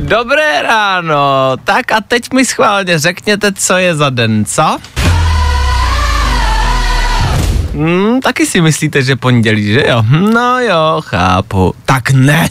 Dobré 0.00 0.62
ráno, 0.62 1.56
tak 1.64 1.92
a 1.92 2.00
teď 2.00 2.32
mi 2.32 2.44
schválně 2.44 2.98
řekněte, 2.98 3.52
co 3.52 3.76
je 3.76 3.94
za 3.94 4.10
den, 4.10 4.44
co? 4.44 4.78
Hmm, 7.74 8.20
taky 8.20 8.46
si 8.46 8.60
myslíte, 8.60 9.02
že 9.02 9.16
pondělí, 9.16 9.72
že 9.72 9.84
jo? 9.88 10.04
No 10.32 10.60
jo, 10.60 11.00
chápu. 11.00 11.74
Tak 11.84 12.10
ne. 12.10 12.48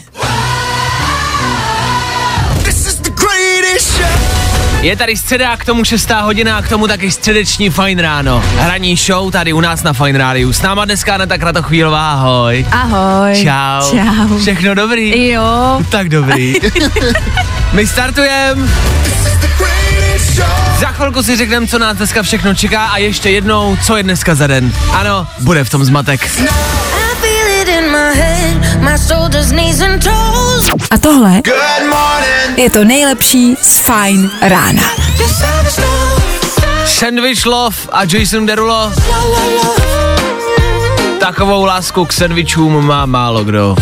Je 4.84 4.96
tady 4.96 5.16
středa, 5.16 5.50
a 5.50 5.56
k 5.56 5.64
tomu 5.64 5.84
6. 5.84 6.10
hodina 6.10 6.56
a 6.56 6.62
k 6.62 6.68
tomu 6.68 6.86
taky 6.88 7.10
středeční 7.10 7.70
Fajn 7.70 7.98
ráno. 7.98 8.44
Hraní 8.56 8.96
show 8.96 9.30
tady 9.30 9.52
u 9.52 9.60
nás 9.60 9.82
na 9.82 9.92
Fajn 9.92 10.16
rádiu. 10.16 10.52
S 10.52 10.62
náma 10.62 10.84
dneska 10.84 11.14
Aneta 11.14 11.38
Kratochvílová, 11.38 12.12
ahoj. 12.12 12.66
Ahoj. 12.70 13.32
Čau. 13.34 13.90
Čau. 13.90 14.38
Všechno 14.38 14.74
dobrý? 14.74 15.28
Jo. 15.28 15.80
Tak 15.90 16.08
dobrý. 16.08 16.54
My 17.72 17.86
startujeme. 17.86 18.68
Za 20.80 20.86
chvilku 20.86 21.22
si 21.22 21.36
řekneme, 21.36 21.66
co 21.66 21.78
nás 21.78 21.96
dneska 21.96 22.22
všechno 22.22 22.54
čeká 22.54 22.84
a 22.84 22.98
ještě 22.98 23.30
jednou, 23.30 23.76
co 23.76 23.96
je 23.96 24.02
dneska 24.02 24.34
za 24.34 24.46
den. 24.46 24.72
Ano, 24.92 25.26
bude 25.40 25.64
v 25.64 25.70
tom 25.70 25.84
zmatek. 25.84 26.30
I 26.40 26.93
A 30.90 30.98
tohle 30.98 31.42
je 32.56 32.70
to 32.70 32.84
nejlepší 32.84 33.56
z 33.62 33.78
Fajn 33.78 34.30
rána. 34.40 34.82
Sandwich 36.84 37.46
Love 37.46 37.76
a 37.92 38.02
Jason 38.04 38.46
Derulo. 38.46 38.92
Takovou 41.20 41.64
lásku 41.64 42.04
k 42.04 42.12
sandvičům 42.12 42.86
má 42.86 43.06
málo 43.06 43.44
kdo. 43.44 43.76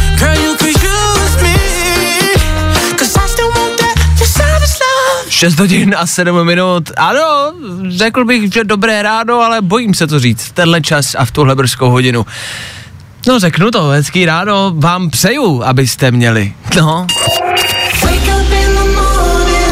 6 5.29 5.59
hodin 5.59 5.95
a 5.99 6.07
7 6.07 6.47
minut. 6.47 6.91
Ano, 6.97 7.53
řekl 7.89 8.25
bych, 8.25 8.53
že 8.53 8.65
dobré 8.65 9.03
ráno, 9.03 9.41
ale 9.41 9.63
bojím 9.63 9.95
se 9.95 10.07
to 10.07 10.21
říct 10.21 10.51
tenhle 10.53 10.81
čas 10.81 11.15
a 11.19 11.25
v 11.25 11.31
tuhle 11.31 11.55
brzkou 11.55 11.91
hodinu. 11.91 12.27
No 13.29 13.39
řeknu 13.39 13.71
to, 13.71 13.89
hezký 13.89 14.27
ráno 14.27 14.73
vám 14.77 15.11
přeju, 15.11 15.63
abyste 15.65 16.11
měli. 16.11 16.53
No. 16.77 17.07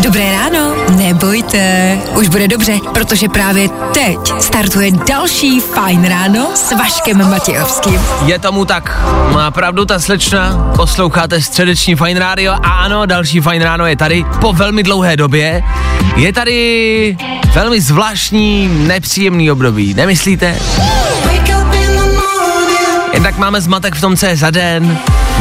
Dobré 0.03 0.33
ráno, 0.33 0.75
nebojte, 0.97 1.98
už 2.15 2.29
bude 2.29 2.48
dobře, 2.48 2.79
protože 2.95 3.29
právě 3.29 3.69
teď 3.95 4.19
startuje 4.41 4.91
další 5.09 5.61
Fajn 5.61 6.05
ráno 6.05 6.51
s 6.55 6.73
Vaškem 6.73 7.31
Matějovským. 7.31 8.01
je 8.27 8.39
tomu 8.39 8.65
tak. 8.65 9.01
Má 9.33 9.51
pravdu 9.51 9.85
ta 9.85 9.98
slečna, 9.98 10.73
posloucháte 10.77 11.42
středeční 11.42 11.97
Fine 11.97 12.20
Radio 12.20 12.53
a 12.53 12.57
ano, 12.57 13.07
další 13.07 13.41
Fine 13.41 13.64
Ráno 13.64 13.87
je 13.87 13.97
tady 13.97 14.25
po 14.41 14.53
velmi 14.53 14.83
dlouhé 14.83 15.17
době. 15.17 15.62
Je 16.17 16.33
tady 16.33 17.17
velmi 17.55 17.81
zvláštní, 17.81 18.69
nepříjemný 18.87 19.51
období, 19.51 19.95
nemyslíte? 19.95 20.57
Jednak 23.20 23.39
máme 23.39 23.61
zmatek 23.61 23.95
v 23.95 24.01
tom, 24.01 24.17
co 24.17 24.27
je 24.27 24.36
za 24.36 24.51
den. 24.51 24.98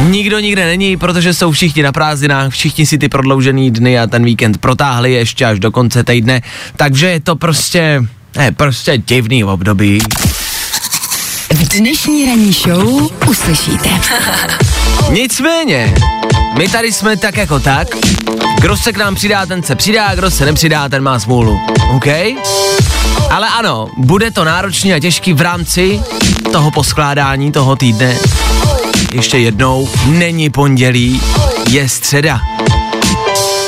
Nikdo 0.08 0.38
nikde 0.38 0.66
není, 0.66 0.96
protože 0.96 1.34
jsou 1.34 1.52
všichni 1.52 1.82
na 1.82 1.92
prázdninách, 1.92 2.52
všichni 2.52 2.86
si 2.86 2.98
ty 2.98 3.08
prodloužený 3.08 3.70
dny 3.70 3.98
a 3.98 4.06
ten 4.06 4.24
víkend 4.24 4.58
protáhli 4.58 5.12
ještě 5.12 5.44
až 5.44 5.60
do 5.60 5.70
konce 5.70 6.04
týdne, 6.04 6.42
takže 6.76 7.10
je 7.10 7.20
to 7.20 7.36
prostě, 7.36 8.04
ne, 8.36 8.52
prostě 8.52 8.98
divný 8.98 9.44
období. 9.44 9.98
V 11.54 11.68
dnešní 11.68 12.26
ranní 12.26 12.52
show 12.52 13.08
uslyšíte. 13.28 13.88
Nicméně, 15.10 15.94
my 16.58 16.68
tady 16.68 16.92
jsme 16.92 17.16
tak 17.16 17.36
jako 17.36 17.60
tak. 17.60 17.88
Kdo 18.60 18.76
se 18.76 18.92
k 18.92 18.96
nám 18.96 19.14
přidá, 19.14 19.46
ten 19.46 19.62
se 19.62 19.74
přidá, 19.74 20.14
kdo 20.14 20.30
se 20.30 20.44
nepřidá, 20.44 20.88
ten 20.88 21.02
má 21.02 21.18
smůlu. 21.18 21.60
OK? 21.96 22.06
Ale 23.30 23.48
ano, 23.48 23.88
bude 23.96 24.30
to 24.30 24.44
náročný 24.44 24.94
a 24.94 24.98
těžký 24.98 25.32
v 25.32 25.40
rámci 25.40 26.00
toho 26.52 26.70
poskládání 26.70 27.52
toho 27.52 27.76
týdne. 27.76 28.16
Ještě 29.12 29.38
jednou, 29.38 29.88
není 30.06 30.50
pondělí, 30.50 31.22
je 31.68 31.88
středa. 31.88 32.40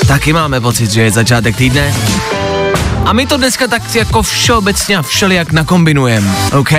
Taky 0.06 0.32
máme 0.32 0.60
pocit, 0.60 0.91
že 0.91 1.03
je 1.03 1.10
začátek 1.10 1.56
týdne. 1.56 1.94
A 3.04 3.12
my 3.12 3.26
to 3.26 3.37
dneska 3.37 3.69
tak 3.69 3.94
jako 3.94 4.22
všeobecně 4.22 4.97
a 4.97 5.03
všelijak 5.03 5.53
nakombinujeme, 5.53 6.34
OK? 6.53 6.72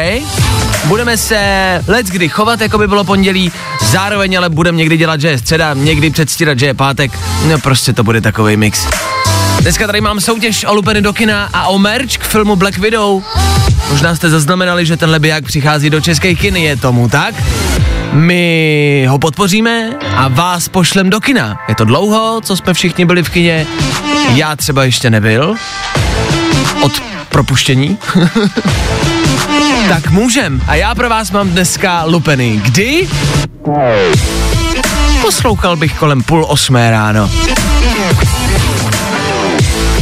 Budeme 0.86 1.18
se 1.18 1.38
let 1.88 2.06
kdy 2.08 2.30
chovat, 2.30 2.62
jako 2.62 2.78
by 2.78 2.88
bylo 2.88 3.04
pondělí, 3.04 3.52
zároveň 3.82 4.38
ale 4.38 4.50
budeme 4.50 4.78
někdy 4.78 4.98
dělat, 4.98 5.22
že 5.22 5.28
je 5.28 5.38
středa, 5.38 5.74
někdy 5.74 6.10
předstírat, 6.10 6.60
že 6.60 6.66
je 6.66 6.74
pátek, 6.74 7.20
no 7.48 7.60
prostě 7.60 7.94
to 7.94 8.04
bude 8.04 8.22
takový 8.22 8.58
mix. 8.58 8.88
Dneska 9.62 9.88
tady 9.88 10.02
mám 10.02 10.22
soutěž 10.22 10.66
o 10.66 10.74
lupeny 10.74 11.02
do 11.02 11.14
kina 11.14 11.50
a 11.54 11.68
o 11.68 11.80
merch 11.80 12.18
k 12.18 12.24
filmu 12.24 12.56
Black 12.56 12.78
Widow. 12.78 13.24
Možná 13.90 14.16
jste 14.16 14.30
zaznamenali, 14.30 14.86
že 14.86 14.98
tenhle 14.98 15.20
biják 15.20 15.46
přichází 15.46 15.90
do 15.90 16.02
českých 16.02 16.40
kin, 16.40 16.56
je 16.56 16.76
tomu 16.78 17.10
tak? 17.10 17.36
My 18.12 19.06
ho 19.10 19.20
podpoříme 19.20 19.90
a 20.16 20.28
vás 20.28 20.68
pošlem 20.68 21.10
do 21.10 21.20
kina. 21.20 21.60
Je 21.68 21.76
to 21.76 21.86
dlouho, 21.86 22.42
co 22.42 22.58
jsme 22.58 22.74
všichni 22.74 23.06
byli 23.06 23.24
v 23.24 23.30
kině. 23.30 23.68
Já 24.34 24.56
třeba 24.56 24.84
ještě 24.84 25.10
nebyl. 25.10 25.56
Od 26.82 27.13
propuštění. 27.34 27.98
tak 29.90 30.10
můžem. 30.10 30.62
A 30.68 30.76
já 30.76 30.96
pro 30.96 31.10
vás 31.10 31.32
mám 31.32 31.50
dneska 31.50 32.04
lupeny. 32.04 32.62
Kdy? 32.64 33.10
Poslouchal 35.22 35.76
bych 35.76 35.94
kolem 35.94 36.24
půl 36.24 36.46
osmé 36.50 36.92
ráno. 36.92 37.30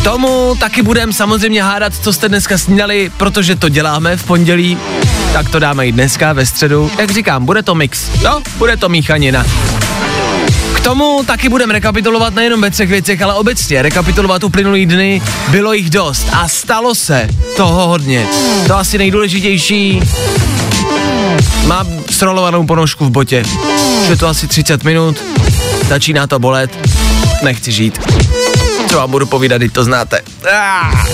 Tomu 0.04 0.56
taky 0.60 0.82
budem 0.82 1.14
samozřejmě 1.14 1.64
hádat, 1.64 1.94
co 2.02 2.14
jste 2.14 2.30
dneska 2.30 2.58
snídali, 2.58 3.12
protože 3.18 3.56
to 3.56 3.70
děláme 3.70 4.18
v 4.18 4.24
pondělí. 4.24 4.78
Tak 5.34 5.50
to 5.50 5.60
dáme 5.60 5.88
i 5.88 5.92
dneska 5.92 6.34
ve 6.34 6.46
středu. 6.46 6.92
Jak 7.00 7.12
říkám, 7.12 7.46
bude 7.46 7.64
to 7.64 7.76
mix. 7.76 8.10
Jo, 8.22 8.42
bude 8.58 8.78
to 8.78 8.90
míchanina. 8.90 9.46
K 10.76 10.80
tomu 10.80 11.24
taky 11.24 11.50
budeme 11.50 11.74
rekapitulovat 11.74 12.36
nejenom 12.36 12.62
ve 12.62 12.72
třech 12.72 12.90
věcech, 12.90 13.22
ale 13.22 13.34
obecně 13.34 13.82
rekapitulovat 13.82 14.44
uplynulý 14.44 14.86
dny. 14.86 15.22
Bylo 15.48 15.74
jich 15.74 15.90
dost 15.90 16.28
a 16.32 16.48
stalo 16.48 16.96
se 16.96 17.30
toho 17.58 17.88
hodně. 17.88 18.28
To 18.68 18.78
asi 18.78 18.98
nejdůležitější. 18.98 20.02
Mám 21.66 21.88
srolovanou 22.10 22.66
ponožku 22.66 23.06
v 23.06 23.10
botě. 23.10 23.44
Už 24.04 24.10
je 24.10 24.18
to 24.18 24.28
asi 24.28 24.48
30 24.48 24.84
minut. 24.84 25.24
Začíná 25.90 26.28
to 26.28 26.40
bolet. 26.40 26.90
Nechci 27.44 27.72
žít. 27.72 28.00
Co 28.90 28.98
vám 28.98 29.12
budu 29.12 29.26
povídat, 29.26 29.62
to 29.72 29.84
znáte. 29.84 30.20
Ah! 30.54 31.06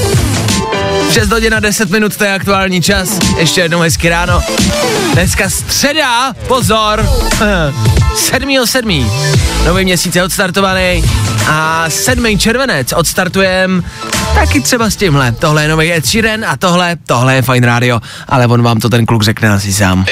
6 1.12 1.30
hodin 1.32 1.56
a 1.56 1.60
10 1.60 1.90
minut, 1.90 2.16
to 2.18 2.24
je 2.24 2.34
aktuální 2.34 2.82
čas. 2.82 3.10
Ještě 3.38 3.62
jednou 3.62 3.80
hezky 3.80 4.10
ráno. 4.10 4.42
Dneska 5.14 5.50
středa, 5.50 6.34
pozor, 6.48 7.10
7.7. 8.18 9.12
Nový 9.66 9.84
měsíc 9.84 10.16
je 10.16 10.24
odstartovaný 10.24 11.04
a 11.50 11.86
7. 11.90 12.38
červenec 12.40 12.94
odstartujem 12.94 13.84
taky 14.36 14.62
třeba 14.62 14.90
s 14.90 14.96
tímhle. 14.96 15.32
Tohle 15.32 15.62
je 15.64 15.68
nový 15.68 15.94
Ed 15.94 16.06
Sheeran 16.06 16.46
a 16.46 16.58
tohle, 16.58 16.98
tohle 17.08 17.36
je 17.36 17.42
Fine 17.42 17.68
Radio, 17.68 18.00
ale 18.28 18.48
on 18.48 18.64
vám 18.64 18.80
to 18.80 18.90
ten 18.90 19.06
kluk 19.06 19.24
řekne 19.24 19.50
asi 19.50 19.74
sám. 19.74 20.06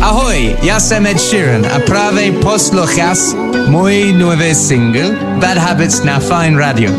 Ahoj, 0.00 0.56
já 0.62 0.80
jsem 0.80 1.06
Ed 1.06 1.20
Sheeran 1.20 1.66
a 1.76 1.78
právě 1.78 2.32
poslouchás 2.32 3.34
můj 3.66 4.12
nový 4.12 4.54
single 4.54 5.10
Bad 5.36 5.56
Habits 5.58 6.02
na 6.02 6.18
Fine 6.18 6.58
Radio. 6.58 6.92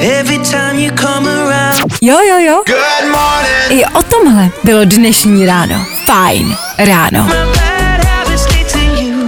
Every 0.00 0.38
time 0.38 0.78
you 0.78 0.90
come 0.96 1.30
around. 1.30 1.94
Jo, 2.02 2.18
jo, 2.28 2.38
jo. 2.38 2.62
I 3.68 3.84
o 3.84 4.02
tomhle 4.02 4.48
bylo 4.64 4.84
dnešní 4.84 5.46
ráno. 5.46 5.86
Fajn 6.06 6.56
ráno. 6.78 7.28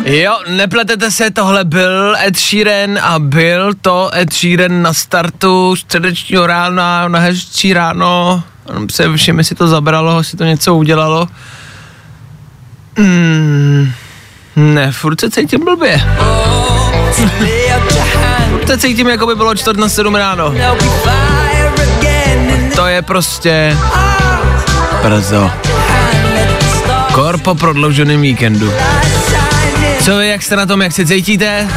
Jo, 0.06 0.38
nepletete 0.48 1.10
se, 1.10 1.30
tohle 1.30 1.64
byl 1.64 2.16
Ed 2.26 2.36
Sheeran 2.36 2.98
a 3.02 3.18
byl 3.18 3.74
to 3.80 4.10
Ed 4.14 4.32
Sheeran 4.32 4.82
na 4.82 4.92
startu 4.92 5.76
středečního 5.76 6.46
rána, 6.46 7.08
na 7.08 7.18
hezčí 7.18 7.72
ráno. 7.72 8.42
Se 8.90 9.16
všem, 9.16 9.44
si 9.44 9.54
to 9.54 9.68
zabralo, 9.68 10.24
si 10.24 10.36
to 10.36 10.44
něco 10.44 10.74
udělalo. 10.74 11.28
Mm, 12.98 13.92
ne, 14.56 14.92
furt 14.92 15.20
se 15.20 15.30
cítím 15.30 15.64
blbě. 15.64 16.00
Furt 18.50 18.66
se 18.66 18.78
cítím, 18.78 19.08
jako 19.08 19.26
by 19.26 19.34
bylo 19.34 19.54
čtvrt 19.54 19.76
na 19.76 19.88
sedm 19.88 20.14
ráno. 20.14 20.54
to 22.76 22.86
je 22.86 23.02
prostě 23.02 23.76
brzo. 25.02 25.50
Kor 27.12 27.38
po 27.38 27.54
prodlouženém 27.54 28.20
víkendu. 28.20 28.72
Co 30.06 30.16
vy, 30.16 30.28
jak 30.28 30.42
jste 30.42 30.56
na 30.56 30.66
tom, 30.66 30.82
jak 30.82 30.92
se 30.92 31.06
cítíte? 31.06 31.68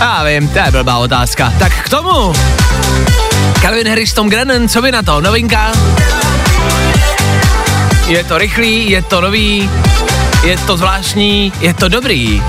Já 0.00 0.24
vím, 0.24 0.48
to 0.48 0.58
je 0.58 0.70
blbá 0.70 0.96
otázka. 0.98 1.52
Tak 1.58 1.72
k 1.84 1.88
tomu. 1.88 2.32
Calvin 3.60 3.88
Harris, 3.88 4.12
Tom 4.12 4.28
Grennan, 4.28 4.68
co 4.68 4.82
vy 4.82 4.92
na 4.92 5.02
to? 5.02 5.20
Novinka? 5.20 5.72
Je 8.06 8.24
to 8.24 8.38
rychlý, 8.38 8.90
je 8.90 9.02
to 9.02 9.20
nový, 9.20 9.70
je 10.42 10.56
to 10.56 10.76
zvláštní, 10.76 11.52
je 11.60 11.74
to 11.74 11.88
dobrý. 11.88 12.42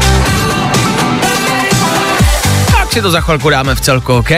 Tak 2.72 2.92
si 2.94 3.02
to 3.02 3.12
za 3.12 3.22
chvilku 3.22 3.50
dáme 3.50 3.76
v 3.76 3.82
celku, 3.82 4.14
OK? 4.14 4.32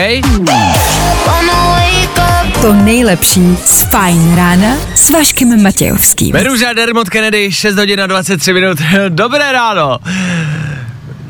To 2.60 2.72
nejlepší 2.72 3.56
z 3.64 3.82
Fajn 3.82 4.36
rána 4.36 4.76
s 4.94 5.10
Vaškem 5.10 5.62
Matějovským. 5.62 6.32
Beruža 6.32 6.72
Dermot 6.72 7.10
Kennedy, 7.10 7.52
6 7.52 7.76
hodin 7.76 8.00
a 8.00 8.06
23 8.06 8.52
minut. 8.52 8.78
Dobré 9.08 9.52
ráno. 9.52 9.98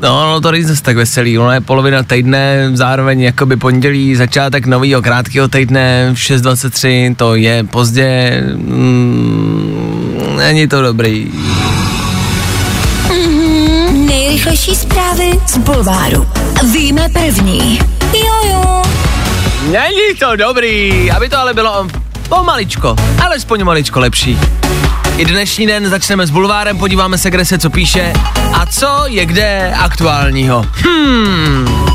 No, 0.01 0.31
no 0.31 0.41
to 0.41 0.51
není 0.51 0.63
zase 0.63 0.83
tak 0.83 0.95
veselý, 0.95 1.39
ono 1.39 1.51
je 1.51 1.61
polovina 1.61 2.03
týdne, 2.03 2.69
zároveň 2.73 3.21
jakoby 3.21 3.57
pondělí, 3.57 4.15
začátek 4.15 4.65
nového 4.65 5.01
krátkého 5.01 5.47
týdne, 5.47 6.09
6.23, 6.13 7.15
to 7.15 7.35
je 7.35 7.63
pozdě, 7.63 8.41
mm, 8.55 10.35
není 10.37 10.67
to 10.67 10.81
dobrý. 10.81 11.31
Nejrychlejší 13.91 14.75
zprávy 14.75 15.31
z 15.47 15.57
Bulváru. 15.57 16.27
Víme 16.73 17.09
první. 17.09 17.79
Jojo. 18.13 18.90
Není 19.61 20.15
to 20.19 20.35
dobrý, 20.35 21.11
aby 21.11 21.29
to 21.29 21.37
ale 21.37 21.53
bylo 21.53 21.87
pomaličko, 22.29 22.95
alespoň 23.25 23.63
maličko 23.63 23.99
lepší. 23.99 24.39
I 25.17 25.25
dnešní 25.25 25.67
den 25.67 25.89
začneme 25.89 26.27
s 26.27 26.29
bulvárem, 26.29 26.77
podíváme 26.77 27.17
se, 27.17 27.29
kde 27.29 27.45
se 27.45 27.57
co 27.59 27.69
píše 27.69 28.13
a 28.53 28.65
co 28.65 29.03
je 29.07 29.25
kde 29.25 29.73
aktuálního. 29.79 30.65
Hmm. 30.73 31.85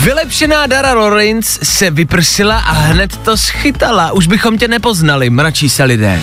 Vylepšená 0.00 0.66
Dara 0.66 0.94
Lawrence 0.94 1.64
se 1.64 1.90
vyprsila 1.90 2.58
a 2.58 2.72
hned 2.72 3.16
to 3.16 3.36
schytala. 3.36 4.12
Už 4.12 4.26
bychom 4.26 4.58
tě 4.58 4.68
nepoznali, 4.68 5.30
mračí 5.30 5.68
se 5.68 5.84
lidé. 5.84 6.22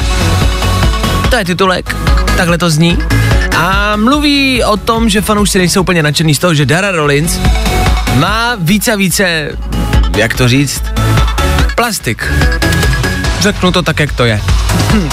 To 1.29 1.35
je 1.35 1.45
titulek, 1.45 1.95
takhle 2.37 2.57
to 2.57 2.69
zní. 2.69 2.97
A 3.57 3.95
mluví 3.95 4.63
o 4.63 4.77
tom, 4.77 5.09
že 5.09 5.21
fanoušci 5.21 5.57
nejsou 5.57 5.81
úplně 5.81 6.03
nadšený 6.03 6.35
z 6.35 6.39
toho, 6.39 6.53
že 6.53 6.65
Dara 6.65 6.91
Rollins 6.91 7.39
má 8.15 8.55
více 8.59 8.91
a 8.91 8.95
více, 8.95 9.49
jak 10.17 10.33
to 10.33 10.47
říct, 10.47 10.83
plastik. 11.75 12.23
Řeknu 13.39 13.71
to 13.71 13.81
tak, 13.81 13.99
jak 13.99 14.13
to 14.13 14.25
je. 14.25 14.41
Hm. 14.93 15.09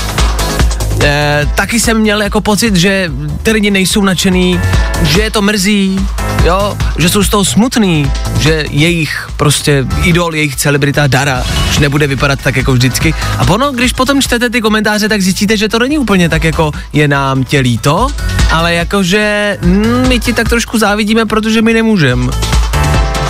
E, 1.02 1.46
taky 1.54 1.80
jsem 1.80 1.98
měl 1.98 2.22
jako 2.22 2.40
pocit, 2.40 2.76
že 2.76 3.12
ty 3.42 3.52
lidi 3.52 3.70
nejsou 3.70 4.02
nadšený, 4.02 4.60
že 5.02 5.22
je 5.22 5.30
to 5.30 5.42
mrzí, 5.42 6.00
jo, 6.44 6.76
že 6.98 7.08
jsou 7.08 7.24
z 7.24 7.28
toho 7.28 7.44
smutný, 7.44 8.10
že 8.40 8.64
jejich 8.70 9.28
prostě 9.36 9.86
idol, 10.02 10.34
jejich 10.34 10.56
celebrita 10.56 11.06
Dara 11.06 11.44
už 11.70 11.78
nebude 11.78 12.06
vypadat 12.06 12.40
tak 12.42 12.56
jako 12.56 12.72
vždycky. 12.72 13.14
A 13.38 13.48
ono, 13.48 13.72
když 13.72 13.92
potom 13.92 14.22
čtete 14.22 14.50
ty 14.50 14.60
komentáře, 14.60 15.08
tak 15.08 15.22
zjistíte, 15.22 15.56
že 15.56 15.68
to 15.68 15.78
není 15.78 15.98
úplně 15.98 16.28
tak 16.28 16.44
jako 16.44 16.72
je 16.92 17.08
nám 17.08 17.44
tě 17.44 17.60
líto, 17.60 18.08
ale 18.52 18.74
jakože 18.74 19.58
mm, 19.62 20.08
my 20.08 20.20
ti 20.20 20.32
tak 20.32 20.48
trošku 20.48 20.78
závidíme, 20.78 21.26
protože 21.26 21.62
my 21.62 21.74
nemůžeme. 21.74 22.32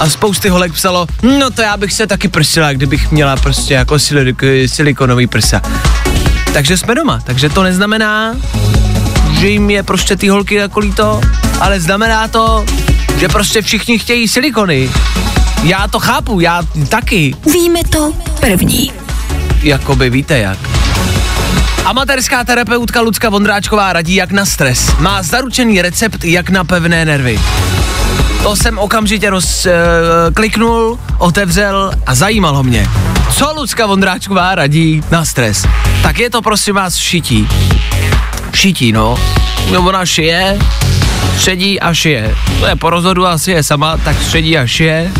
A 0.00 0.08
spousty 0.08 0.48
holek 0.48 0.72
psalo, 0.72 1.06
no 1.38 1.50
to 1.50 1.62
já 1.62 1.76
bych 1.76 1.92
se 1.92 2.06
taky 2.06 2.28
prsila, 2.28 2.72
kdybych 2.72 3.10
měla 3.12 3.36
prostě 3.36 3.74
jako 3.74 3.94
silik- 3.94 4.66
silikonový 4.66 5.26
prsa. 5.26 5.60
Takže 6.52 6.78
jsme 6.78 6.94
doma, 6.94 7.20
takže 7.24 7.48
to 7.48 7.62
neznamená, 7.62 8.34
že 9.40 9.48
jim 9.48 9.70
je 9.70 9.82
prostě 9.82 10.16
ty 10.16 10.28
holky 10.28 10.54
jako 10.54 10.80
líto, 10.80 11.20
ale 11.60 11.80
znamená 11.80 12.28
to, 12.28 12.64
že 13.18 13.28
prostě 13.28 13.62
všichni 13.62 13.98
chtějí 13.98 14.28
silikony. 14.28 14.90
Já 15.62 15.88
to 15.88 15.98
chápu, 16.00 16.40
já 16.40 16.62
taky, 16.88 17.34
Víme 17.52 17.80
to 17.90 18.12
první. 18.40 18.92
jakoby 19.62 20.10
víte 20.10 20.38
jak. 20.38 20.58
Amatérská 21.84 22.44
terapeutka 22.44 23.00
Lucka 23.00 23.28
Vondráčková 23.30 23.92
radí 23.92 24.14
jak 24.14 24.32
na 24.32 24.44
stres. 24.46 24.92
Má 24.98 25.22
zaručený 25.22 25.82
recept 25.82 26.24
jak 26.24 26.50
na 26.50 26.64
pevné 26.64 27.04
nervy. 27.04 27.40
To 28.46 28.56
jsem 28.56 28.78
okamžitě 28.78 29.30
rozkliknul, 29.30 30.90
uh, 30.90 30.98
otevřel 31.18 31.92
a 32.06 32.14
zajímalo 32.14 32.62
mě. 32.62 32.88
Co 33.32 33.52
Lucka 33.52 33.86
Vondráčková 33.86 34.54
radí 34.54 35.02
na 35.10 35.24
stres? 35.24 35.66
Tak 36.02 36.18
je 36.18 36.30
to 36.30 36.42
prosím 36.42 36.74
vás 36.74 36.96
šití. 36.96 37.48
Šití, 38.54 38.92
no. 38.92 39.18
No 39.72 39.80
ona 39.80 40.06
šije, 40.06 40.58
šedí 41.38 41.80
a 41.80 41.94
šije. 41.94 42.34
To 42.60 42.66
je 42.66 42.76
po 42.76 42.90
rozhodu 42.90 43.26
asi 43.26 43.50
je 43.50 43.62
sama, 43.62 43.96
tak 43.96 44.16
šedí 44.30 44.58
a 44.58 44.66
šije. 44.66 45.12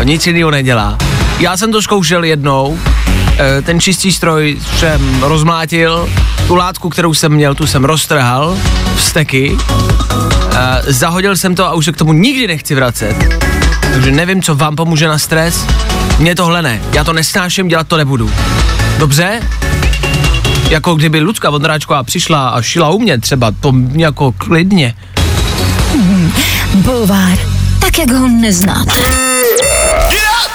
A 0.00 0.02
nic 0.02 0.26
jiného 0.26 0.50
nedělá. 0.50 0.98
Já 1.38 1.56
jsem 1.56 1.72
to 1.72 1.82
zkoušel 1.82 2.24
jednou, 2.24 2.78
e, 3.38 3.62
ten 3.62 3.80
čistý 3.80 4.12
stroj 4.12 4.56
jsem 4.78 5.22
rozmlátil, 5.22 6.08
tu 6.46 6.54
látku, 6.54 6.88
kterou 6.88 7.14
jsem 7.14 7.32
měl, 7.32 7.54
tu 7.54 7.66
jsem 7.66 7.84
roztrhal, 7.84 8.56
vsteky, 8.96 9.56
zahodil 10.86 11.36
jsem 11.36 11.54
to 11.54 11.66
a 11.66 11.74
už 11.74 11.84
se 11.84 11.92
k 11.92 11.96
tomu 11.96 12.12
nikdy 12.12 12.46
nechci 12.46 12.74
vracet. 12.74 13.16
Takže 13.92 14.10
nevím, 14.10 14.42
co 14.42 14.54
vám 14.54 14.76
pomůže 14.76 15.08
na 15.08 15.18
stres. 15.18 15.66
Mně 16.18 16.34
tohle 16.34 16.62
ne, 16.62 16.80
já 16.92 17.04
to 17.04 17.12
nesnáším, 17.12 17.68
dělat 17.68 17.88
to 17.88 17.96
nebudu. 17.96 18.30
Dobře? 18.98 19.42
Jako 20.70 20.94
kdyby 20.94 21.20
Lucka 21.20 21.50
Vondráčková 21.50 22.02
přišla 22.02 22.48
a 22.48 22.62
šila 22.62 22.90
u 22.90 22.98
mě 22.98 23.18
třeba, 23.18 23.52
to 23.60 23.72
jako 23.92 24.32
klidně. 24.38 24.94
Bulvár. 26.74 27.38
Tak, 27.80 27.98
jak 27.98 28.10
ho 28.10 28.28
neznáte. 28.28 28.90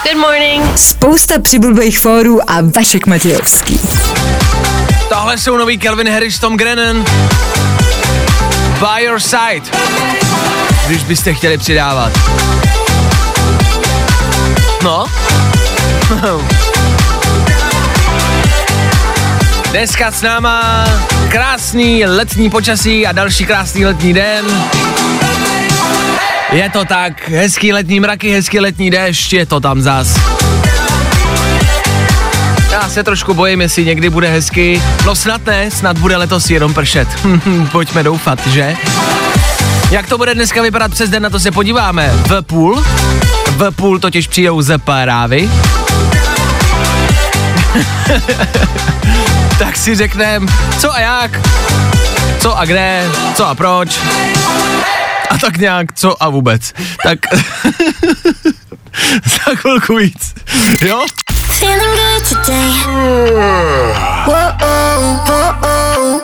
Good 0.03 0.21
morning. 0.21 0.63
Spousta 0.75 1.39
přibulbých 1.41 1.99
fórů 1.99 2.51
a 2.51 2.55
Vašek 2.75 3.07
Matějovský. 3.07 3.79
Tohle 5.09 5.37
jsou 5.37 5.57
nový 5.57 5.79
Calvin 5.79 6.09
Harris, 6.09 6.39
Tom 6.39 6.57
Grennan. 6.57 7.05
By 8.79 9.03
your 9.03 9.19
side. 9.19 9.61
Když 10.87 11.03
byste 11.03 11.33
chtěli 11.33 11.57
přidávat. 11.57 12.11
No. 14.83 15.05
Dneska 19.71 20.11
s 20.11 20.21
náma 20.21 20.85
krásný 21.29 22.05
letní 22.05 22.49
počasí 22.49 23.07
a 23.07 23.11
další 23.11 23.45
krásný 23.45 23.85
letní 23.85 24.13
den. 24.13 24.45
Je 26.51 26.69
to 26.69 26.85
tak, 26.85 27.29
hezký 27.29 27.73
letní 27.73 27.99
mraky, 27.99 28.31
hezký 28.31 28.59
letní 28.59 28.91
déšť, 28.91 29.33
je 29.33 29.45
to 29.45 29.59
tam 29.59 29.81
zas. 29.81 30.19
Já 32.79 32.89
se 32.89 33.03
trošku 33.03 33.33
bojím, 33.33 33.61
jestli 33.61 33.85
někdy 33.85 34.09
bude 34.09 34.29
hezky. 34.29 34.81
No 35.05 35.15
snad 35.15 35.45
ne, 35.45 35.71
snad 35.71 35.97
bude 35.97 36.17
letos 36.17 36.49
jenom 36.49 36.73
pršet. 36.73 37.07
Pojďme 37.71 38.03
doufat, 38.03 38.47
že? 38.47 38.75
Jak 39.91 40.09
to 40.09 40.17
bude 40.17 40.35
dneska 40.35 40.61
vypadat 40.61 40.91
přes 40.91 41.09
den, 41.09 41.23
na 41.23 41.29
to 41.29 41.39
se 41.39 41.51
podíváme. 41.51 42.11
V 42.13 42.41
půl. 42.41 42.83
V 43.47 43.71
půl 43.71 43.99
totiž 43.99 44.27
přijdou 44.27 44.61
z 44.61 44.77
Parávy. 44.77 45.49
tak 49.59 49.77
si 49.77 49.95
řekneme, 49.95 50.47
co 50.79 50.93
a 50.93 50.99
jak, 50.99 51.39
co 52.39 52.57
a 52.57 52.65
kde, 52.65 53.11
co 53.35 53.47
a 53.47 53.55
proč. 53.55 53.99
A 55.29 55.37
tak 55.37 55.57
nějak, 55.57 55.93
co 55.93 56.23
a 56.23 56.29
vůbec. 56.29 56.73
Tak 57.03 57.19
za 59.25 59.55
chvilku 59.55 59.95
víc. 59.95 60.33
Jo? 60.81 61.05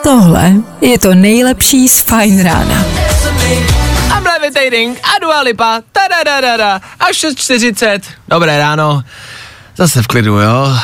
Tohle 0.02 0.52
je 0.80 0.98
to 0.98 1.14
nejlepší 1.14 1.88
z 1.88 2.00
Fajn 2.00 2.42
rána. 2.44 2.84
I'm 4.16 4.24
levitating 4.24 4.98
a 4.98 5.18
Dua 5.22 5.40
Lipa, 5.40 5.80
tadadadada, 5.92 6.80
a 7.00 7.10
6.40. 7.10 8.00
Dobré 8.28 8.58
ráno, 8.58 9.02
zase 9.76 10.02
v 10.02 10.06
klidu, 10.06 10.38
jo. 10.38 10.78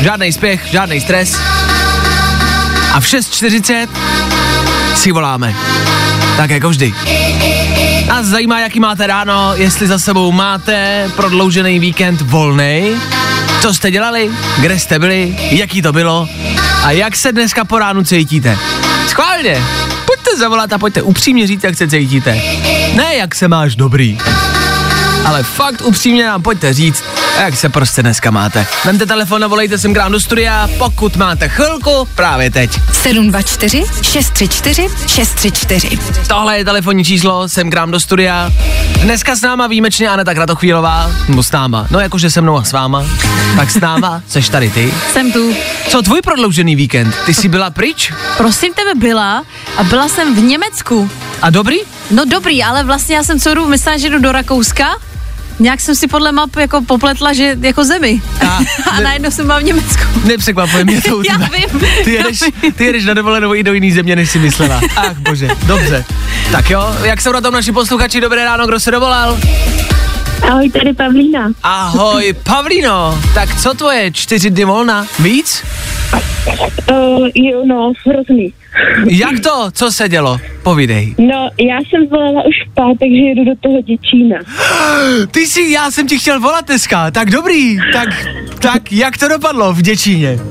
Žádný 0.00 0.32
spěch, 0.32 0.66
žádný 0.66 1.00
stres. 1.00 1.36
A 2.92 3.00
v 3.00 3.04
6.40 3.04 3.88
si 4.94 5.12
voláme. 5.12 5.54
Tak 6.36 6.50
jako 6.50 6.68
vždy. 6.68 6.94
Nás 8.08 8.26
zajímá, 8.26 8.60
jaký 8.60 8.80
máte 8.80 9.06
ráno, 9.06 9.52
jestli 9.54 9.86
za 9.86 9.98
sebou 9.98 10.32
máte 10.32 11.10
prodloužený 11.16 11.78
víkend 11.78 12.20
volný. 12.20 12.96
Co 13.60 13.74
jste 13.74 13.90
dělali, 13.90 14.30
kde 14.60 14.78
jste 14.78 14.98
byli, 14.98 15.36
jaký 15.50 15.82
to 15.82 15.92
bylo 15.92 16.28
a 16.84 16.90
jak 16.90 17.16
se 17.16 17.32
dneska 17.32 17.64
po 17.64 17.78
ránu 17.78 18.04
cítíte. 18.04 18.58
Schválně, 19.08 19.62
pojďte 20.06 20.36
zavolat 20.38 20.72
a 20.72 20.78
pojďte 20.78 21.02
upřímně 21.02 21.46
říct, 21.46 21.64
jak 21.64 21.76
se 21.76 21.88
cítíte. 21.88 22.42
Ne, 22.94 23.14
jak 23.14 23.34
se 23.34 23.48
máš 23.48 23.76
dobrý. 23.76 24.18
Ale 25.24 25.42
fakt 25.42 25.82
upřímně 25.84 26.26
nám 26.26 26.42
pojďte 26.42 26.72
říct, 26.72 27.04
Jak 27.40 27.56
se 27.56 27.68
prostě 27.68 28.02
dneska 28.02 28.30
máte? 28.30 28.66
Vemte 28.84 29.06
telefon 29.06 29.44
a 29.44 29.46
volejte 29.46 29.78
sem 29.78 29.94
k 29.94 29.96
nám 29.96 30.12
do 30.12 30.20
studia, 30.20 30.68
pokud 30.78 31.16
máte 31.16 31.48
chvilku, 31.48 32.08
právě 32.14 32.50
teď. 32.50 32.80
724 32.92 33.84
634 34.02 34.88
634. 35.06 35.98
Tohle 36.28 36.58
je 36.58 36.64
telefonní 36.64 37.04
číslo, 37.04 37.48
jsem 37.48 37.70
k 37.70 37.74
nám 37.74 37.90
do 37.90 38.00
studia. 38.00 38.52
Dneska 39.02 39.36
s 39.36 39.40
náma 39.40 39.66
výjimečně 39.66 40.08
Aneta 40.08 40.34
Kratochvílová, 40.34 41.10
nebo 41.28 41.42
s 41.42 41.52
náma, 41.52 41.86
no 41.90 42.00
jakože 42.00 42.30
se 42.30 42.40
mnou 42.40 42.56
a 42.56 42.64
s 42.64 42.72
váma. 42.72 43.04
Tak 43.56 43.70
s 43.70 43.80
náma, 43.80 44.22
seš 44.28 44.48
tady 44.48 44.70
ty. 44.70 44.94
Jsem 45.12 45.32
tu. 45.32 45.54
Co 45.88 46.02
tvůj 46.02 46.22
prodloužený 46.22 46.76
víkend? 46.76 47.14
Ty 47.26 47.34
jsi 47.34 47.48
byla 47.48 47.70
pryč? 47.70 48.12
Prosím 48.36 48.74
tebe 48.74 48.94
byla 48.94 49.44
a 49.76 49.82
byla 49.84 50.08
jsem 50.08 50.34
v 50.34 50.38
Německu. 50.38 51.10
A 51.42 51.50
dobrý? 51.50 51.76
No 52.10 52.24
dobrý, 52.24 52.64
ale 52.64 52.84
vlastně 52.84 53.16
já 53.16 53.24
jsem 53.24 53.38
dobu 53.54 53.68
myslela, 53.68 53.98
že 53.98 54.10
jdu 54.10 54.18
do 54.18 54.32
Rakouska. 54.32 54.96
Nějak 55.62 55.80
jsem 55.80 55.94
si 55.94 56.06
podle 56.08 56.32
map 56.32 56.56
jako 56.56 56.80
popletla, 56.82 57.32
že 57.32 57.56
jako 57.60 57.84
zemi. 57.84 58.22
A, 58.48 58.58
A, 58.90 58.96
ne- 58.96 59.04
najednou 59.04 59.30
jsem 59.30 59.46
byla 59.46 59.58
v 59.58 59.62
Německu. 59.62 60.02
Nepřekvapuje 60.24 60.84
mě 60.84 61.00
to 61.08 61.16
u 61.18 61.22
Já 61.22 61.36
vím, 61.36 61.80
Ty 62.04 62.14
já 62.14 62.18
jedeš, 62.26 62.40
vím. 62.62 62.72
ty 62.72 62.84
jedeš 62.84 63.04
na 63.04 63.14
dovolenou 63.14 63.54
i 63.54 63.62
do 63.62 63.72
jiný 63.72 63.92
země, 63.92 64.16
než 64.16 64.30
si 64.30 64.38
myslela. 64.38 64.80
Ach 64.96 65.18
bože, 65.18 65.48
dobře. 65.66 66.04
Tak 66.52 66.70
jo, 66.70 66.96
jak 67.04 67.20
jsou 67.20 67.32
na 67.32 67.40
tom 67.40 67.54
naši 67.54 67.72
posluchači? 67.72 68.20
Dobré 68.20 68.44
ráno, 68.44 68.66
kdo 68.66 68.80
se 68.80 68.90
dovolal? 68.90 69.38
Ahoj, 70.50 70.70
tady 70.70 70.92
Pavlína. 70.94 71.48
Ahoj, 71.62 72.34
Pavlíno. 72.42 73.20
Tak 73.34 73.60
co 73.60 73.74
tvoje, 73.74 74.10
čtyři 74.12 74.50
dny 74.50 74.64
volna? 74.64 75.06
Víc? 75.18 75.62
Uh, 76.90 77.28
jo, 77.34 77.62
no, 77.66 77.92
hrozný. 78.06 78.52
Jak 79.10 79.40
to? 79.40 79.70
Co 79.72 79.92
se 79.92 80.08
dělo? 80.08 80.38
Povídej. 80.62 81.14
No, 81.18 81.48
já 81.60 81.78
jsem 81.78 82.06
volala 82.06 82.42
už 82.42 82.54
v 82.70 82.74
pátek, 82.74 83.10
že 83.10 83.16
jedu 83.28 83.44
do 83.44 83.52
toho 83.60 83.82
Děčína. 83.82 84.36
Ty 85.30 85.46
jsi, 85.46 85.70
já 85.70 85.90
jsem 85.90 86.06
ti 86.08 86.18
chtěl 86.18 86.40
volat 86.40 86.66
dneska, 86.66 87.10
tak 87.10 87.30
dobrý, 87.30 87.78
tak, 87.92 88.08
tak 88.62 88.92
jak 88.92 89.18
to 89.18 89.28
dopadlo 89.28 89.72
v 89.72 89.82
Děčíně? 89.82 90.38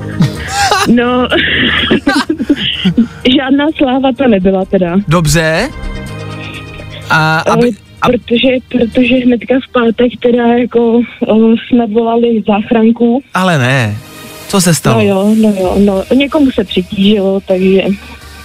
No, 0.88 1.28
žádná 3.36 3.66
sláva 3.76 4.12
to 4.18 4.28
nebyla 4.28 4.64
teda. 4.64 4.96
Dobře. 5.08 5.68
A, 7.10 7.38
aby, 7.38 7.70
Eh, 7.70 8.08
Protože, 8.10 8.48
protože 8.68 9.14
hnedka 9.14 9.54
v 9.68 9.72
pátek 9.72 10.12
teda 10.20 10.46
jako 10.46 10.92
uh, 10.92 11.54
jsme 11.54 11.86
volali 11.86 12.42
záchranku. 12.48 13.22
ale 13.34 13.58
ne. 13.58 13.96
Co 14.52 14.60
se 14.60 14.74
stalo? 14.74 14.96
No 14.96 15.04
jo, 15.04 15.34
no 15.36 15.54
jo, 15.60 15.76
no. 15.78 16.04
Někomu 16.14 16.50
se 16.50 16.64
přitížilo, 16.64 17.40
takže... 17.40 17.82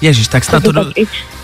Ježíš, 0.02 0.28
tak 0.28 0.46
snad 0.46 0.64
to, 0.64 0.72
do, 0.72 0.92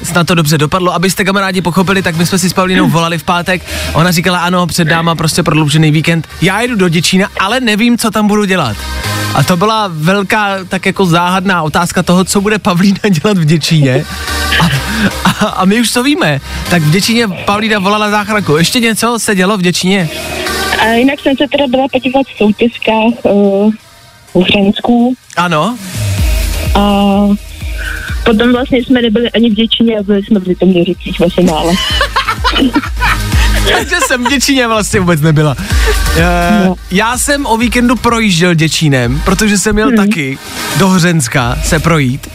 snad 0.04 0.28
to 0.28 0.36
dobře 0.36 0.58
dopadlo. 0.58 0.94
Abyste 0.94 1.24
kamarádi 1.24 1.62
pochopili, 1.62 2.02
tak 2.02 2.16
my 2.16 2.26
jsme 2.26 2.38
si 2.38 2.50
s 2.50 2.54
Pavlínou 2.54 2.90
volali 2.90 3.18
v 3.18 3.24
pátek. 3.24 3.62
Ona 3.94 4.12
říkala, 4.12 4.40
ano, 4.40 4.68
před 4.68 4.86
náma 4.86 5.16
prostě 5.16 5.44
prodloužený 5.44 5.92
víkend. 5.92 6.28
Já 6.42 6.62
jedu 6.62 6.76
do 6.76 6.90
Děčína, 6.90 7.28
ale 7.40 7.60
nevím, 7.60 7.98
co 7.98 8.12
tam 8.12 8.28
budu 8.28 8.46
dělat. 8.46 8.78
A 9.34 9.44
to 9.44 9.58
byla 9.58 9.90
velká, 9.92 10.58
tak 10.70 10.86
jako 10.86 11.06
záhadná 11.06 11.62
otázka 11.62 12.04
toho, 12.04 12.24
co 12.24 12.42
bude 12.42 12.60
Pavlína 12.60 13.00
dělat 13.10 13.38
v 13.38 13.46
Děčíně. 13.46 14.06
A, 14.60 14.70
a, 15.30 15.46
a 15.46 15.66
my 15.66 15.82
už 15.82 15.92
to 15.92 16.04
víme. 16.04 16.42
Tak 16.70 16.82
v 16.82 16.92
Děčíně 16.92 17.28
Pavlína 17.28 17.80
volala 17.80 18.12
záchranku. 18.12 18.58
Ještě 18.58 18.80
něco 18.80 19.20
se 19.20 19.36
dělo 19.36 19.58
v 19.58 19.62
Děčíně? 19.62 20.10
A 20.80 20.86
jinak 20.86 21.20
jsem 21.20 21.34
se 21.38 21.44
teda 21.52 21.68
byla 21.68 21.88
podívat 21.92 22.28
v 22.28 22.38
soutězkách 22.38 23.26
uh, 23.34 23.74
v 24.34 24.40
Hřensku 24.42 25.14
Ano. 25.38 25.78
a 26.76 26.80
potom 28.26 28.52
vlastně 28.52 28.78
jsme 28.78 29.02
nebyli 29.02 29.32
ani 29.32 29.50
v 29.50 29.54
Děčíně 29.54 29.98
a 30.00 30.04
byli 30.04 30.24
jsme 30.24 30.40
v 30.40 30.48
Litoměřicích 30.48 31.20
ve 31.20 31.30
finále. 31.30 31.74
Takže 33.74 33.96
jsem 34.08 34.26
v 34.26 34.30
Děčíně 34.30 34.68
vlastně 34.68 35.00
vůbec 35.00 35.22
nebyla. 35.22 35.56
E, 36.18 36.66
No. 36.66 36.76
já 36.92 37.18
jsem 37.18 37.46
o 37.46 37.58
víkendu 37.58 37.96
projížděl 37.96 38.54
Děčínem, 38.54 39.22
protože 39.26 39.58
jsem 39.58 39.76
Hmm. 39.76 39.86
měl 39.94 40.06
taky 40.06 40.38
do 40.78 40.88
Hřenska 40.90 41.58
se 41.64 41.80
projít. 41.80 42.28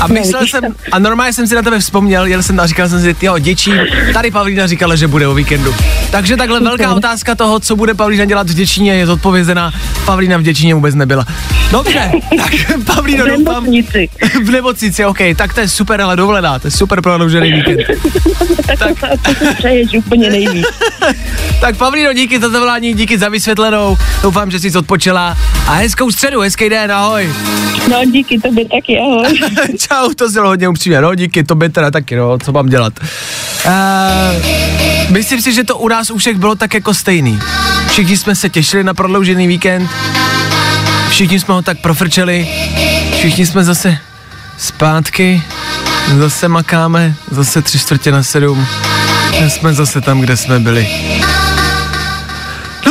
A 0.00 0.06
myslel 0.06 0.46
jsem, 0.46 0.74
a 0.92 0.98
normálně 0.98 1.32
jsem 1.32 1.46
si 1.46 1.54
na 1.54 1.62
tebe 1.62 1.78
vzpomněl, 1.78 2.26
jel 2.26 2.42
jsem 2.42 2.60
a 2.60 2.66
říkal 2.66 2.88
jsem 2.88 3.00
si, 3.02 3.16
jo, 3.22 3.38
Děčín, 3.38 3.80
tady 4.12 4.30
Pavlína 4.30 4.66
říkala, 4.66 4.96
že 4.96 5.06
bude 5.08 5.28
o 5.28 5.34
víkendu. 5.34 5.74
Takže 6.10 6.36
takhle 6.36 6.60
velká 6.60 6.94
otázka 6.94 7.34
toho, 7.34 7.60
co 7.60 7.76
bude 7.76 7.94
Pavlína 7.94 8.24
dělat 8.24 8.50
v 8.50 8.54
Děčíně, 8.54 8.94
je 8.94 9.06
zodpovězená. 9.06 9.72
Pavlína 10.04 10.36
v 10.36 10.42
Děčíně 10.42 10.74
vůbec 10.74 10.94
nebyla. 10.94 11.26
Dobře, 11.70 12.10
tak 12.36 12.52
Pavlíno, 12.86 13.24
V 13.24 13.28
doufám, 13.28 13.64
nemocnici. 13.64 14.08
v 14.44 14.50
nemocnici, 14.50 15.04
OK, 15.04 15.18
tak 15.36 15.54
to 15.54 15.60
je 15.60 15.68
super, 15.68 16.00
ale 16.00 16.16
dovolená, 16.16 16.58
to 16.58 16.66
je 16.66 16.70
super 16.70 17.02
prodloužený 17.02 17.52
víkend. 17.52 17.78
Tak, 18.78 19.00
tak. 19.00 19.38
to 19.38 19.44
přeješ 19.58 19.88
úplně 19.94 20.30
nejvíc. 20.30 20.66
Tak 21.60 21.76
Pavlíno, 21.76 22.12
díky 22.12 22.40
za 22.40 22.48
zavolání, 22.48 22.94
díky 22.94 23.18
za 23.18 23.28
vysvětlenou. 23.28 23.96
Doufám, 24.22 24.50
že 24.50 24.60
jsi 24.60 24.78
odpočila 24.78 25.36
a 25.66 25.72
hezkou 25.72 26.10
středu, 26.10 26.40
hezký 26.40 26.68
den, 26.68 26.92
ahoj. 26.92 27.34
No 27.90 28.04
díky 28.04 28.38
tobě 28.38 28.64
taky, 28.64 28.98
ahoj. 28.98 29.40
Čau, 29.88 30.14
to 30.14 30.28
bylo 30.28 30.48
hodně 30.48 30.68
upřímně, 30.68 31.00
no 31.00 31.14
díky, 31.14 31.44
tobě 31.44 31.68
teda 31.68 31.90
taky, 31.90 32.16
no, 32.16 32.38
co 32.38 32.52
mám 32.52 32.66
dělat. 32.66 32.92
Uh, 33.66 33.72
myslím 35.10 35.42
si, 35.42 35.52
že 35.52 35.64
to 35.64 35.78
u 35.78 35.88
nás 35.88 36.10
u 36.10 36.18
všech 36.18 36.36
bylo 36.36 36.54
tak 36.54 36.74
jako 36.74 36.94
stejný. 36.94 37.40
Všichni 37.88 38.16
jsme 38.16 38.34
se 38.34 38.48
těšili 38.48 38.84
na 38.84 38.94
prodloužený 38.94 39.46
víkend, 39.46 39.90
všichni 41.10 41.40
jsme 41.40 41.54
ho 41.54 41.62
tak 41.62 41.78
profrčeli, 41.78 42.48
všichni 43.18 43.46
jsme 43.46 43.64
zase 43.64 43.98
zpátky, 44.58 45.42
zase 46.18 46.48
makáme, 46.48 47.14
zase 47.30 47.62
tři 47.62 47.78
čtvrtě 47.78 48.12
na 48.12 48.22
sedm, 48.22 48.66
jsme 49.48 49.74
zase 49.74 50.00
tam, 50.00 50.20
kde 50.20 50.36
jsme 50.36 50.58
byli. 50.58 50.88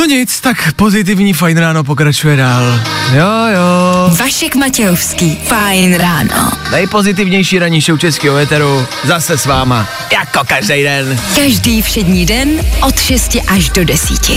Nic, 0.08 0.40
tak 0.40 0.72
pozitivní 0.72 1.32
fajn 1.32 1.58
ráno 1.58 1.84
pokračuje 1.84 2.36
dál. 2.36 2.80
Jo, 3.12 3.26
jo. 3.54 4.16
Vašek 4.20 4.56
Matějovský. 4.56 5.38
Fajn 5.44 5.94
ráno. 5.94 6.52
Nejpozitivnější 6.70 7.58
ranní 7.58 7.80
show 7.80 7.98
českého 7.98 8.34
veteru 8.36 8.86
zase 9.04 9.38
s 9.38 9.46
váma. 9.46 9.88
Jako 10.12 10.40
každý 10.46 10.82
den. 10.82 11.20
Každý 11.36 11.82
všední 11.82 12.26
den 12.26 12.48
od 12.82 13.00
6 13.00 13.36
až 13.48 13.68
do 13.68 13.84
10. 13.84 14.30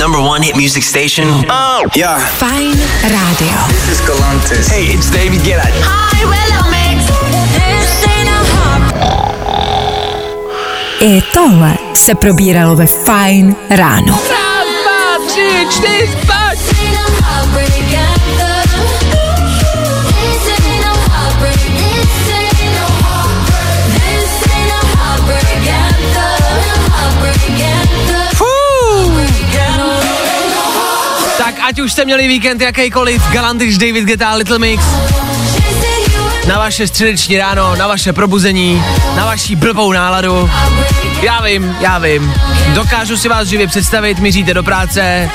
Number 0.00 0.20
one 0.20 0.46
hit 0.46 0.56
music 0.56 0.84
station. 0.84 1.28
Oh, 1.50 1.88
yeah. 1.96 2.30
Fajn 2.30 2.82
rádio. 3.02 3.58
This 3.68 3.88
is 3.88 4.00
Galantis. 4.06 4.68
Hey, 4.68 4.94
it's 4.94 5.10
David 5.10 5.42
Guetta. 5.42 5.68
I 11.06 11.22
tohle 11.32 11.74
se 11.94 12.14
probíralo 12.14 12.76
ve 12.76 12.86
Fajn 12.86 13.56
ráno. 13.70 14.20
Tak 31.38 31.54
ať 31.68 31.80
už 31.80 31.92
jste 31.92 32.04
měli 32.04 32.28
víkend 32.28 32.60
jakýkoliv, 32.60 33.22
Galantis, 33.32 33.78
David 33.78 34.04
Guetta, 34.04 34.34
Little 34.34 34.58
Mix, 34.58 34.84
na 36.46 36.58
vaše 36.58 36.86
středeční 36.86 37.38
ráno, 37.38 37.76
na 37.76 37.86
vaše 37.86 38.12
probuzení, 38.12 38.84
na 39.16 39.24
vaší 39.24 39.56
blbou 39.56 39.92
náladu. 39.92 40.50
Já 41.22 41.42
vím, 41.42 41.76
já 41.80 41.98
vím. 41.98 42.34
Dokážu 42.74 43.16
si 43.16 43.28
vás 43.28 43.48
živě 43.48 43.66
představit, 43.66 44.18
míříte 44.18 44.54
do 44.54 44.62
práce, 44.62 45.30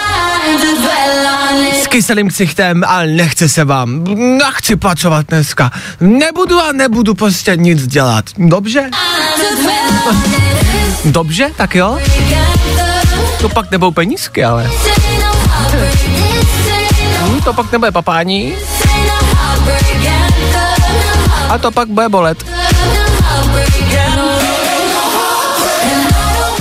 s 1.83 1.87
kyselým 1.87 2.27
ksichtem, 2.27 2.83
ale 2.87 3.07
nechce 3.07 3.49
se 3.49 3.65
vám. 3.65 4.03
Nechci 4.37 4.75
pracovat 4.75 5.25
dneska. 5.29 5.71
Nebudu 5.99 6.59
a 6.59 6.71
nebudu 6.71 7.13
prostě 7.13 7.55
nic 7.55 7.87
dělat. 7.87 8.25
Dobře? 8.37 8.89
Dobře, 11.05 11.51
tak 11.57 11.75
jo? 11.75 11.97
To 13.41 13.49
pak 13.49 13.71
nebudou 13.71 13.91
penízky, 13.91 14.43
ale. 14.45 14.71
Hm, 17.21 17.41
to 17.41 17.53
pak 17.53 17.71
nebude 17.71 17.91
papání. 17.91 18.53
A 21.49 21.57
to 21.57 21.71
pak 21.71 21.87
bude 21.87 22.09
bolet. 22.09 22.45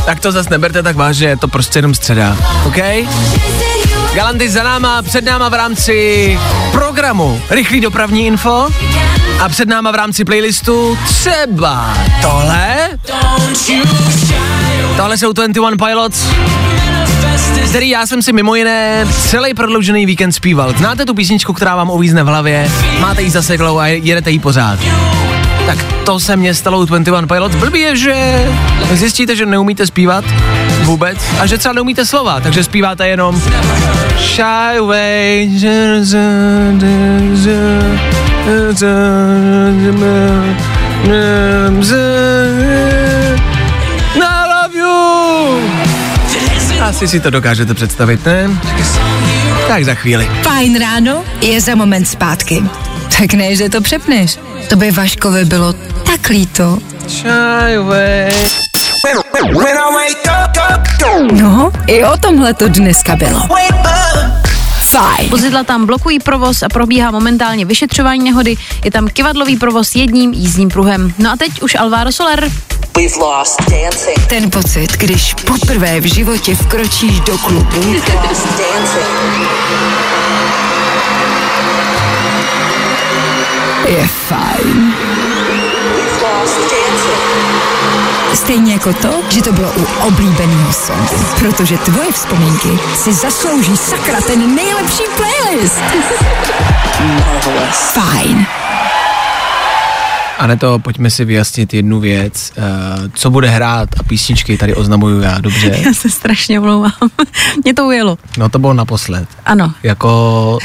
Tak 0.04 0.20
to 0.20 0.32
zase 0.32 0.50
neberte 0.50 0.82
tak 0.82 0.96
vážně, 0.96 1.28
je 1.28 1.36
to 1.36 1.48
prostě 1.48 1.78
jenom 1.78 1.94
středa, 1.94 2.36
OK? 2.66 2.76
Galanty 4.14 4.50
za 4.50 4.62
náma, 4.62 5.02
před 5.02 5.24
náma 5.24 5.48
v 5.48 5.54
rámci 5.54 6.38
programu 6.72 7.42
Rychlý 7.50 7.80
dopravní 7.80 8.26
info 8.26 8.68
a 9.40 9.48
před 9.48 9.68
náma 9.68 9.90
v 9.90 9.94
rámci 9.94 10.24
playlistu 10.24 10.98
třeba 11.04 11.94
tohle. 12.22 12.87
Tohle 14.96 15.18
jsou 15.18 15.32
21 15.32 15.86
Pilots, 15.86 16.26
který 17.68 17.88
já 17.88 18.06
jsem 18.06 18.22
si 18.22 18.32
mimo 18.32 18.54
jiné 18.54 19.06
celý 19.26 19.54
prodloužený 19.54 20.06
víkend 20.06 20.32
zpíval. 20.32 20.74
Znáte 20.78 21.04
tu 21.04 21.14
písničku, 21.14 21.52
která 21.52 21.76
vám 21.76 21.90
uvízne 21.90 22.22
v 22.22 22.26
hlavě, 22.26 22.70
máte 23.00 23.22
ji 23.22 23.30
zaseklou 23.30 23.78
a 23.78 23.86
jedete 23.86 24.30
ji 24.30 24.38
pořád. 24.38 24.78
Tak 25.66 25.84
to 26.04 26.20
se 26.20 26.36
mě 26.36 26.54
stalo 26.54 26.78
u 26.78 26.84
21 26.84 27.26
Pilots. 27.26 27.56
Blbý 27.56 27.80
je, 27.80 27.96
že 27.96 28.46
zjistíte, 28.92 29.36
že 29.36 29.46
neumíte 29.46 29.86
zpívat, 29.86 30.24
vůbec 30.82 31.18
a 31.40 31.46
že 31.46 31.58
třeba 31.58 31.72
neumíte 31.72 32.06
slova, 32.06 32.40
takže 32.40 32.64
zpíváte 32.64 33.08
jenom 33.08 33.42
Shy 34.18 34.78
away 34.78 35.50
Asi 46.88 47.08
si 47.08 47.20
to 47.20 47.30
dokážete 47.30 47.74
představit, 47.74 48.26
ne? 48.26 48.50
Tak 49.68 49.84
za 49.84 49.94
chvíli. 49.94 50.30
Fajn 50.42 50.80
ráno 50.80 51.24
je 51.40 51.60
za 51.60 51.74
moment 51.74 52.08
zpátky. 52.08 52.62
Tak 53.18 53.34
ne, 53.34 53.56
že 53.56 53.68
to 53.68 53.80
přepneš. 53.80 54.38
To 54.68 54.76
by 54.76 54.90
Vaškovi 54.90 55.44
bylo 55.44 55.72
tak 56.06 56.28
líto. 56.28 56.78
No, 61.32 61.72
i 61.86 62.04
o 62.04 62.16
tomhle 62.16 62.54
to 62.54 62.68
dneska 62.68 63.16
bylo. 63.16 63.48
Fajn. 64.88 65.30
Vozidla 65.30 65.64
tam 65.64 65.86
blokují 65.86 66.18
provoz 66.18 66.62
a 66.62 66.68
probíhá 66.68 67.10
momentálně 67.10 67.64
vyšetřování 67.64 68.24
nehody. 68.24 68.56
Je 68.84 68.90
tam 68.90 69.08
kivadlový 69.08 69.56
provoz 69.56 69.94
jedním 69.94 70.32
jízdním 70.32 70.68
pruhem. 70.68 71.14
No 71.18 71.30
a 71.30 71.36
teď 71.36 71.62
už 71.62 71.74
Alvaro 71.74 72.12
Soler. 72.12 72.50
Ten 74.28 74.50
pocit, 74.50 74.92
když 74.96 75.34
poprvé 75.34 76.00
v 76.00 76.04
životě 76.04 76.54
vkročíš 76.54 77.20
do 77.20 77.38
klubu. 77.38 77.94
Je 83.88 84.08
fajn. 84.08 84.87
Stejně 88.34 88.72
jako 88.72 88.92
to, 88.92 89.22
že 89.28 89.42
to 89.42 89.52
bylo 89.52 89.72
u 89.72 89.84
oblíbeného 90.06 90.72
songu. 90.72 91.24
Protože 91.38 91.78
tvoje 91.78 92.12
vzpomínky 92.12 92.68
si 92.94 93.12
zaslouží 93.14 93.76
sakra 93.76 94.20
ten 94.20 94.54
nejlepší 94.54 95.02
playlist. 95.16 95.82
Fajn. 97.70 98.46
A 100.38 100.46
ne 100.46 100.56
to, 100.56 100.78
pojďme 100.78 101.10
si 101.10 101.24
vyjasnit 101.24 101.74
jednu 101.74 102.00
věc. 102.00 102.52
Uh, 102.56 102.64
co 103.14 103.30
bude 103.30 103.48
hrát 103.48 103.88
a 104.00 104.02
písničky 104.02 104.56
tady 104.58 104.74
oznamuju 104.74 105.20
já, 105.20 105.38
dobře? 105.40 105.76
Já 105.86 105.92
se 105.92 106.10
strašně 106.10 106.60
omlouvám. 106.60 106.92
Mě 107.64 107.74
to 107.74 107.86
ujelo. 107.86 108.18
No 108.38 108.48
to 108.48 108.58
bylo 108.58 108.74
naposled. 108.74 109.28
Ano. 109.46 109.72
Jako 109.82 110.58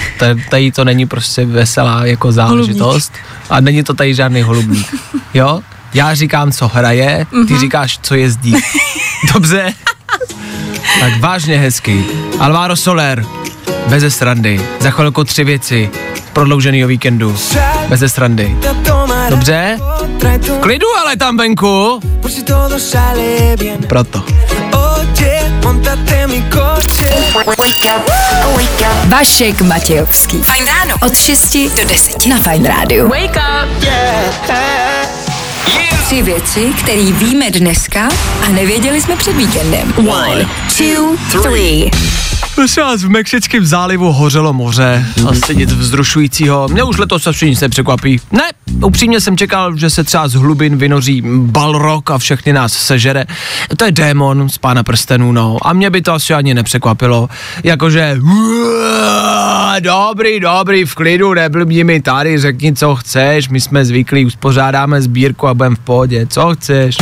tady 0.50 0.72
to 0.72 0.84
není 0.84 1.06
prostě 1.06 1.46
veselá 1.46 2.06
jako 2.06 2.32
záležitost 2.32 3.14
a 3.50 3.60
není 3.60 3.84
to 3.84 3.94
tady 3.94 4.14
žádný 4.16 4.42
holubník. 4.42 4.96
Jo? 5.34 5.62
Já 5.94 6.14
říkám, 6.14 6.52
co 6.52 6.68
hraje, 6.68 7.26
ty 7.48 7.58
říkáš, 7.60 8.00
co 8.02 8.16
jezdí. 8.16 8.56
Dobře? 9.34 9.74
tak 11.00 11.20
vážně 11.20 11.58
hezky. 11.58 12.06
Alvaro 12.40 12.76
Soler, 12.76 13.26
beze 13.88 14.12
srandy. 14.12 14.62
Za 14.80 14.92
chvilku 14.92 15.24
tři 15.24 15.44
věci 15.44 15.90
prodlouženýho 16.34 16.88
víkendu. 16.88 17.38
Beze 17.88 18.10
srandy. 18.10 18.58
Dobře? 19.30 19.80
V 20.42 20.60
klidu 20.60 20.88
ale 21.02 21.16
tam 21.18 21.38
venku. 21.38 22.00
Proto. 23.88 24.24
Vašek 29.08 29.62
Matějovský. 29.62 30.38
Fajn 30.38 30.66
ráno. 30.66 30.96
Od 31.02 31.18
6 31.18 31.58
do 31.58 31.86
10 31.88 32.26
na 32.26 32.38
Fajn 32.38 32.66
rádiu. 32.66 33.08
Wake 33.08 33.38
up! 33.38 35.03
Tři 36.06 36.22
věci, 36.22 36.74
které 36.84 37.12
víme 37.12 37.52
dneska 37.52 38.10
a 38.46 38.50
nevěděli 38.50 39.02
jsme 39.02 39.16
před 39.16 39.36
víkendem. 39.38 39.94
One, 39.98 40.50
two, 40.78 41.18
three. 41.42 41.90
Prosím 42.56 42.84
vás, 42.84 43.04
v 43.04 43.10
Mexickém 43.10 43.66
zálivu 43.66 44.12
hořelo 44.12 44.54
moře. 44.54 45.06
Asi 45.30 45.56
nic 45.56 45.74
vzrušujícího. 45.74 46.68
Mě 46.72 46.84
už 46.84 46.98
letos 46.98 47.28
asi 47.28 47.50
nic 47.50 47.62
nepřekvapí. 47.62 48.22
Ne, 48.32 48.44
upřímně 48.86 49.22
jsem 49.22 49.38
čekal, 49.38 49.78
že 49.78 49.90
se 49.90 50.04
třeba 50.04 50.28
z 50.28 50.34
hlubin 50.34 50.78
vynoří 50.78 51.22
balrok 51.26 52.12
a 52.12 52.18
všechny 52.18 52.54
nás 52.54 52.74
sežere. 52.74 53.26
To 53.78 53.86
je 53.86 53.92
démon 53.92 54.50
z 54.50 54.58
pána 54.58 54.84
prstenů, 54.84 55.32
no. 55.32 55.58
A 55.62 55.74
mě 55.74 55.90
by 55.90 56.02
to 56.02 56.14
asi 56.14 56.34
ani 56.34 56.54
nepřekvapilo. 56.54 57.30
Jakože 57.64 58.18
"Uaa, 58.24 59.80
dobrý, 59.80 60.40
dobrý, 60.40 60.86
v 60.86 60.96
klidu, 60.96 61.34
neblbni 61.34 61.84
mi 61.84 62.02
tady, 62.02 62.40
řekni, 62.40 62.74
co 62.76 62.96
chceš, 62.96 63.50
my 63.50 63.62
jsme 63.62 63.86
zvyklí, 63.86 64.26
uspořádáme 64.26 65.02
sbírku 65.02 65.48
a 65.48 65.54
budeme 65.54 65.76
v 65.76 65.80
pohodě. 65.80 66.28
Co 66.30 66.56
chceš? 66.56 66.98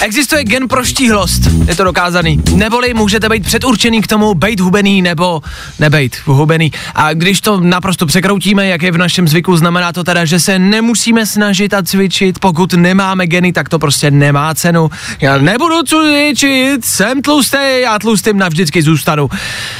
Existuje 0.00 0.44
gen 0.44 0.68
pro 0.68 0.84
štíhlost, 0.84 1.42
je 1.68 1.76
to 1.76 1.84
dokázaný. 1.84 2.40
Neboli 2.54 2.94
můžete 2.94 3.28
být 3.28 3.46
předurčený 3.46 4.02
k 4.02 4.06
tomu 4.06 4.34
být 4.34 4.60
hubený 4.60 5.02
nebo 5.02 5.42
nebejt 5.78 6.16
hubený. 6.24 6.72
A 6.94 7.12
když 7.12 7.40
to 7.40 7.60
naprosto 7.60 8.06
překroutíme, 8.06 8.66
jak 8.66 8.82
je 8.82 8.92
v 8.92 8.98
našem 8.98 9.28
zvyku, 9.28 9.56
znamená 9.56 9.92
to 9.92 10.04
teda, 10.04 10.24
že 10.24 10.40
se 10.40 10.58
nemusíme 10.58 11.26
snažit 11.26 11.74
a 11.74 11.82
cvičit. 11.82 12.38
Pokud 12.38 12.74
nemáme 12.74 13.26
geny, 13.26 13.52
tak 13.52 13.68
to 13.68 13.78
prostě 13.78 14.10
nemá 14.10 14.54
cenu. 14.54 14.90
Já 15.20 15.38
nebudu 15.38 15.82
cvičit, 15.82 16.84
jsem 16.84 17.22
tlustý, 17.22 17.80
já 17.82 17.98
tlustým 17.98 18.38
navždycky 18.38 18.82
zůstanu. 18.82 19.30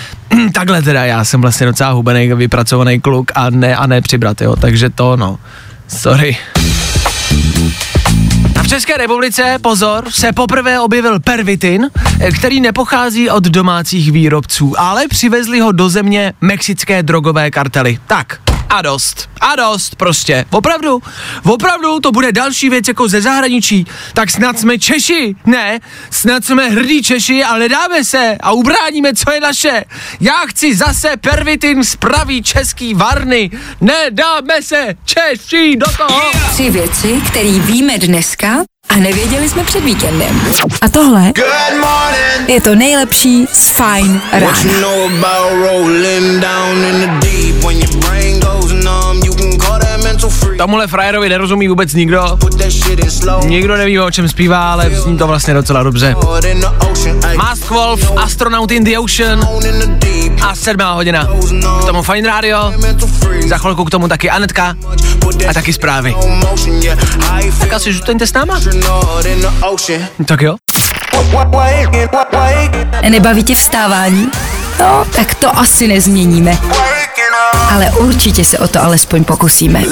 Takhle 0.53 0.83
teda, 0.83 1.05
já 1.05 1.25
jsem 1.25 1.41
vlastně 1.41 1.67
docela 1.67 1.91
hubený, 1.91 2.35
vypracovaný 2.35 3.01
kluk 3.01 3.33
a 3.35 3.51
ne, 3.51 3.77
a 3.77 3.87
ne 3.87 4.01
přibrat, 4.01 4.41
jo. 4.41 4.57
Takže 4.57 4.91
to, 4.91 5.17
no. 5.17 5.39
Sorry. 5.89 6.37
České 8.71 8.97
republice, 8.97 9.59
pozor, 9.63 10.05
se 10.11 10.33
poprvé 10.33 10.81
objevil 10.81 11.21
pervitin, 11.21 11.91
který 12.39 12.61
nepochází 12.61 13.31
od 13.31 13.45
domácích 13.45 14.13
výrobců, 14.13 14.81
ale 14.81 15.09
přivezli 15.09 15.61
ho 15.61 15.73
do 15.73 15.89
země 15.89 16.33
mexické 16.41 17.03
drogové 17.03 17.51
kartely. 17.51 17.99
Tak, 18.07 18.50
a 18.71 18.83
dost. 18.83 19.31
A 19.41 19.57
dost 19.57 19.95
prostě. 19.95 20.45
Opravdu. 20.51 21.03
Opravdu 21.45 22.01
to 22.01 22.13
bude 22.13 22.33
další 22.33 22.71
věc 22.71 22.89
jako 22.89 23.09
ze 23.09 23.21
zahraničí. 23.23 23.87
Tak 24.15 24.31
snad 24.31 24.59
jsme 24.59 24.79
Češi. 24.79 25.37
Ne, 25.47 25.79
snad 26.11 26.45
jsme 26.45 26.69
hrdí 26.69 27.03
Češi 27.03 27.45
a 27.45 27.59
nedáme 27.59 28.05
se 28.05 28.37
a 28.41 28.53
ubráníme, 28.53 29.15
co 29.15 29.33
je 29.33 29.41
naše. 29.41 29.85
Já 30.21 30.39
chci 30.47 30.77
zase 30.77 31.17
pervitin 31.17 31.85
z 31.85 31.97
pravý 31.97 32.43
český 32.43 32.95
varny. 32.95 33.51
Nedáme 33.81 34.63
se 34.63 34.87
Češi 35.05 35.77
do 35.77 35.87
toho. 35.97 36.31
Tři 36.53 36.71
věci, 36.71 37.23
které 37.27 37.51
víme 37.51 37.99
dneska 37.99 38.57
a 38.89 38.97
nevěděli 38.97 39.49
jsme 39.49 39.65
před 39.65 39.85
víkendem. 39.85 40.41
A 40.83 40.89
tohle 40.89 41.33
je 42.47 42.61
to 42.61 42.75
nejlepší 42.75 43.47
z 43.53 43.69
Fajn 43.71 44.21
rána. 44.33 44.57
Tomuhle 50.59 50.87
frajerovi 50.87 51.29
nerozumí 51.29 51.69
vůbec 51.69 51.95
nikdo. 51.95 52.39
Nikdo 53.45 53.77
neví, 53.77 54.01
o 54.01 54.11
čem 54.11 54.29
zpívá, 54.29 54.73
ale 54.73 54.91
zní 54.91 55.19
to 55.19 55.27
vlastně 55.27 55.55
docela 55.55 55.83
dobře. 55.83 56.15
Mask 57.37 57.71
Wolf, 57.71 58.13
Astronaut 58.17 58.71
in 58.71 58.85
the 58.85 58.99
Ocean 58.99 59.49
a 60.43 60.55
sedmá 60.55 60.93
hodina. 60.93 61.29
K 61.83 61.85
tomu 61.85 62.03
Fine 62.03 62.29
Radio, 62.29 62.73
za 63.49 63.59
chvilku 63.59 63.85
k 63.85 63.91
tomu 63.91 64.09
taky 64.09 64.31
Anetka 64.31 64.75
a 65.49 65.55
taky 65.55 65.73
zprávy. 65.73 66.15
Tak 67.61 67.73
asi 67.73 67.93
zůstaňte 67.93 68.27
s 68.27 68.33
náma. 68.33 68.61
Tak 70.27 70.43
jo. 70.43 70.57
Nebaví 73.09 73.45
tě 73.45 73.55
vstávání? 73.55 74.29
No, 74.81 75.07
tak 75.17 75.35
to 75.35 75.59
asi 75.59 75.89
nezměníme. 75.89 76.59
Ale 77.55 77.91
určitě 77.91 78.45
se 78.45 78.59
o 78.59 78.69
to 78.69 78.83
alespoň 78.83 79.25
pokusíme. 79.25 79.83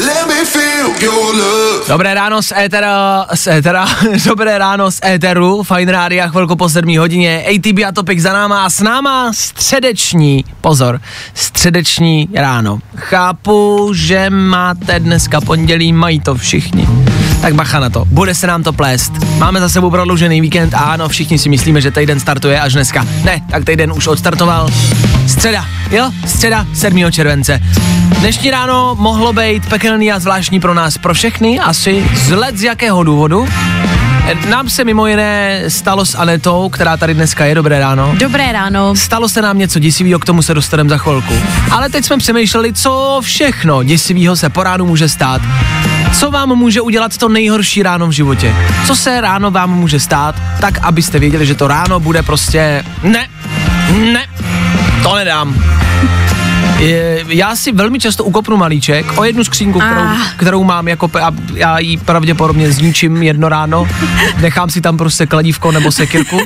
Dobré 1.88 2.14
ráno 2.14 2.42
z 2.42 2.52
étera, 2.52 3.26
z 3.34 3.46
étera, 3.46 3.86
dobré 4.26 4.58
ráno 4.58 4.90
z 4.90 5.00
éteru, 5.04 5.62
Fine 5.62 5.92
Rádia, 5.92 6.28
chvilku 6.28 6.56
po 6.56 6.68
7 6.68 6.98
hodině, 6.98 7.44
ATB 7.54 7.78
a 7.88 7.92
Topik 7.92 8.20
za 8.20 8.32
náma 8.32 8.64
a 8.64 8.70
s 8.70 8.80
náma 8.80 9.32
středeční, 9.32 10.44
pozor, 10.60 11.00
středeční 11.34 12.28
ráno. 12.34 12.78
Chápu, 12.96 13.90
že 13.94 14.30
máte 14.30 15.00
dneska 15.00 15.40
pondělí, 15.40 15.92
mají 15.92 16.20
to 16.20 16.34
všichni. 16.34 16.88
Tak 17.40 17.54
bacha 17.54 17.80
na 17.80 17.90
to, 17.90 18.04
bude 18.04 18.34
se 18.34 18.46
nám 18.46 18.62
to 18.62 18.72
plést. 18.72 19.12
Máme 19.38 19.60
za 19.60 19.68
sebou 19.68 19.90
prodloužený 19.90 20.40
víkend 20.40 20.74
a 20.74 20.78
ano, 20.78 21.08
všichni 21.08 21.38
si 21.38 21.48
myslíme, 21.48 21.80
že 21.80 21.90
týden 21.90 22.20
startuje 22.20 22.60
až 22.60 22.72
dneska. 22.72 23.06
Ne, 23.24 23.40
tak 23.50 23.64
týden 23.64 23.92
už 23.92 24.06
odstartoval. 24.06 24.68
Středa, 25.26 25.64
jo, 25.90 26.10
středa 26.26 26.66
7. 26.74 27.12
července. 27.12 27.60
Dnešní 28.18 28.50
ráno 28.50 28.96
mohlo 28.98 29.32
být 29.32 29.66
pekelný 29.68 30.12
a 30.12 30.18
zvláštní 30.18 30.60
pro 30.60 30.74
nás, 30.74 30.98
pro 30.98 31.14
všechny, 31.14 31.60
asi 31.60 32.04
z 32.14 32.30
let 32.30 32.56
z 32.56 32.62
jakého 32.62 33.04
důvodu. 33.04 33.48
Nám 34.48 34.70
se 34.70 34.84
mimo 34.84 35.06
jiné 35.06 35.62
stalo 35.68 36.04
s 36.04 36.14
Anetou, 36.14 36.68
která 36.68 36.96
tady 36.96 37.14
dneska 37.14 37.44
je, 37.44 37.54
dobré 37.54 37.78
ráno. 37.78 38.14
Dobré 38.18 38.52
ráno. 38.52 38.96
Stalo 38.96 39.28
se 39.28 39.42
nám 39.42 39.58
něco 39.58 39.78
děsivého, 39.78 40.18
k 40.18 40.24
tomu 40.24 40.42
se 40.42 40.54
dostaneme 40.54 40.90
za 40.90 40.98
chvilku. 40.98 41.34
Ale 41.70 41.88
teď 41.88 42.04
jsme 42.04 42.18
přemýšleli, 42.18 42.72
co 42.72 43.20
všechno 43.22 43.82
děsivého 43.82 44.36
se 44.36 44.50
po 44.50 44.62
ránu 44.62 44.86
může 44.86 45.08
stát. 45.08 45.42
Co 46.12 46.30
vám 46.30 46.48
může 46.56 46.80
udělat 46.80 47.16
to 47.18 47.28
nejhorší 47.28 47.82
ráno 47.82 48.06
v 48.06 48.10
životě? 48.10 48.54
Co 48.86 48.96
se 48.96 49.20
ráno 49.20 49.50
vám 49.50 49.70
může 49.74 50.00
stát, 50.00 50.34
tak 50.60 50.78
abyste 50.82 51.18
věděli, 51.18 51.46
že 51.46 51.54
to 51.54 51.68
ráno 51.68 52.00
bude 52.00 52.22
prostě 52.22 52.84
ne, 53.02 53.28
ne, 54.12 54.26
to 55.02 55.14
nedám. 55.16 55.54
Je, 56.78 57.24
já 57.28 57.56
si 57.56 57.72
velmi 57.72 57.98
často 58.00 58.24
ukopnu 58.24 58.56
malíček 58.56 59.18
o 59.18 59.24
jednu 59.24 59.44
skřínku, 59.44 59.78
kterou, 59.78 60.00
Ah. 60.00 60.16
kterou 60.36 60.64
mám 60.64 60.88
jako, 60.88 61.10
a 61.22 61.30
já 61.54 61.78
ji 61.78 61.96
pravděpodobně 61.96 62.72
zničím 62.72 63.22
jedno 63.22 63.48
ráno, 63.48 63.88
nechám 64.40 64.70
si 64.70 64.80
tam 64.80 64.96
prostě 64.96 65.26
kladívko 65.26 65.72
nebo 65.72 65.92
sekirku 65.92 66.40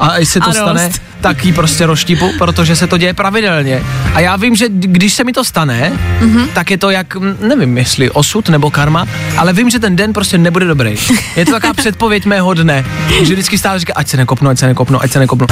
a 0.00 0.18
jestli 0.18 0.40
to 0.40 0.46
A 0.46 0.52
dost. 0.52 0.56
stane, 0.56 0.90
tak 1.20 1.44
ji 1.44 1.52
prostě 1.52 1.86
roštípu, 1.86 2.32
protože 2.38 2.76
se 2.76 2.86
to 2.86 2.98
děje 2.98 3.14
pravidelně. 3.14 3.82
A 4.14 4.20
já 4.20 4.36
vím, 4.36 4.56
že 4.56 4.66
když 4.68 5.14
se 5.14 5.24
mi 5.24 5.32
to 5.32 5.44
stane, 5.44 5.92
mm-hmm. 6.20 6.46
tak 6.54 6.70
je 6.70 6.78
to 6.78 6.90
jak, 6.90 7.16
nevím, 7.40 7.78
jestli 7.78 8.10
osud 8.10 8.48
nebo 8.48 8.70
karma, 8.70 9.06
ale 9.36 9.52
vím, 9.52 9.70
že 9.70 9.78
ten 9.78 9.96
den 9.96 10.12
prostě 10.12 10.38
nebude 10.38 10.66
dobrý. 10.66 10.94
Je 11.36 11.44
to 11.44 11.52
taková 11.52 11.74
předpověď 11.76 12.26
mého 12.26 12.54
dne, 12.54 12.84
že 13.22 13.32
vždycky 13.32 13.58
stále 13.58 13.78
říká, 13.78 13.92
ať 13.96 14.08
se 14.08 14.16
nekopnu, 14.16 14.50
ať 14.50 14.58
se 14.58 14.66
nekopnu, 14.66 15.02
ať 15.02 15.10
se 15.10 15.18
nekopnu. 15.18 15.46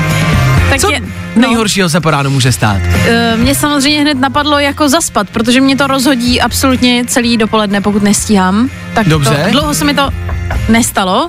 Tak 0.70 0.80
Co 0.80 0.92
je, 0.92 1.00
no, 1.36 1.42
nejhoršího 1.42 1.88
se 1.88 2.00
po 2.00 2.10
ránu 2.10 2.30
může 2.30 2.52
stát? 2.52 2.80
eh, 3.08 3.36
mě 3.36 3.54
samozřejmě 3.54 4.00
hned 4.00 4.18
napadlo 4.18 4.58
jako 4.58 4.88
zaspat, 4.88 5.30
protože 5.30 5.60
mě 5.60 5.76
to 5.76 5.86
rozhodí 5.86 6.40
absolutně 6.40 7.04
celý 7.06 7.36
dopoledne, 7.36 7.80
pokud 7.80 8.02
nestíhám. 8.02 8.70
Tak 8.94 9.08
Dobře. 9.08 9.42
To, 9.44 9.50
dlouho 9.50 9.74
se 9.74 9.84
mi 9.84 9.94
to 9.94 10.10
nestalo, 10.68 11.28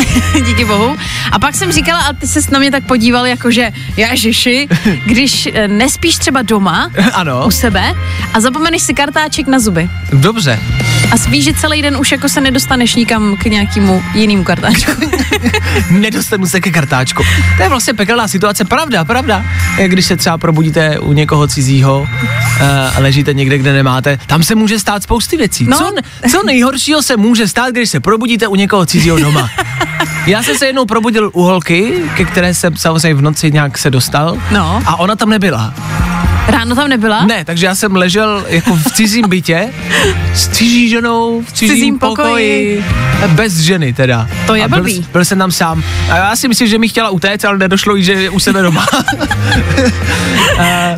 díky 0.46 0.64
bohu. 0.64 0.96
A 1.32 1.38
pak 1.38 1.54
jsem 1.54 1.72
říkala, 1.72 2.00
a 2.00 2.12
ty 2.12 2.26
ses 2.26 2.50
na 2.50 2.58
mě 2.58 2.70
tak 2.70 2.84
podíval, 2.84 3.26
jakože 3.26 3.72
ježiši, 3.96 4.68
když 5.06 5.48
eh, 5.54 5.68
nespíš 5.68 6.16
třeba 6.16 6.42
doma, 6.42 6.90
ano, 7.12 7.42
u 7.46 7.50
sebe 7.50 7.94
a 8.34 8.40
zapomeneš 8.40 8.82
si 8.82 8.94
kartáček 8.94 9.46
na 9.46 9.58
zuby. 9.58 9.88
dobře. 10.12 10.60
A 11.12 11.30
víš, 11.30 11.44
že 11.44 11.52
celý 11.54 11.82
den 11.82 11.96
už 11.96 12.12
jako 12.12 12.28
se 12.28 12.40
nedostaneš 12.40 12.94
nikam 12.94 13.36
k 13.36 13.44
nějakému 13.44 14.02
jinému 14.14 14.44
kartáčku. 14.44 14.92
Nedostanu 15.90 16.46
se 16.46 16.60
ke 16.60 16.70
kartáčku. 16.70 17.22
To 17.56 17.62
je 17.62 17.68
vlastně 17.68 17.94
pekelná 17.94 18.28
situace, 18.28 18.64
pravda, 18.64 19.04
pravda. 19.04 19.44
Jak 19.78 19.90
Když 19.90 20.06
se 20.06 20.16
třeba 20.16 20.38
probudíte 20.38 20.98
u 20.98 21.12
někoho 21.12 21.48
cizího 21.48 22.06
a 22.96 23.00
ležíte 23.00 23.34
někde, 23.34 23.58
kde 23.58 23.72
nemáte, 23.72 24.18
tam 24.26 24.42
se 24.42 24.54
může 24.54 24.78
stát 24.78 25.02
spousty 25.02 25.36
věcí. 25.36 25.66
No. 25.68 25.78
Co, 25.78 25.94
co 26.30 26.42
nejhoršího 26.42 27.02
se 27.02 27.16
může 27.16 27.48
stát, 27.48 27.70
když 27.70 27.90
se 27.90 28.00
probudíte 28.00 28.46
u 28.46 28.54
někoho 28.54 28.86
cizího 28.86 29.18
doma? 29.18 29.50
Já 30.26 30.42
jsem 30.42 30.58
se 30.58 30.66
jednou 30.66 30.84
probudil 30.84 31.30
u 31.32 31.42
holky, 31.42 31.94
ke 32.16 32.24
které 32.24 32.54
jsem 32.54 32.76
samozřejmě 32.76 33.14
v 33.14 33.22
noci 33.22 33.52
nějak 33.52 33.78
se 33.78 33.90
dostal 33.90 34.36
No. 34.50 34.82
a 34.86 34.96
ona 34.96 35.16
tam 35.16 35.30
nebyla. 35.30 35.74
Ráno 36.48 36.74
tam 36.76 36.88
nebyla? 36.88 37.24
Ne, 37.24 37.44
takže 37.44 37.66
já 37.66 37.74
jsem 37.74 37.96
ležel 37.96 38.44
jako 38.48 38.74
v 38.76 38.84
cizím 38.92 39.28
bytě 39.28 39.68
s 40.34 40.48
cizí 40.48 40.88
ženou 40.88 41.42
v 41.46 41.52
cizím, 41.52 41.74
cizím 41.76 41.98
pokoji. 41.98 42.84
Bez 43.28 43.58
ženy 43.58 43.92
teda. 43.92 44.28
To 44.46 44.54
je 44.54 44.64
a 44.64 44.68
byl, 44.68 44.78
blbý. 44.78 45.06
byl 45.12 45.24
jsem 45.24 45.38
tam 45.38 45.52
sám. 45.52 45.82
A 46.10 46.16
já 46.16 46.36
si 46.36 46.48
myslím, 46.48 46.68
že 46.68 46.78
mi 46.78 46.88
chtěla 46.88 47.10
utéct, 47.10 47.44
ale 47.44 47.58
nedošlo 47.58 47.96
jí, 47.96 48.04
že 48.04 48.12
je 48.12 48.30
u 48.30 48.38
sebe 48.40 48.62
doma. 48.62 48.86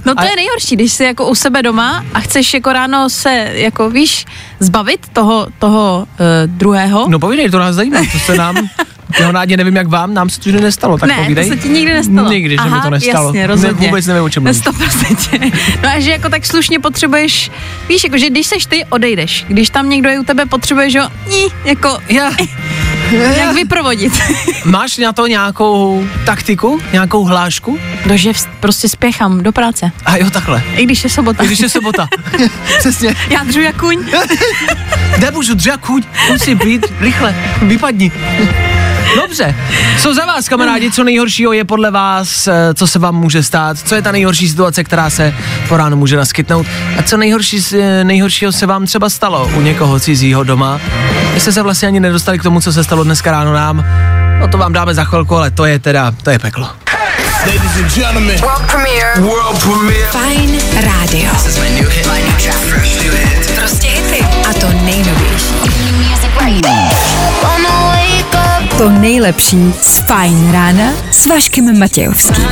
No 0.05 0.15
to 0.15 0.21
a- 0.21 0.25
je 0.25 0.37
nejhorší, 0.37 0.77
když 0.77 0.93
jsi 0.93 1.05
jako 1.05 1.29
u 1.29 1.35
sebe 1.35 1.63
doma 1.63 2.05
a 2.15 2.21
chceš 2.21 2.55
jako 2.55 2.73
ráno 2.73 3.11
se, 3.11 3.51
jako 3.53 3.91
víš, 3.91 4.25
zbavit 4.61 5.01
toho, 5.13 5.47
toho 5.59 6.07
uh, 6.21 6.27
druhého. 6.47 7.07
No 7.09 7.19
povídej, 7.19 7.51
to 7.51 7.59
nás 7.59 7.75
zajímá, 7.75 7.99
to 8.13 8.19
se 8.19 8.35
nám, 8.35 8.57
těhonádně 9.17 9.57
nevím 9.57 9.77
jak 9.77 9.87
vám, 9.89 10.15
nám 10.15 10.31
se 10.31 10.41
to 10.41 10.51
že 10.51 10.61
nestalo, 10.61 10.99
tak 10.99 11.09
ne, 11.09 11.17
povídej. 11.17 11.49
to 11.49 11.55
se 11.57 11.63
ti 11.63 11.69
nikdy 11.69 11.95
nestalo. 11.95 12.31
Nikdy, 12.33 12.55
že 12.55 12.59
Aha, 12.59 12.77
mi 12.77 12.83
to 12.83 12.91
nestalo. 12.91 13.27
jasně, 13.29 13.41
Ne, 13.41 13.47
rozhodně. 13.47 13.87
vůbec 13.89 14.07
nevím, 14.07 14.23
o 14.23 14.29
čem 14.29 14.43
mluvíš. 14.43 14.63
100%. 14.63 15.53
No 15.83 15.89
a 15.89 16.01
že 16.01 16.11
jako 16.11 16.29
tak 16.29 16.47
slušně 16.47 16.81
potřebuješ, 16.81 17.51
víš, 17.89 18.05
jako 18.05 18.19
že 18.19 18.31
když 18.31 18.47
seš 18.47 18.67
ty, 18.67 18.85
odejdeš. 18.85 19.45
Když 19.49 19.71
tam 19.71 19.89
někdo 19.91 20.09
je 20.09 20.21
u 20.21 20.25
tebe, 20.25 20.47
potřebuješ 20.47 20.97
ho, 20.97 21.11
ní, 21.31 21.47
jako, 21.65 21.99
Já, 22.09 22.31
jak 23.37 23.55
vyprovodit. 23.55 24.13
máš 24.65 24.97
na 24.99 25.13
to 25.13 25.27
nějakou 25.27 26.05
taktiku, 26.27 26.81
nějakou 26.93 27.25
hlášku? 27.25 27.79
No, 28.07 28.17
že 28.17 28.33
prostě 28.61 28.89
spěchám 28.89 29.43
do 29.43 29.53
práce. 29.53 29.91
A 30.05 30.17
jo, 30.17 30.31
takhle. 30.31 30.63
I 30.77 30.85
když 30.85 31.05
je 31.05 31.11
sobota. 31.11 31.45
Když 31.45 31.59
je 31.61 31.69
sobota. 31.69 32.09
Přesně. 32.79 33.15
Já 33.31 33.45
dřu 33.45 33.61
jak 33.61 33.77
kuň. 33.81 33.99
Nemůžu 35.21 35.55
dřak 35.55 35.87
chuť, 35.87 36.05
musí 36.31 36.55
být, 36.55 36.87
rychle, 37.01 37.35
vypadni. 37.63 38.13
Dobře, 39.15 39.55
co 39.99 40.15
za 40.15 40.25
vás, 40.25 40.49
kamarádi, 40.49 40.91
co 40.91 41.05
nejhoršího 41.05 41.53
je 41.53 41.65
podle 41.65 41.91
vás, 41.91 42.47
eh, 42.49 42.75
co 42.75 42.87
se 42.87 42.99
vám 42.99 43.15
může 43.15 43.43
stát, 43.43 43.79
co 43.79 43.95
je 43.95 44.03
ta 44.03 44.13
nejhorší 44.13 44.49
situace, 44.49 44.85
která 44.85 45.11
se 45.11 45.35
po 45.69 45.77
ránu 45.77 45.97
může 45.97 46.17
naskytnout 46.17 46.67
a 46.99 47.03
co 47.03 47.17
nejhorší, 47.17 47.65
eh, 47.81 48.05
nejhoršího 48.05 48.53
se 48.53 48.67
vám 48.67 48.87
třeba 48.87 49.11
stalo 49.11 49.51
u 49.57 49.61
někoho 49.61 50.01
cizího 50.01 50.45
doma. 50.45 50.81
My 51.35 51.41
jste 51.41 51.53
se 51.53 51.63
vlastně 51.63 51.89
ani 51.89 52.01
nedostali 52.01 52.39
k 52.39 52.43
tomu, 52.43 52.61
co 52.61 52.73
se 52.73 52.85
stalo 52.85 53.05
dneska 53.05 53.31
ráno 53.31 53.53
nám, 53.53 53.85
no 54.41 54.49
to 54.49 54.59
vám 54.59 54.73
dáme 54.73 54.95
za 54.95 55.05
chvilku, 55.05 55.37
ale 55.37 55.51
to 55.51 55.65
je 55.65 55.79
teda, 55.79 56.13
to 56.23 56.31
je 56.31 56.39
peklo. 56.39 56.69
Ladies 57.47 57.77
and 57.77 57.95
gentlemen, 57.95 58.41
World 58.41 58.63
premiere. 58.71 59.21
world 59.21 59.63
premiere. 59.63 60.07
Fajn 60.07 60.59
rádio. 60.75 61.31
Prostě 63.55 63.89
hity. 63.89 64.25
A 64.51 64.53
to 64.61 64.67
nejnovější. 64.85 65.55
To 68.79 68.91
nejlepší 68.91 69.73
z 69.83 69.99
Fajn 69.99 70.53
rána 70.53 70.93
s 71.11 71.27
Vaškem 71.27 71.79
Matějovským. 71.79 72.45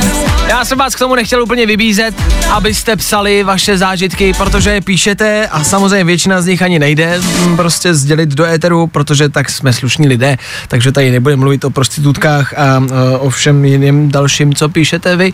Já 0.47 0.65
jsem 0.65 0.77
vás 0.77 0.95
k 0.95 0.99
tomu 0.99 1.15
nechtěl 1.15 1.43
úplně 1.43 1.65
vybízet, 1.65 2.15
abyste 2.51 2.95
psali 2.95 3.43
vaše 3.43 3.77
zážitky, 3.77 4.33
protože 4.33 4.69
je 4.69 4.81
píšete 4.81 5.47
a 5.47 5.63
samozřejmě 5.63 6.03
většina 6.03 6.41
z 6.41 6.45
nich 6.45 6.61
ani 6.61 6.79
nejde 6.79 7.19
mm, 7.19 7.55
prostě 7.55 7.93
sdělit 7.93 8.29
do 8.29 8.45
éteru, 8.45 8.87
protože 8.87 9.29
tak 9.29 9.49
jsme 9.49 9.73
slušní 9.73 10.07
lidé, 10.07 10.37
takže 10.67 10.91
tady 10.91 11.11
nebudeme 11.11 11.39
mluvit 11.39 11.65
o 11.65 11.69
prostitutkách 11.69 12.53
a 12.53 12.83
e, 13.13 13.17
o 13.17 13.29
všem 13.29 13.65
jiným 13.65 14.11
dalším, 14.11 14.53
co 14.53 14.69
píšete 14.69 15.15
vy. 15.15 15.33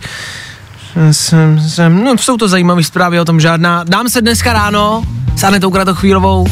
Jsem, 1.10 1.60
jsem, 1.68 2.04
no, 2.04 2.18
jsou 2.18 2.36
to 2.36 2.48
zajímavé 2.48 2.82
zprávy, 2.82 3.20
o 3.20 3.24
tom 3.24 3.40
žádná. 3.40 3.84
Dám 3.84 4.08
se 4.08 4.20
dneska 4.20 4.52
ráno 4.52 5.02
s 5.36 5.44
Anetou 5.44 5.70
Kratochvílovou 5.70 6.46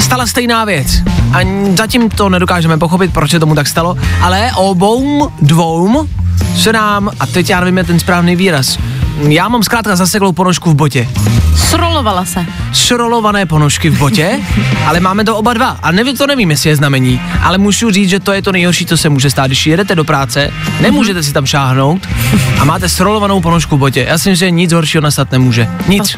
stala 0.00 0.26
stejná 0.26 0.64
věc. 0.64 1.02
A 1.32 1.38
zatím 1.76 2.10
to 2.10 2.28
nedokážeme 2.28 2.78
pochopit, 2.78 3.12
proč 3.12 3.30
se 3.30 3.40
tomu 3.40 3.54
tak 3.54 3.66
stalo, 3.66 3.96
ale 4.22 4.50
obou 4.56 5.30
dvou 5.42 6.08
se 6.56 6.72
nám, 6.72 7.10
a 7.20 7.26
teď 7.26 7.50
já 7.50 7.60
nevím, 7.60 7.78
je 7.78 7.84
ten 7.84 8.00
správný 8.00 8.36
výraz, 8.36 8.78
já 9.18 9.48
mám 9.48 9.62
zkrátka 9.62 9.96
zaseklou 9.96 10.32
ponožku 10.32 10.70
v 10.70 10.74
botě. 10.74 11.08
Srolovala 11.56 12.24
se. 12.24 12.46
Šrolované 12.72 13.46
ponožky 13.46 13.90
v 13.90 13.98
botě, 13.98 14.40
ale 14.86 15.00
máme 15.00 15.24
to 15.24 15.36
oba 15.36 15.54
dva. 15.54 15.78
A 15.82 15.90
nevím, 15.90 16.16
to 16.16 16.26
nevím, 16.26 16.50
jestli 16.50 16.70
je 16.70 16.76
znamení, 16.76 17.20
ale 17.42 17.58
můžu 17.58 17.90
říct, 17.90 18.08
že 18.10 18.20
to 18.20 18.32
je 18.32 18.42
to 18.42 18.52
nejhorší, 18.52 18.86
co 18.86 18.96
se 18.96 19.08
může 19.08 19.30
stát. 19.30 19.46
Když 19.46 19.66
jedete 19.66 19.94
do 19.94 20.04
práce, 20.04 20.50
nemůžete 20.80 21.22
si 21.22 21.32
tam 21.32 21.46
šáhnout 21.46 22.08
a 22.58 22.64
máte 22.64 22.88
srolovanou 22.88 23.40
ponožku 23.40 23.76
v 23.76 23.78
botě. 23.78 24.06
Já 24.08 24.18
si 24.18 24.30
myslím, 24.30 24.46
že 24.46 24.50
nic 24.50 24.72
horšího 24.72 25.02
nastat 25.02 25.32
nemůže. 25.32 25.68
Nic. 25.88 26.16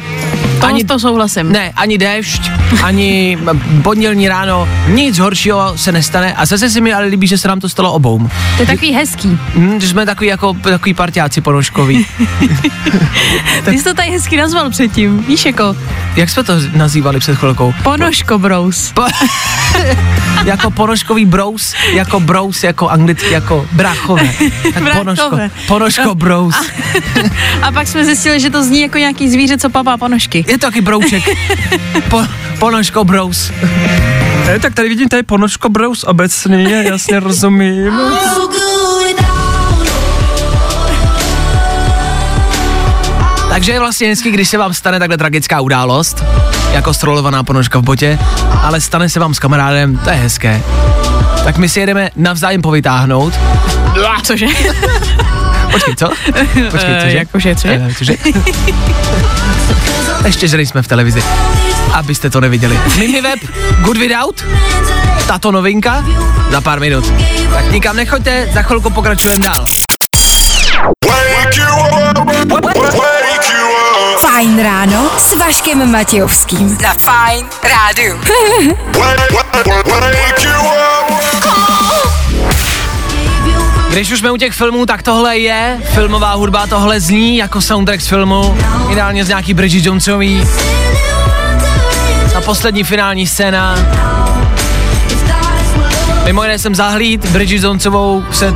To, 0.59 0.65
ani 0.65 0.83
to 0.83 0.99
souhlasím. 0.99 1.51
Ne, 1.51 1.73
ani 1.75 1.97
déšť, 1.97 2.51
ani 2.83 3.37
pondělní 3.83 4.27
ráno, 4.27 4.67
nic 4.87 5.19
horšího 5.19 5.73
se 5.75 5.91
nestane 5.91 6.33
a 6.33 6.45
zase 6.45 6.69
si 6.69 6.81
mi 6.81 6.93
ale 6.93 7.05
líbí, 7.05 7.27
že 7.27 7.37
se 7.37 7.47
nám 7.47 7.59
to 7.59 7.69
stalo 7.69 7.93
obou. 7.93 8.29
To 8.55 8.61
je 8.61 8.65
takový 8.65 8.91
hezký. 8.93 9.39
Hm, 9.55 9.79
že 9.79 9.87
jsme 9.87 10.05
takový 10.05 10.27
jako 10.27 10.53
takový 10.53 10.93
partiáci 10.93 11.41
ponožkoví. 11.41 12.05
Ty 13.65 13.77
jsi 13.77 13.83
to 13.83 13.93
tady 13.93 14.09
hezky 14.11 14.37
nazval 14.37 14.69
předtím. 14.69 15.23
Víš, 15.23 15.45
jako 15.45 15.75
Jak 16.15 16.29
jsme 16.29 16.43
to 16.43 16.53
nazývali 16.73 17.19
před 17.19 17.35
chvilkou? 17.37 17.73
ponožko 17.83 18.37
brous. 18.39 18.91
Po, 18.91 19.05
jako 20.45 20.71
ponožkový 20.71 21.25
brous, 21.25 21.73
jako 21.93 22.19
brous, 22.19 22.63
jako 22.63 22.89
anglicky, 22.89 23.33
jako 23.33 23.67
bráchové. 23.71 24.29
Tak 24.73 24.97
ponožko, 24.97 25.39
ponožko 25.67 26.15
brous. 26.15 26.55
A 27.61 27.71
pak 27.71 27.87
jsme 27.87 28.05
zjistili, 28.05 28.39
že 28.39 28.49
to 28.49 28.63
zní 28.63 28.81
jako 28.81 28.97
nějaký 28.97 29.29
zvíře, 29.29 29.57
co 29.57 29.69
papá 29.69 29.97
ponožky. 29.97 30.45
Je 30.47 30.57
to 30.57 30.67
taky 30.67 30.81
brouček. 30.81 31.23
Po, 32.09 32.23
ponožko 32.59 33.03
brous. 33.03 33.51
E, 34.55 34.59
tak 34.59 34.73
tady 34.73 34.89
vidím, 34.89 35.09
tady 35.09 35.23
ponožko 35.23 35.69
brous 35.69 36.03
obecně, 36.03 36.83
jasně 36.89 37.19
rozumím. 37.19 37.93
Takže 43.57 43.71
je 43.71 43.79
vlastně 43.79 44.07
hezky, 44.07 44.31
když 44.31 44.49
se 44.49 44.57
vám 44.57 44.73
stane 44.73 44.99
takhle 44.99 45.17
tragická 45.17 45.61
událost, 45.61 46.23
jako 46.71 46.93
strolovaná 46.93 47.43
ponožka 47.43 47.79
v 47.79 47.81
botě, 47.81 48.19
ale 48.61 48.81
stane 48.81 49.09
se 49.09 49.19
vám 49.19 49.33
s 49.33 49.39
kamarádem, 49.39 49.97
to 49.97 50.09
je 50.09 50.15
hezké. 50.15 50.61
Tak 51.43 51.57
my 51.57 51.69
si 51.69 51.79
jedeme 51.79 52.09
navzájem 52.15 52.61
povytáhnout. 52.61 53.33
Cože? 54.23 54.45
Počkej, 55.71 55.95
co? 55.95 56.09
Počkej, 56.71 56.93
Eh, 56.97 57.01
cože? 57.03 57.17
jakože, 57.17 57.55
cože? 57.55 57.81
Eh, 57.89 57.93
cože? 57.97 58.13
Ještě, 60.25 60.47
že 60.47 60.57
nejsme 60.57 60.81
v 60.81 60.87
televizi. 60.87 61.23
Abyste 61.93 62.29
to 62.29 62.41
neviděli. 62.41 62.79
Mimi 62.97 63.21
web, 63.21 63.39
Good 63.81 63.97
Without, 63.97 64.43
tato 65.27 65.51
novinka, 65.51 66.05
za 66.51 66.61
pár 66.61 66.79
minut. 66.79 67.13
Tak 67.53 67.71
nikam 67.71 67.95
nechoďte, 67.95 68.47
za 68.53 68.61
chvilku 68.61 68.89
pokračujeme 68.89 69.39
dál. 69.45 69.65
Fajn 74.37 74.63
ráno 74.63 75.11
s 75.17 75.33
Vaškem 75.35 75.91
Matějovským. 75.91 76.77
Na 76.83 76.93
Fajn 76.93 77.45
rádu. 77.63 78.19
Když 83.89 84.11
už 84.11 84.19
jsme 84.19 84.31
u 84.31 84.37
těch 84.37 84.53
filmů, 84.53 84.85
tak 84.85 85.03
tohle 85.03 85.37
je 85.37 85.81
filmová 85.93 86.33
hudba, 86.33 86.67
tohle 86.67 86.99
zní 86.99 87.37
jako 87.37 87.61
soundtrack 87.61 88.01
z 88.01 88.07
filmu, 88.07 88.57
ideálně 88.91 89.25
z 89.25 89.27
nějaký 89.27 89.53
Bridget 89.53 89.85
Jonesový. 89.85 90.43
A 92.35 92.41
poslední 92.41 92.83
finální 92.83 93.27
scéna. 93.27 93.75
Mimo 96.25 96.43
jiné 96.43 96.59
jsem 96.59 96.75
zahlíd 96.75 97.25
Bridget 97.25 97.63
Jonesovou 97.63 98.23
před 98.29 98.55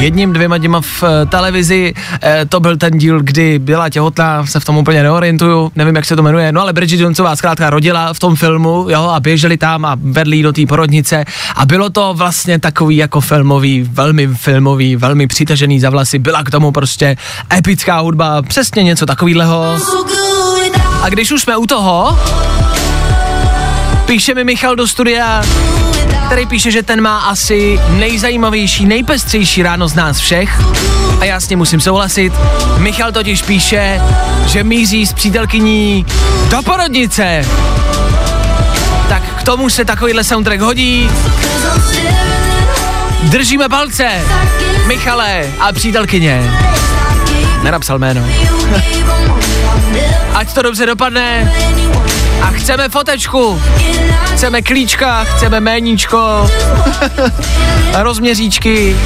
jedním, 0.00 0.32
dvěma 0.32 0.58
dněma 0.58 0.80
v 0.80 1.02
eh, 1.02 1.26
televizi. 1.26 1.94
Eh, 2.22 2.44
to 2.48 2.60
byl 2.60 2.76
ten 2.76 2.98
díl, 2.98 3.20
kdy 3.22 3.58
byla 3.58 3.88
těhotná, 3.88 4.46
se 4.46 4.60
v 4.60 4.64
tom 4.64 4.76
úplně 4.76 5.02
neorientuju, 5.02 5.72
nevím, 5.76 5.96
jak 5.96 6.04
se 6.04 6.16
to 6.16 6.22
jmenuje. 6.22 6.52
No 6.52 6.60
ale 6.60 6.72
Bridget 6.72 7.00
Jonesová 7.00 7.36
zkrátka 7.36 7.70
rodila 7.70 8.12
v 8.12 8.18
tom 8.18 8.36
filmu, 8.36 8.86
jo, 8.90 9.02
a 9.02 9.20
běželi 9.20 9.56
tam 9.56 9.84
a 9.84 9.96
vedli 10.00 10.42
do 10.42 10.52
té 10.52 10.66
porodnice. 10.66 11.24
A 11.56 11.66
bylo 11.66 11.90
to 11.90 12.14
vlastně 12.14 12.58
takový 12.58 12.96
jako 12.96 13.20
filmový, 13.20 13.82
velmi 13.92 14.26
filmový, 14.26 14.96
velmi 14.96 15.26
přitažený 15.26 15.80
za 15.80 15.90
vlasy. 15.90 16.18
Byla 16.18 16.44
k 16.44 16.50
tomu 16.50 16.72
prostě 16.72 17.16
epická 17.58 17.98
hudba, 17.98 18.42
přesně 18.42 18.82
něco 18.82 19.06
takového. 19.06 19.76
A 21.02 21.08
když 21.08 21.32
už 21.32 21.42
jsme 21.42 21.56
u 21.56 21.66
toho, 21.66 22.18
píše 24.06 24.34
mi 24.34 24.44
Michal 24.44 24.76
do 24.76 24.88
studia, 24.88 25.42
který 26.26 26.46
píše, 26.46 26.70
že 26.70 26.82
ten 26.82 27.00
má 27.00 27.18
asi 27.18 27.80
nejzajímavější, 27.88 28.86
nejpestřejší 28.86 29.62
ráno 29.62 29.88
z 29.88 29.94
nás 29.94 30.18
všech. 30.18 30.60
A 31.20 31.24
já 31.24 31.40
s 31.40 31.48
ním 31.48 31.58
musím 31.58 31.80
souhlasit. 31.80 32.32
Michal 32.78 33.12
totiž 33.12 33.42
píše, 33.42 34.00
že 34.46 34.64
míří 34.64 35.06
s 35.06 35.12
přítelkyní 35.12 36.06
do 36.48 36.62
porodnice. 36.62 37.46
Tak 39.08 39.22
k 39.38 39.42
tomu 39.42 39.70
se 39.70 39.84
takovýhle 39.84 40.24
soundtrack 40.24 40.60
hodí. 40.60 41.10
Držíme 43.22 43.68
palce. 43.68 44.08
Michale 44.86 45.46
a 45.60 45.72
přítelkyně. 45.72 46.52
Nenapsal 47.62 47.98
jméno. 47.98 48.24
Ať 50.34 50.54
to 50.54 50.62
dobře 50.62 50.86
dopadne. 50.86 51.52
A 52.42 52.46
chceme 52.50 52.88
fotečku. 52.88 53.62
Chceme 54.34 54.62
klíčka, 54.62 55.24
chceme 55.24 55.60
méníčko. 55.60 56.50
A 57.94 58.02
rozměříčky. 58.02 58.96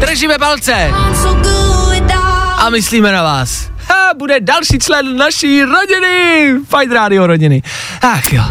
Držíme 0.00 0.38
palce. 0.38 0.90
A 2.56 2.70
myslíme 2.70 3.12
na 3.12 3.22
vás. 3.22 3.70
A 3.90 4.14
bude 4.18 4.40
další 4.40 4.78
člen 4.78 5.16
naší 5.16 5.62
rodiny. 5.62 6.54
Fajn 6.68 6.92
rádio 6.92 7.26
rodiny. 7.26 7.62
Ach 8.02 8.32
jo. 8.32 8.42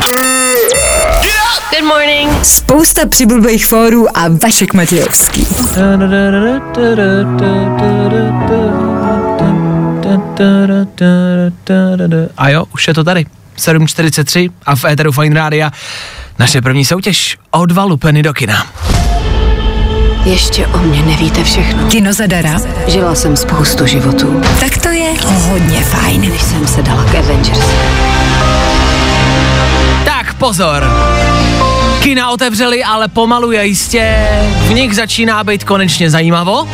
Good 1.71 1.88
morning. 1.88 2.45
Spousta 2.45 3.05
přibulbých 3.05 3.65
fórů 3.65 4.17
a 4.17 4.25
Vašek 4.43 4.73
Matějovský. 4.73 5.47
A 12.37 12.49
jo, 12.49 12.63
už 12.73 12.87
je 12.87 12.93
to 12.93 13.03
tady. 13.03 13.25
7.43 13.57 14.49
a 14.65 14.75
v 14.75 14.85
Eteru 14.85 15.11
Fine 15.11 15.35
Rádia 15.35 15.71
naše 16.39 16.61
první 16.61 16.85
soutěž 16.85 17.37
o 17.51 17.65
dva 17.65 17.83
lupeny 17.83 18.23
do 18.23 18.33
kina. 18.33 18.67
Ještě 20.25 20.67
o 20.67 20.77
mě 20.77 21.01
nevíte 21.01 21.43
všechno. 21.43 21.83
Kino 21.89 22.13
zadara. 22.13 22.59
Žila 22.87 23.15
jsem 23.15 23.37
spoustu 23.37 23.85
životů, 23.85 24.41
Tak 24.59 24.77
to 24.77 24.89
je 24.89 25.09
hodně 25.49 25.81
fajn. 25.81 26.29
než 26.31 26.41
jsem 26.41 26.67
se 26.67 26.81
dala 26.81 27.03
k 27.03 27.15
Avengers. 27.15 27.65
Tak 30.05 30.33
pozor. 30.33 30.83
Kina 31.99 32.29
otevřeli, 32.29 32.83
ale 32.83 33.07
pomalu 33.07 33.49
a 33.49 33.61
jistě 33.61 34.15
v 34.67 34.73
nich 34.73 34.95
začíná 34.95 35.43
být 35.43 35.63
konečně 35.63 36.09
zajímavo 36.09 36.67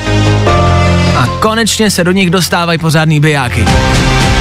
a 1.18 1.28
konečně 1.40 1.92
se 1.92 2.04
do 2.04 2.12
nich 2.12 2.30
dostávají 2.30 2.80
pořádný 2.80 3.20
bijáky. 3.20 3.66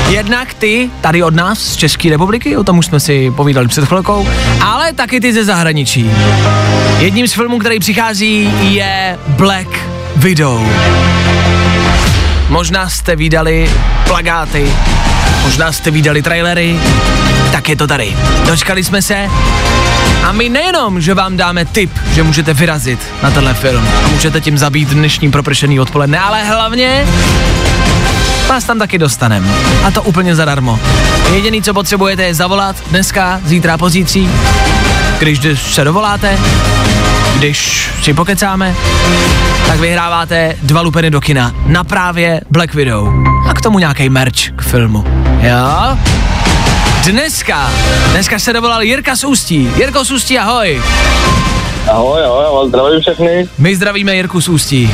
Jednak 0.09 0.55
ty 0.55 0.91
tady 1.01 1.23
od 1.23 1.35
nás 1.35 1.59
z 1.59 1.77
České 1.77 2.11
republiky, 2.11 2.57
o 2.57 2.65
tom 2.65 2.79
už 2.79 2.87
jsme 2.87 3.01
si 3.01 3.31
povídali 3.31 3.69
před 3.69 3.85
chvilkou, 3.85 4.29
ale 4.61 4.93
taky 4.93 5.21
ty 5.21 5.33
ze 5.33 5.45
zahraničí. 5.45 6.11
Jedním 6.99 7.29
z 7.29 7.33
filmů, 7.33 7.59
který 7.59 7.79
přichází, 7.79 8.53
je 8.61 9.19
Black 9.29 9.69
Widow. 10.17 10.69
Možná 12.49 12.89
jste 12.89 13.17
viděli 13.17 13.71
plagáty, 14.07 14.67
možná 15.43 15.73
jste 15.73 15.91
viděli 15.91 16.23
trailery, 16.23 16.77
tak 17.53 17.69
je 17.69 17.77
to 17.77 17.87
tady. 17.87 18.17
Dočkali 18.47 18.85
jsme 18.85 19.03
se 19.03 19.31
a 20.25 20.33
my 20.33 20.49
nejenom, 20.49 21.01
že 21.01 21.15
vám 21.15 21.37
dáme 21.37 21.65
tip, 21.65 21.91
že 22.13 22.23
můžete 22.23 22.55
vyrazit 22.55 22.99
na 23.23 23.31
tenhle 23.31 23.55
film 23.55 23.89
a 24.05 24.09
můžete 24.09 24.41
tím 24.41 24.59
zabít 24.59 24.89
dnešní 24.89 25.31
propršený 25.31 25.81
odpoledne, 25.81 26.19
ale 26.19 26.45
hlavně 26.45 27.07
vás 28.49 28.65
tam 28.65 28.79
taky 28.79 28.99
dostaneme. 28.99 29.49
A 29.85 29.91
to 29.91 30.03
úplně 30.03 30.35
zadarmo. 30.35 30.81
Jediný, 31.33 31.63
co 31.63 31.75
potřebujete, 31.75 32.23
je 32.23 32.35
zavolat 32.35 32.77
dneska, 32.91 33.41
zítra, 33.45 33.79
pozítří, 33.79 34.31
když 35.19 35.41
se 35.61 35.85
dovoláte, 35.85 36.39
když 37.37 37.91
si 38.03 38.15
pokecáme, 38.15 38.75
tak 39.67 39.81
vyhráváte 39.81 40.57
dva 40.63 40.81
lupeny 40.81 41.11
do 41.11 41.21
kina 41.21 41.55
na 41.67 41.85
právě 41.85 42.41
Black 42.51 42.75
Widow. 42.75 43.09
A 43.49 43.55
k 43.55 43.61
tomu 43.61 43.79
nějaký 43.79 44.09
merch 44.09 44.51
k 44.57 44.63
filmu. 44.63 45.05
Jo? 45.41 45.99
Dneska, 47.11 47.71
dneska 48.13 48.39
se 48.39 48.53
dovolal 48.53 48.83
Jirka 48.83 49.17
z 49.17 49.25
Ústí. 49.25 49.69
Jirko 49.77 50.05
z 50.05 50.11
Ústí, 50.11 50.39
ahoj. 50.39 50.83
Ahoj, 51.91 52.25
ahoj, 52.25 52.45
vás 52.55 52.69
zdravím 52.69 53.01
všechny. 53.01 53.49
My 53.59 53.77
zdravíme 53.77 54.17
Jirku 54.17 54.41
z 54.41 54.49
Ústí. 54.49 54.91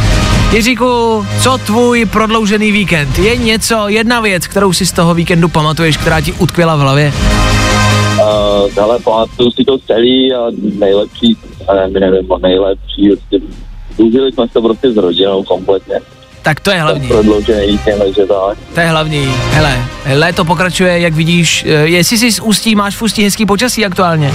Jiříku, 0.52 1.26
co 1.42 1.58
tvůj 1.58 2.04
prodloužený 2.04 2.72
víkend? 2.72 3.18
Je 3.18 3.36
něco, 3.36 3.88
jedna 3.88 4.20
věc, 4.20 4.46
kterou 4.46 4.72
si 4.72 4.86
z 4.86 4.92
toho 4.92 5.14
víkendu 5.14 5.48
pamatuješ, 5.48 5.96
která 5.96 6.20
ti 6.20 6.32
utkvěla 6.32 6.76
v 6.76 6.80
hlavě? 6.80 7.12
Uh, 7.12 8.70
hele, 8.76 8.98
pamatuju 8.98 9.50
si 9.50 9.64
to 9.64 9.78
celý 9.78 10.34
a 10.34 10.38
nejlepší, 10.78 11.36
ne, 11.74 12.00
nevím, 12.00 12.28
nejlepší, 12.42 13.08
prostě, 13.08 13.46
užili 13.96 14.32
jsme 14.32 14.48
se 14.48 14.60
prostě 14.60 14.92
s 14.92 14.96
rodinou 14.96 15.42
kompletně. 15.42 16.00
Tak 16.42 16.60
to 16.60 16.70
je 16.70 16.80
hlavní. 16.80 17.08
prodloužený 17.08 17.66
víkend, 17.66 17.98
takže 17.98 18.26
tak. 18.26 18.58
To 18.74 18.80
je 18.80 18.86
hlavní. 18.86 19.34
Hele, 19.50 19.76
léto 20.14 20.44
pokračuje, 20.44 21.00
jak 21.00 21.14
vidíš. 21.14 21.64
Eh, 21.68 21.70
Jestli 21.86 22.18
jsi 22.18 22.32
z 22.32 22.40
Ústí, 22.40 22.74
máš 22.74 22.96
v 22.96 23.02
Ústí 23.02 23.24
hezký 23.24 23.46
počasí 23.46 23.86
aktuálně. 23.86 24.32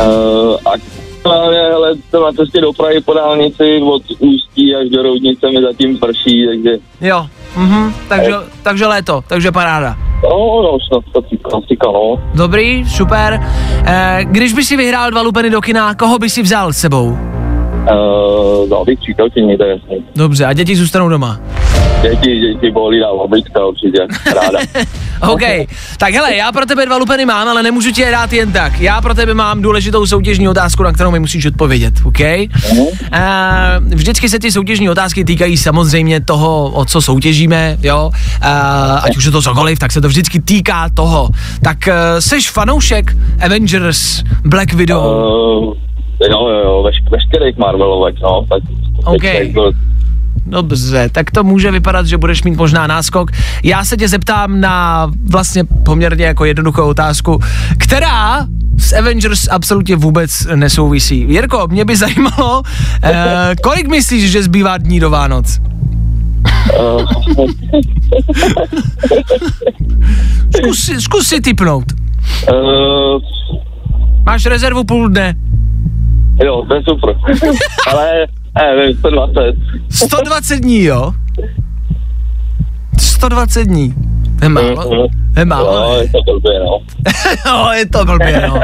Uh, 0.00 0.56
aktuálně, 0.74 1.58
hele, 1.58 1.94
jsem 2.10 2.22
na 2.22 2.32
cestě 2.32 2.60
do 2.60 2.72
Prahy 2.72 3.00
po 3.00 3.14
dálnici 3.14 3.80
od 3.82 4.02
Ústí 4.18 4.74
až 4.76 4.88
do 4.88 5.02
Roudnice 5.02 5.46
mi 5.50 5.62
zatím 5.62 5.98
prší, 5.98 6.46
takže 6.48 6.70
Jo, 7.00 7.26
mhm, 7.56 7.94
takže, 8.08 8.32
takže 8.62 8.86
léto, 8.86 9.24
takže 9.26 9.52
paráda. 9.52 9.96
no, 10.22 10.62
no, 10.62 10.78
snad 10.88 11.24
klasika, 11.42 11.86
no. 11.86 12.16
Dobrý, 12.34 12.84
super. 12.88 13.40
Eh, 13.84 14.18
když 14.24 14.52
by 14.52 14.64
si 14.64 14.76
vyhrál 14.76 15.10
dva 15.10 15.22
lupeny 15.22 15.50
do 15.50 15.60
kina, 15.60 15.94
koho 15.94 16.18
by 16.18 16.30
si 16.30 16.42
vzal 16.42 16.72
s 16.72 16.76
sebou? 16.78 17.18
Uh, 17.80 18.68
to 19.56 19.64
je 19.64 19.70
jasný. 19.70 20.04
Dobře, 20.16 20.44
a 20.44 20.52
děti 20.52 20.76
zůstanou 20.76 21.08
doma. 21.08 21.40
Děti, 22.02 22.40
děti 22.40 22.70
bolí 22.70 23.00
dál 23.00 23.20
oblička 23.20 23.66
určitě, 23.66 23.98
ráda. 24.34 24.58
OK, 25.32 25.40
tak 25.98 26.14
hele, 26.14 26.36
já 26.36 26.52
pro 26.52 26.66
tebe 26.66 26.86
dva 26.86 26.96
lupeny 26.96 27.26
mám, 27.26 27.48
ale 27.48 27.62
nemůžu 27.62 27.92
ti 27.92 28.00
je 28.00 28.10
dát 28.10 28.32
jen 28.32 28.52
tak. 28.52 28.80
Já 28.80 29.00
pro 29.00 29.14
tebe 29.14 29.34
mám 29.34 29.62
důležitou 29.62 30.06
soutěžní 30.06 30.48
otázku, 30.48 30.82
na 30.82 30.92
kterou 30.92 31.10
mi 31.10 31.20
musíš 31.20 31.46
odpovědět, 31.46 31.94
OK? 32.04 32.20
Uh, 32.20 32.86
vždycky 33.86 34.28
se 34.28 34.38
ty 34.38 34.52
soutěžní 34.52 34.90
otázky 34.90 35.24
týkají 35.24 35.56
samozřejmě 35.56 36.20
toho, 36.20 36.70
o 36.70 36.84
co 36.84 37.02
soutěžíme, 37.02 37.78
jo? 37.82 38.10
Uh, 38.42 38.48
ať 39.02 39.16
už 39.16 39.24
je 39.24 39.30
to 39.30 39.42
cokoliv, 39.42 39.78
tak 39.78 39.92
se 39.92 40.00
to 40.00 40.08
vždycky 40.08 40.40
týká 40.40 40.88
toho. 40.94 41.28
Tak 41.62 41.78
uh, 41.86 41.94
seš 42.18 42.50
fanoušek 42.50 43.16
Avengers, 43.40 44.22
Black 44.44 44.72
Widow? 44.72 45.04
Uh, 45.04 45.89
jo, 46.30 46.48
jo, 46.48 46.82
veš, 46.82 46.96
veškerých 47.10 47.56
Marvelovek, 47.58 48.14
no, 48.22 48.44
tak 48.48 48.62
OK. 49.04 49.22
tak 49.22 49.50
byl, 49.52 49.72
Dobře, 50.46 51.08
tak 51.12 51.30
to 51.30 51.44
může 51.44 51.70
vypadat, 51.70 52.06
že 52.06 52.18
budeš 52.18 52.42
mít 52.42 52.56
možná 52.56 52.86
náskok. 52.86 53.30
Já 53.64 53.84
se 53.84 53.96
tě 53.96 54.08
zeptám 54.08 54.60
na 54.60 55.06
vlastně 55.30 55.64
poměrně 55.64 56.24
jako 56.24 56.44
jednoduchou 56.44 56.88
otázku, 56.88 57.40
která 57.78 58.46
s 58.78 58.92
Avengers 58.92 59.48
absolutně 59.48 59.96
vůbec 59.96 60.46
nesouvisí. 60.54 61.20
Jirko, 61.28 61.66
mě 61.70 61.84
by 61.84 61.96
zajímalo, 61.96 62.62
eh, 63.02 63.54
kolik 63.62 63.88
myslíš, 63.88 64.30
že 64.30 64.42
zbývá 64.42 64.78
dní 64.78 65.00
do 65.00 65.10
Vánoc? 65.10 65.60
Zkus, 70.56 70.78
si- 70.84 71.00
zkus 71.00 71.26
si 71.28 71.40
typnout. 71.40 71.84
uh, 72.52 73.20
Máš 74.26 74.46
rezervu 74.46 74.84
půl 74.84 75.08
dne. 75.08 75.34
Jo, 76.44 76.64
to 76.68 76.74
je 76.74 76.82
super. 76.88 77.14
Ale, 77.90 78.26
nevím, 78.76 78.96
120. 78.98 79.54
120 79.90 80.56
dní, 80.56 80.82
jo? 80.82 81.12
120 82.98 83.64
dní. 83.64 83.94
Je 84.42 84.48
málo? 84.48 85.08
Je 85.36 85.44
málo? 85.44 85.74
No, 85.74 85.94
je 85.96 86.08
to 86.08 86.32
blbě, 86.32 86.60
no. 86.60 86.78
no, 87.46 87.72
je 87.72 87.86
to 87.86 88.04
blbě, 88.04 88.48
no. 88.48 88.60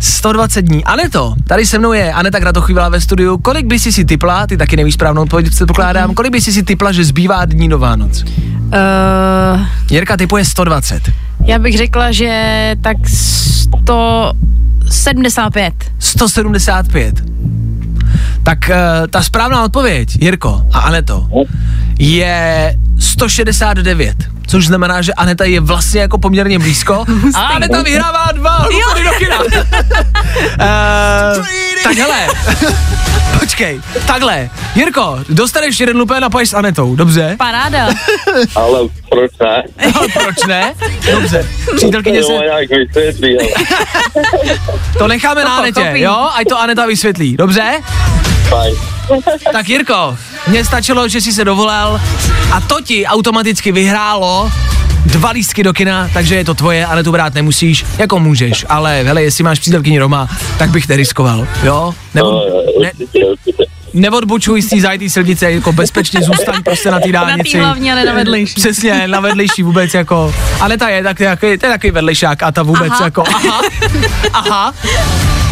120 0.00 0.62
dní. 0.62 0.84
Aneto, 0.84 1.34
tady 1.46 1.66
se 1.66 1.78
mnou 1.78 1.92
je 1.92 2.12
Aneta 2.12 2.40
Kratochvívala 2.40 2.88
ve 2.88 3.00
studiu. 3.00 3.38
Kolik 3.38 3.66
by 3.66 3.78
si 3.78 3.92
si 3.92 4.04
typla, 4.04 4.46
ty 4.46 4.56
taky 4.56 4.76
nevíš 4.76 4.94
správnou 4.94 5.22
odpověď, 5.22 5.50
předpokládám, 5.50 6.14
kolik 6.14 6.32
by 6.32 6.40
si 6.40 6.52
si 6.52 6.62
typla, 6.62 6.92
že 6.92 7.04
zbývá 7.04 7.44
dní 7.44 7.68
do 7.68 7.78
Vánoc? 7.78 8.24
Uh, 8.24 9.60
Jirka 9.90 10.16
typuje 10.16 10.44
120. 10.44 11.02
já 11.44 11.58
bych 11.58 11.76
řekla, 11.78 12.12
že 12.12 12.76
tak 12.82 12.96
175. 14.90 15.74
175. 15.98 17.22
Tak 18.42 18.58
uh, 18.68 19.06
ta 19.10 19.22
správná 19.22 19.64
odpověď, 19.64 20.22
Jirko 20.22 20.66
a 20.72 20.78
Aneto, 20.78 21.28
je 21.98 22.76
169. 22.98 24.29
Což 24.50 24.66
znamená, 24.66 25.02
že 25.02 25.12
Aneta 25.12 25.44
je 25.44 25.60
vlastně 25.60 26.00
jako 26.00 26.18
poměrně 26.18 26.58
blízko 26.58 27.04
a 27.34 27.40
Aneta 27.40 27.82
vyhrává 27.82 28.32
dva 28.32 28.66
lupeny 28.66 29.04
do 29.04 29.10
kina. 29.18 29.38
uh, 29.40 29.46
tak 31.84 31.96
hele, 31.96 32.26
počkej, 33.40 33.80
takhle, 34.06 34.50
Jirko, 34.74 35.18
dostaneš 35.28 35.80
jeden 35.80 35.96
lupen 35.96 36.24
a 36.24 36.30
pojď 36.30 36.48
s 36.48 36.54
Anetou, 36.54 36.96
dobře? 36.96 37.34
Paráda. 37.38 37.88
Ale 38.56 38.78
proč 39.10 39.30
ne? 39.40 39.62
No, 39.94 40.00
proč 40.22 40.36
ne? 40.48 40.74
Dobře, 41.12 41.46
přítelkyně 41.76 42.22
se, 42.22 42.32
To 44.98 45.08
necháme 45.08 45.44
na 45.44 45.56
Anetě, 45.56 45.80
pochopí. 45.80 46.00
jo? 46.00 46.28
Ať 46.34 46.46
to 46.48 46.60
Aneta 46.60 46.86
vysvětlí, 46.86 47.36
dobře? 47.36 47.72
Fajn. 48.50 48.74
Tak 49.52 49.68
Jirko, 49.68 50.16
mně 50.48 50.64
stačilo, 50.64 51.08
že 51.08 51.20
jsi 51.20 51.32
se 51.32 51.44
dovolal 51.44 52.00
a 52.52 52.60
to 52.60 52.80
ti 52.80 53.06
automaticky 53.06 53.72
vyhrálo 53.72 54.50
dva 55.06 55.30
lístky 55.30 55.62
do 55.62 55.72
kina, 55.72 56.10
takže 56.14 56.34
je 56.34 56.44
to 56.44 56.54
tvoje, 56.54 56.86
ale 56.86 57.02
tu 57.04 57.12
brát 57.12 57.34
nemusíš, 57.34 57.84
jako 57.98 58.18
můžeš, 58.18 58.66
ale 58.68 59.02
hele, 59.02 59.22
jestli 59.22 59.44
máš 59.44 59.58
přítelkyni 59.58 59.98
doma, 59.98 60.28
tak 60.58 60.70
bych 60.70 60.88
neriskoval, 60.88 61.46
jo? 61.62 61.94
Nebo, 62.14 62.30
No, 62.30 62.42
ne, 62.82 62.92
neodbočuj 63.94 64.62
z 64.62 64.68
té 64.68 64.80
zajistý 64.80 65.10
silnice, 65.10 65.52
jako 65.52 65.72
bezpečně 65.72 66.20
zůstaň 66.26 66.62
prostě 66.62 66.90
na 66.90 67.00
té 67.00 67.08
Na 67.08 67.24
dálnici. 67.24 67.50
tý 67.52 67.58
hlavně, 67.58 67.92
ale 67.92 68.04
na 68.04 68.12
vedlejší. 68.12 68.54
Přesně, 68.54 69.08
na 69.08 69.20
vedlejší 69.20 69.62
vůbec 69.62 69.94
jako, 69.94 70.34
ale 70.60 70.76
ta 70.78 70.88
je 70.88 71.02
tak, 71.02 71.18
takový, 71.18 71.58
to 71.58 71.66
je 71.66 71.72
takový 71.72 71.90
vedlejšák 71.90 72.42
a 72.42 72.52
ta 72.52 72.62
vůbec 72.62 72.92
Aha. 72.92 73.04
jako, 73.04 73.24
aha, 73.34 73.60
aha. 74.32 74.74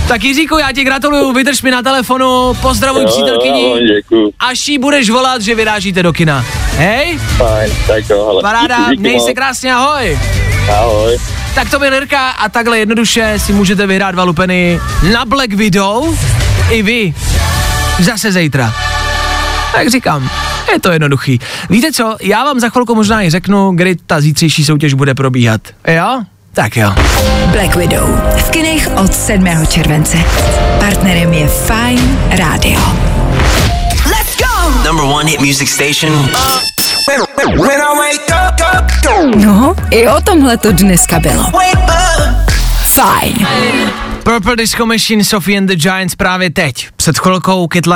Tak 0.09 0.25
Jiříku, 0.25 0.59
já 0.59 0.73
ti 0.73 0.85
gratuluju, 0.85 1.33
vydrž 1.33 1.62
mi 1.62 1.71
na 1.71 1.83
telefonu, 1.83 2.55
pozdravuj 2.61 3.03
Jo, 3.03 3.09
přítelkyni 3.09 3.62
jo, 3.62 3.79
děkuju. 3.97 4.31
až 4.38 4.68
jí 4.68 4.79
budeš 4.79 5.11
volat, 5.11 5.42
že 5.42 5.55
vyrážíte 5.55 6.03
do 6.03 6.12
kina. 6.12 6.44
Hej, 6.77 7.18
Fajn, 7.18 7.73
tak 7.87 8.09
jo, 8.11 8.27
hele. 8.27 8.42
paráda, 8.42 8.77
díky, 8.79 8.90
díky 8.90 9.01
měj 9.01 9.14
moc. 9.16 9.25
se 9.27 9.35
krásně, 9.35 9.75
ahoj. 9.75 10.18
Ahoj. 10.79 11.18
Tak 11.55 11.71
to 11.71 11.79
byl 11.79 11.92
Jirka 11.94 12.31
a 12.31 12.49
takhle 12.49 12.79
jednoduše 12.79 13.35
si 13.38 13.53
můžete 13.53 13.87
vyhrát 13.87 14.14
dva 14.14 14.23
lupeny 14.25 14.81
na 15.12 15.25
Black 15.25 15.53
Widow 15.53 16.18
i 16.71 16.83
vy. 16.83 17.14
Zase 18.01 18.33
zítra. 18.33 18.75
Tak 19.75 19.88
říkám, 19.90 20.31
je 20.73 20.81
to 20.81 20.90
jednoduchý. 20.92 21.40
Víte 21.71 21.92
co, 21.92 22.16
já 22.23 22.44
vám 22.44 22.61
za 22.61 22.68
chvilku 22.68 22.94
možná 22.94 23.23
i 23.23 23.31
řeknu, 23.31 23.71
kdy 23.75 23.97
ta 24.07 24.21
zítřejší 24.21 24.64
soutěž 24.64 24.94
bude 24.94 25.14
probíhat. 25.14 25.61
Jo? 25.88 26.23
Tak 26.55 26.77
jo. 26.77 26.91
Black 27.53 27.77
Widow 27.77 28.09
v 28.37 28.51
kinech 28.51 28.89
od 28.97 29.15
7. 29.15 29.67
července. 29.67 30.17
Partnerem 30.81 31.33
je 31.33 31.49
Fine 31.49 32.03
Radio. 32.39 32.81
Number 34.85 35.05
one 35.05 35.31
hit 35.31 35.41
music 35.41 35.69
station. 35.69 36.13
Go. 39.05 39.37
No, 39.37 39.75
i 39.91 40.09
o 40.09 40.21
tomhle 40.21 40.57
to 40.57 40.73
dneska 40.73 41.21
bylo. 41.21 41.43
Wake 41.43 41.79
up. 41.79 42.58
Fajn. 42.99 43.47
Purple 44.23 44.57
Disco 44.57 44.87
Machine, 44.87 45.25
Sophie 45.25 45.59
and 45.59 45.67
the 45.67 45.77
Giants 45.77 46.15
právě 46.15 46.51
teď. 46.51 46.89
Před 46.97 47.19
chvilkou 47.19 47.67
Kid 47.67 47.87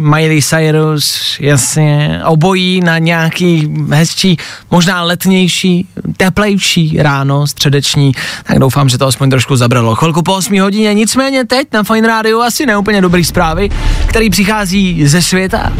Miley 0.00 0.42
Cyrus, 0.42 1.36
jasně, 1.40 2.20
obojí 2.24 2.80
na 2.80 2.98
nějaký 2.98 3.74
hezčí, 3.90 4.36
možná 4.70 5.02
letnější, 5.02 5.88
teplejší 6.16 6.96
ráno, 6.98 7.46
středeční, 7.46 8.12
tak 8.44 8.58
doufám, 8.58 8.88
že 8.88 8.98
to 8.98 9.06
aspoň 9.06 9.30
trošku 9.30 9.56
zabralo. 9.56 9.94
Chvilku 9.94 10.22
po 10.22 10.34
8 10.34 10.60
hodině, 10.60 10.94
nicméně 10.94 11.44
teď 11.44 11.68
na 11.72 11.82
Fine 11.82 12.08
Radio 12.08 12.40
asi 12.40 12.66
neúplně 12.66 13.00
dobrý 13.00 13.24
zprávy, 13.24 13.70
který 14.06 14.30
přichází 14.30 15.06
ze 15.06 15.22
světa. 15.22 15.72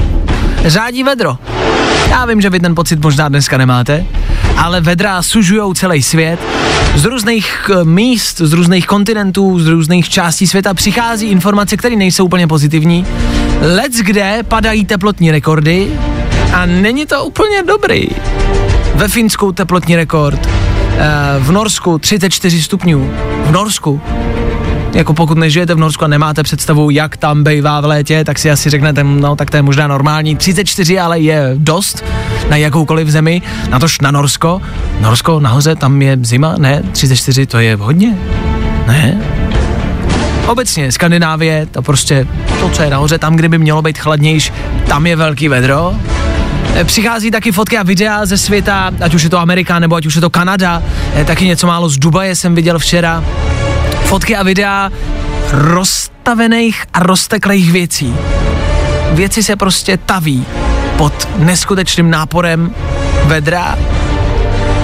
Řádí 0.65 1.03
vedro. 1.03 1.39
Já 2.11 2.25
vím, 2.25 2.41
že 2.41 2.51
vy 2.51 2.61
ten 2.61 2.75
pocit 2.75 3.03
možná 3.03 3.29
dneska 3.29 3.59
nemáte, 3.59 4.07
ale 4.57 4.81
vedra 4.81 5.23
sužujou 5.23 5.75
celý 5.75 6.03
svět. 6.03 6.41
Z 6.95 7.05
různých 7.05 7.71
eh, 7.71 7.85
míst, 7.85 8.39
z 8.39 8.53
různých 8.53 8.87
kontinentů, 8.87 9.61
z 9.61 9.67
různých 9.67 10.09
částí 10.09 10.47
světa 10.47 10.75
přichází 10.75 11.27
informace, 11.27 11.77
které 11.77 11.97
nejsou 11.97 12.25
úplně 12.25 12.47
pozitivní. 12.47 13.07
Let's 13.61 13.99
kde 13.99 14.43
padají 14.49 14.85
teplotní 14.85 15.31
rekordy 15.31 15.91
a 16.53 16.67
není 16.67 17.07
to 17.07 17.25
úplně 17.25 17.63
dobrý. 17.63 18.09
Ve 18.95 19.09
Finsku 19.09 19.53
teplotní 19.53 19.97
rekord, 19.97 20.41
eh, 20.47 21.09
v 21.39 21.53
Norsku 21.53 21.99
34 21.99 22.63
stupňů. 22.63 23.11
V 23.45 23.51
Norsku 23.53 24.01
jako 24.97 25.15
pokud 25.15 25.39
nežijete 25.39 25.75
v 25.75 25.79
Norsku 25.79 26.05
a 26.05 26.09
nemáte 26.09 26.43
představu, 26.43 26.91
jak 26.91 27.17
tam 27.17 27.45
bejvá 27.45 27.81
v 27.81 27.85
létě, 27.85 28.25
tak 28.25 28.39
si 28.39 28.51
asi 28.51 28.71
řeknete, 28.71 29.05
no 29.05 29.37
tak 29.37 29.51
to 29.51 29.57
je 29.57 29.63
možná 29.63 29.87
normální. 29.87 30.37
34 30.37 30.99
ale 30.99 31.21
je 31.21 31.51
dost 31.55 32.05
na 32.51 32.57
jakoukoliv 32.57 33.09
zemi, 33.09 33.43
natož 33.71 34.01
na 34.01 34.11
Norsko. 34.11 34.63
Norsko 35.01 35.41
nahoře, 35.41 35.77
tam 35.77 36.03
je 36.03 36.19
zima, 36.23 36.55
ne? 36.59 36.83
34 36.93 37.47
to 37.47 37.59
je 37.59 37.77
hodně? 37.77 38.19
Ne? 38.87 39.21
Obecně 40.47 40.93
Skandinávie, 40.93 41.67
to 41.67 41.83
prostě 41.83 42.27
to, 42.61 42.69
co 42.69 42.83
je 42.83 42.91
nahoře, 42.91 43.19
tam, 43.19 43.37
kde 43.37 43.49
by 43.49 43.59
mělo 43.59 43.83
být 43.83 43.99
chladnější, 43.99 44.53
tam 44.89 45.07
je 45.07 45.17
velký 45.17 45.49
vedro. 45.49 45.95
E, 46.75 46.85
Přichází 46.85 47.31
taky 47.31 47.53
fotky 47.53 47.79
a 47.79 47.83
videa 47.83 48.27
ze 48.27 48.39
světa, 48.39 48.91
ať 49.01 49.15
už 49.15 49.23
je 49.23 49.31
to 49.31 49.39
Amerika 49.39 49.79
nebo 49.79 49.97
ať 49.97 50.07
už 50.07 50.15
je 50.15 50.21
to 50.21 50.31
Kanada, 50.31 50.83
E, 51.17 51.25
taky 51.25 51.45
něco 51.47 51.67
málo 51.67 51.89
z 51.89 51.99
Dubaje 51.99 52.37
jsem 52.37 52.55
viděl 52.55 52.79
včera 52.79 53.25
fotky 54.07 54.37
a 54.37 54.43
videa 54.43 54.91
rozstavených 55.51 56.85
a 56.93 56.99
rozteklých 56.99 57.73
věcí. 57.73 58.15
Věci 59.13 59.43
se 59.43 59.57
prostě 59.57 59.97
taví 59.97 60.47
pod 60.97 61.29
neskutečným 61.39 62.11
náporem 62.11 62.75
vedra. 63.25 63.79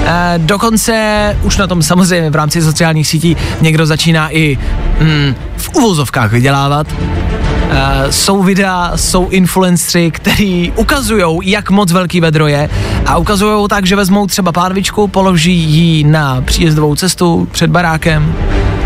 E, 0.07 0.35
dokonce 0.39 1.37
už 1.43 1.57
na 1.57 1.67
tom 1.67 1.83
samozřejmě 1.83 2.31
v 2.31 2.35
rámci 2.35 2.63
sociálních 2.63 3.09
sítí 3.09 3.37
někdo 3.61 3.87
začíná 3.87 4.31
i 4.31 4.59
mm, 5.01 5.35
v 5.57 5.71
uvozovkách 5.75 6.33
vydělávat. 6.33 6.87
E, 6.91 8.13
jsou 8.13 8.43
videa, 8.43 8.93
jsou 8.97 9.29
influencři, 9.29 10.11
který 10.11 10.73
ukazují, 10.77 11.51
jak 11.51 11.71
moc 11.71 11.93
velký 11.93 12.21
vedro 12.21 12.47
je 12.47 12.71
a 13.07 13.17
ukazují 13.17 13.69
tak, 13.69 13.87
že 13.87 13.97
vezmou 13.97 14.27
třeba 14.27 14.53
pánvičku, 14.53 15.09
položí 15.09 15.55
ji 15.55 16.05
na 16.05 16.41
příjezdovou 16.41 16.95
cestu 16.95 17.49
před 17.53 17.71
barákem, 17.71 18.35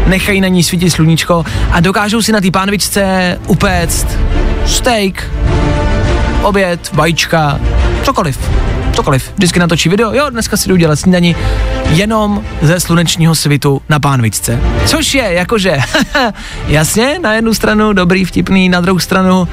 nechají 0.07 0.41
na 0.41 0.49
ní 0.49 0.63
svítit 0.63 0.91
sluníčko 0.91 1.45
a 1.71 1.81
dokážou 1.81 2.23
si 2.23 2.33
na 2.33 2.41
té 2.41 2.51
pánvičce 2.51 3.39
upéct 3.47 4.07
steak, 4.67 5.31
oběd, 6.43 6.91
vajíčka, 6.93 7.61
cokoliv. 8.03 8.51
Cokoliv. 8.93 9.33
Vždycky 9.35 9.59
natočí 9.59 9.89
video, 9.89 10.15
jo, 10.15 10.31
dneska 10.31 10.57
si 10.57 10.69
jdu 10.69 10.77
dělat 10.77 10.97
snídani 10.97 11.37
jenom 11.89 12.43
ze 12.63 12.81
slunečního 12.81 13.35
svitu 13.35 13.83
na 13.89 14.01
pánvičce. 14.01 14.61
Což 14.87 15.15
je 15.15 15.33
jakože, 15.33 15.79
jasně, 16.69 17.19
na 17.23 17.33
jednu 17.33 17.55
stranu 17.55 17.93
dobrý, 17.93 18.25
vtipný, 18.25 18.69
na 18.69 18.81
druhou 18.81 18.99
stranu 18.99 19.49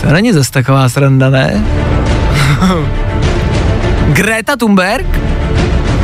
to 0.00 0.06
není 0.12 0.32
zase 0.32 0.52
taková 0.52 0.88
sranda, 0.88 1.30
ne? 1.30 1.64
Greta 4.12 4.56
Thunberg 4.56 5.06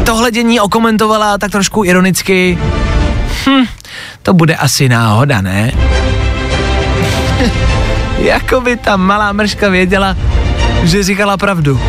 tohle 0.05 0.31
dění 0.31 0.61
okomentovala 0.61 1.39
tak 1.39 1.51
trošku 1.51 1.85
ironicky. 1.85 2.59
Hm, 3.47 3.65
to 4.23 4.35
bude 4.35 4.57
asi 4.57 4.89
náhoda, 4.89 5.41
ne? 5.41 5.73
jako 8.19 8.61
by 8.61 8.77
ta 8.77 8.97
malá 8.97 9.33
mrška 9.33 9.69
věděla, 9.69 10.17
že 10.83 11.03
říkala 11.03 11.37
pravdu. 11.37 11.81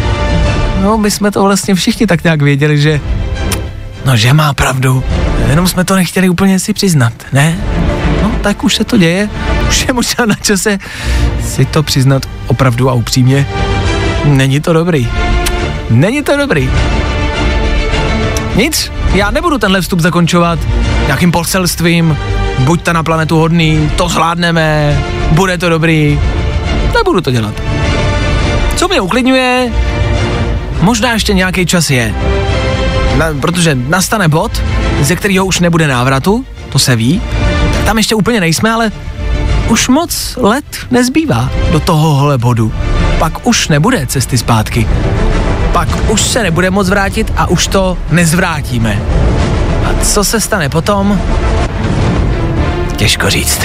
No, 0.82 0.98
my 0.98 1.12
jsme 1.12 1.32
to 1.32 1.44
vlastně 1.44 1.76
všichni 1.76 2.08
tak 2.08 2.24
nějak 2.24 2.42
věděli, 2.42 2.78
že 2.78 3.02
no, 4.06 4.18
že 4.18 4.34
má 4.34 4.54
pravdu. 4.54 5.04
Jenom 5.50 5.68
jsme 5.68 5.84
to 5.84 5.96
nechtěli 5.96 6.30
úplně 6.30 6.60
si 6.60 6.74
přiznat, 6.74 7.14
ne? 7.34 7.58
No, 8.24 8.32
tak 8.42 8.64
už 8.64 8.76
se 8.76 8.84
to 8.84 8.98
děje. 8.98 9.30
Už 9.70 9.86
je 9.88 9.94
možná 9.94 10.26
na 10.26 10.36
čase 10.36 10.80
si 11.48 11.66
to 11.66 11.84
přiznat 11.84 12.26
opravdu 12.48 12.90
a 12.90 12.94
upřímně. 12.94 13.48
Není 14.26 14.60
to 14.60 14.74
dobrý. 14.74 15.10
Není 15.90 16.22
to 16.22 16.38
dobrý. 16.38 16.70
Nic, 18.56 18.92
já 19.14 19.32
nebudu 19.32 19.58
tenhle 19.58 19.82
vstup 19.82 20.00
zakončovat 20.00 20.60
nějakým 21.06 21.32
poselstvím, 21.32 22.18
buďte 22.60 22.94
na 22.94 23.04
planetu 23.04 23.38
hodný, 23.38 23.92
to 23.96 24.10
zvládneme, 24.10 25.00
bude 25.32 25.58
to 25.58 25.70
dobrý. 25.70 26.20
Nebudu 26.96 27.22
to 27.22 27.32
dělat. 27.32 27.62
Co 28.76 28.88
mě 28.88 29.02
uklidňuje, 29.02 29.72
možná 30.82 31.14
ještě 31.14 31.34
nějaký 31.34 31.66
čas 31.66 31.90
je. 31.90 32.16
Na, 33.18 33.26
protože 33.42 33.76
nastane 33.76 34.28
bod, 34.28 34.64
ze 35.02 35.16
kterého 35.16 35.46
už 35.46 35.60
nebude 35.60 35.88
návratu, 35.88 36.46
to 36.70 36.80
se 36.80 36.96
ví. 36.96 37.22
Tam 37.86 37.98
ještě 37.98 38.16
úplně 38.16 38.40
nejsme, 38.40 38.72
ale 38.72 38.92
už 39.68 39.88
moc 39.88 40.38
let 40.42 40.66
nezbývá 40.92 41.50
do 41.72 41.80
tohohle 41.80 42.38
bodu. 42.38 42.74
Pak 43.20 43.48
už 43.48 43.68
nebude 43.68 44.08
cesty 44.08 44.38
zpátky. 44.38 44.88
Pak 45.76 46.10
už 46.10 46.22
se 46.22 46.44
nebude 46.44 46.70
moc 46.70 46.90
vrátit 46.90 47.34
a 47.38 47.48
už 47.48 47.68
to 47.68 47.98
nezvrátíme. 48.12 49.02
A 49.86 50.06
co 50.06 50.24
se 50.24 50.42
stane 50.42 50.70
potom? 50.70 51.22
Těžko 52.96 53.30
říct. 53.30 53.62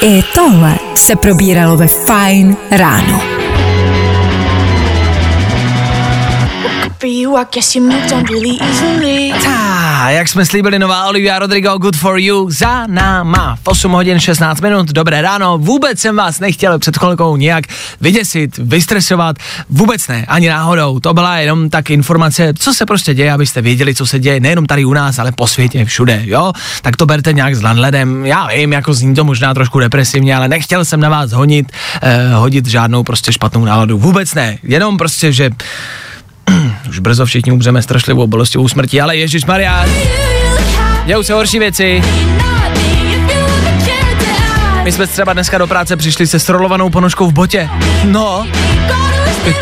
I 0.00 0.22
tohle 0.34 0.74
se 0.94 1.16
probíralo 1.16 1.76
ve 1.76 1.86
Fine 1.86 2.56
ráno. 2.70 3.41
A 10.02 10.10
jak 10.10 10.28
jsme 10.28 10.46
slíbili, 10.46 10.78
nová 10.78 11.08
Olivia 11.08 11.38
Rodrigo, 11.38 11.78
Good 11.78 11.96
for 11.96 12.18
You, 12.18 12.50
za 12.50 12.86
náma. 12.86 13.56
V 13.62 13.68
8 13.68 13.92
hodin 13.92 14.20
16 14.20 14.60
minut, 14.60 14.88
dobré 14.92 15.22
ráno. 15.22 15.58
Vůbec 15.58 16.00
jsem 16.00 16.16
vás 16.16 16.40
nechtěl 16.40 16.78
před 16.78 16.98
chvilkou 16.98 17.36
nějak 17.36 17.64
vyděsit, 18.00 18.58
vystresovat, 18.58 19.36
vůbec 19.70 20.08
ne, 20.08 20.24
ani 20.28 20.48
náhodou. 20.48 21.00
To 21.00 21.14
byla 21.14 21.36
jenom 21.36 21.70
tak 21.70 21.90
informace, 21.90 22.52
co 22.58 22.74
se 22.74 22.86
prostě 22.86 23.14
děje, 23.14 23.32
abyste 23.32 23.62
věděli, 23.62 23.94
co 23.94 24.06
se 24.06 24.18
děje, 24.18 24.40
nejenom 24.40 24.66
tady 24.66 24.84
u 24.84 24.92
nás, 24.92 25.18
ale 25.18 25.32
po 25.32 25.46
světě, 25.46 25.84
všude, 25.84 26.22
jo? 26.24 26.52
Tak 26.82 26.96
to 26.96 27.06
berte 27.06 27.32
nějak 27.32 27.54
s 27.54 27.62
nadhledem. 27.62 28.26
Já 28.26 28.46
vím, 28.46 28.72
jako 28.72 28.94
zní 28.94 29.14
to 29.14 29.24
možná 29.24 29.54
trošku 29.54 29.80
depresivně, 29.80 30.36
ale 30.36 30.48
nechtěl 30.48 30.84
jsem 30.84 31.00
na 31.00 31.08
vás 31.08 31.32
honit, 31.32 31.72
eh, 32.02 32.34
hodit 32.34 32.66
žádnou 32.66 33.02
prostě 33.02 33.32
špatnou 33.32 33.64
náladu. 33.64 33.98
Vůbec 33.98 34.34
ne, 34.34 34.58
jenom 34.62 34.98
prostě, 34.98 35.32
že 35.32 35.50
už 36.88 36.98
brzo 36.98 37.26
všichni 37.26 37.52
umřeme 37.52 37.82
strašlivou 37.82 38.26
bolestivou 38.26 38.68
smrtí, 38.68 39.00
ale 39.00 39.16
Ježíš 39.16 39.44
Maria, 39.44 39.86
dějou 41.06 41.22
se 41.22 41.32
horší 41.32 41.58
věci. 41.58 42.02
My 44.82 44.92
jsme 44.92 45.06
třeba 45.06 45.32
dneska 45.32 45.58
do 45.58 45.66
práce 45.66 45.96
přišli 45.96 46.26
se 46.26 46.38
strolovanou 46.38 46.90
ponožkou 46.90 47.26
v 47.26 47.32
botě. 47.32 47.70
No, 48.04 48.46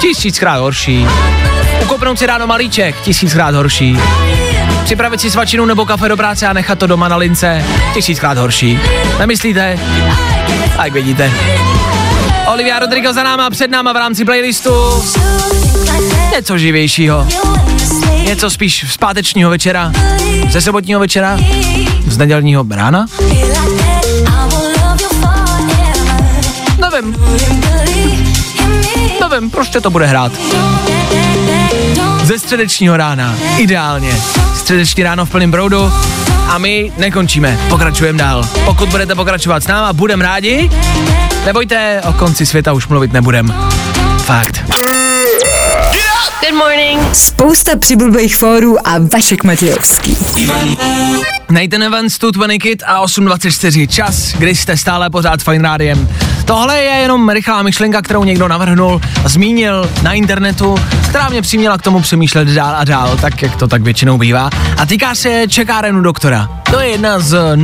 tisíckrát 0.00 0.60
horší. 0.60 1.06
Ukopnout 1.82 2.18
si 2.18 2.26
ráno 2.26 2.46
malíček, 2.46 3.00
tisíckrát 3.00 3.54
horší. 3.54 3.98
Připravit 4.84 5.20
si 5.20 5.30
svačinu 5.30 5.66
nebo 5.66 5.86
kafe 5.86 6.08
do 6.08 6.16
práce 6.16 6.46
a 6.46 6.52
nechat 6.52 6.78
to 6.78 6.86
doma 6.86 7.08
na 7.08 7.16
lince, 7.16 7.64
tisíckrát 7.94 8.38
horší. 8.38 8.80
Nemyslíte? 9.18 9.78
Tak 10.76 10.92
vidíte. 10.92 11.32
Olivia 12.52 12.78
Rodrigo 12.78 13.12
za 13.12 13.22
náma, 13.22 13.50
před 13.50 13.70
náma 13.70 13.92
v 13.92 13.96
rámci 13.96 14.24
playlistu. 14.24 14.70
Něco 16.32 16.58
živějšího. 16.58 17.28
Něco 18.24 18.50
spíš 18.50 18.86
z 18.88 18.96
pátečního 18.96 19.50
večera, 19.50 19.92
ze 20.50 20.60
sobotního 20.60 21.00
večera, 21.00 21.38
z 22.06 22.18
nedělního 22.18 22.66
rána. 22.70 23.06
Nevím. 26.80 27.16
Nevím, 29.20 29.50
prostě 29.50 29.80
to 29.80 29.90
bude 29.90 30.06
hrát. 30.06 30.32
Ze 32.22 32.38
středečního 32.38 32.96
rána, 32.96 33.34
ideálně. 33.56 34.12
Středeční 34.54 35.02
ráno 35.02 35.26
v 35.26 35.30
plném 35.30 35.50
proudu 35.50 35.92
a 36.48 36.58
my 36.58 36.92
nekončíme, 36.96 37.58
pokračujeme 37.68 38.18
dál. 38.18 38.48
Pokud 38.64 38.88
budete 38.88 39.14
pokračovat 39.14 39.62
s 39.62 39.66
náma, 39.66 39.92
budem 39.92 40.20
rádi. 40.20 40.70
Nebojte, 41.44 42.00
o 42.08 42.12
konci 42.12 42.46
světa 42.46 42.72
už 42.72 42.86
mluvit 42.86 43.12
nebudem. 43.12 43.54
Fakt. 44.18 44.64
Good 46.40 46.58
morning. 46.58 47.14
Spousta 47.14 47.76
přibulbých 47.76 48.36
fórů 48.36 48.88
a 48.88 48.98
Vašek 49.12 49.44
Matějovský. 49.44 50.16
Nathan 51.50 51.82
Evans, 51.82 52.18
tu 52.18 52.30
20 52.30 52.58
Kid 52.58 52.82
a 52.86 53.04
8.24 53.04 53.86
čas, 53.86 54.34
kdy 54.38 54.54
jste 54.54 54.76
stále 54.76 55.10
pořád 55.10 55.42
Fine 55.42 55.68
Rádiem. 55.68 56.08
Tohle 56.44 56.78
je 56.78 56.90
jenom 56.90 57.28
rychlá 57.28 57.62
myšlenka, 57.62 58.02
kterou 58.02 58.24
někdo 58.24 58.48
navrhnul 58.48 59.00
a 59.24 59.28
zmínil 59.28 59.90
na 60.02 60.12
internetu, 60.12 60.78
která 61.08 61.28
mě 61.28 61.42
přiměla 61.42 61.78
k 61.78 61.82
tomu 61.82 62.00
přemýšlet 62.00 62.48
dál 62.48 62.74
a 62.76 62.84
dál, 62.84 63.16
tak 63.20 63.42
jak 63.42 63.56
to 63.56 63.68
tak 63.68 63.82
většinou 63.82 64.18
bývá. 64.18 64.50
A 64.76 64.86
týká 64.86 65.14
se 65.14 65.48
čekárenu 65.48 66.00
doktora. 66.00 66.48
To 66.70 66.80
je 66.80 66.88
jedna 66.88 67.20
z 67.20 67.56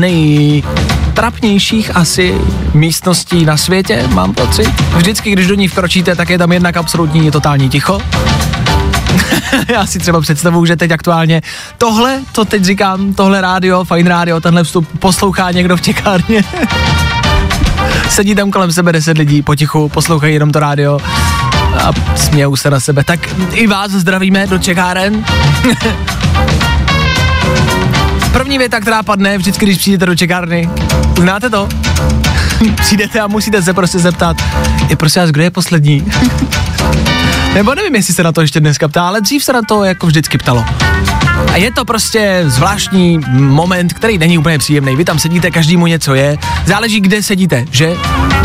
nejtrapnějších 1.17 1.97
asi 1.97 2.41
místností 2.75 3.45
na 3.45 3.57
světě, 3.57 4.05
mám 4.09 4.35
pocit. 4.35 4.69
Vždycky, 4.97 5.31
když 5.31 5.47
do 5.47 5.55
ní 5.55 5.69
vkročíte, 5.69 6.17
tak 6.17 6.31
je 6.31 6.39
tam 6.39 6.53
jednak 6.53 6.77
absolutní 6.77 7.31
totální 7.31 7.69
ticho. 7.69 8.01
Já 9.69 9.87
si 9.87 9.99
třeba 9.99 10.21
představuju, 10.21 10.67
že 10.67 10.77
teď 10.77 10.91
aktuálně 10.91 11.43
tohle, 11.79 12.21
to 12.33 12.45
teď 12.45 12.65
říkám, 12.65 13.15
tohle 13.15 13.41
rádio, 13.41 13.85
fajn 13.85 14.07
rádio, 14.07 14.41
tenhle 14.41 14.65
vstup 14.65 14.99
poslouchá 14.99 15.51
někdo 15.51 15.77
v 15.77 15.81
čekárně. 15.81 16.45
Sedí 18.09 18.35
tam 18.35 18.51
kolem 18.51 18.73
sebe 18.73 18.93
deset 18.93 19.19
lidí, 19.19 19.43
potichu, 19.43 19.89
poslouchají 19.89 20.35
jenom 20.35 20.51
to 20.51 20.61
rádio 20.61 20.99
a 21.85 22.17
smějou 22.17 22.57
se 22.57 22.71
na 22.71 22.81
sebe. 22.81 23.05
Tak 23.05 23.21
i 23.53 23.67
vás 23.67 23.91
zdravíme 23.91 24.47
do 24.47 24.59
čekáren. 24.59 25.25
První 28.37 28.59
věta, 28.59 28.81
která 28.81 29.03
padne 29.03 29.39
vždycky, 29.39 29.65
když 29.65 29.79
přijdete 29.79 30.07
do 30.07 30.17
čekárny. 30.17 30.71
Znáte 31.19 31.51
to? 31.51 31.69
Přijdete 32.77 33.21
a 33.21 33.27
musíte 33.27 33.63
se 33.63 33.75
prostě 33.75 33.99
zeptat, 33.99 34.37
je 34.89 34.97
prosím 34.97 35.23
vás, 35.23 35.31
kdo 35.31 35.43
je 35.43 35.51
poslední? 35.51 36.13
Nebo 37.55 37.75
nevím, 37.75 37.95
jestli 37.95 38.15
se 38.15 38.23
na 38.23 38.33
to 38.33 38.41
ještě 38.41 38.61
dneska 38.61 38.89
ptá, 38.89 39.09
ale 39.09 39.21
dřív 39.21 39.45
se 39.45 39.53
na 39.53 39.63
to 39.63 39.85
jako 39.85 40.07
vždycky 40.07 40.39
ptalo. 40.39 40.65
A 41.53 41.57
je 41.57 41.73
to 41.73 41.85
prostě 41.85 42.45
zvláštní 42.47 43.21
moment, 43.33 43.93
který 43.93 44.19
není 44.19 44.39
úplně 44.39 44.59
příjemný. 44.59 44.97
Vy 44.97 45.05
tam 45.05 45.19
sedíte, 45.19 45.51
každému 45.51 45.87
něco 45.87 46.15
je. 46.15 46.39
Záleží, 46.67 47.01
kde 47.01 47.23
sedíte, 47.23 47.65
že? 47.71 47.97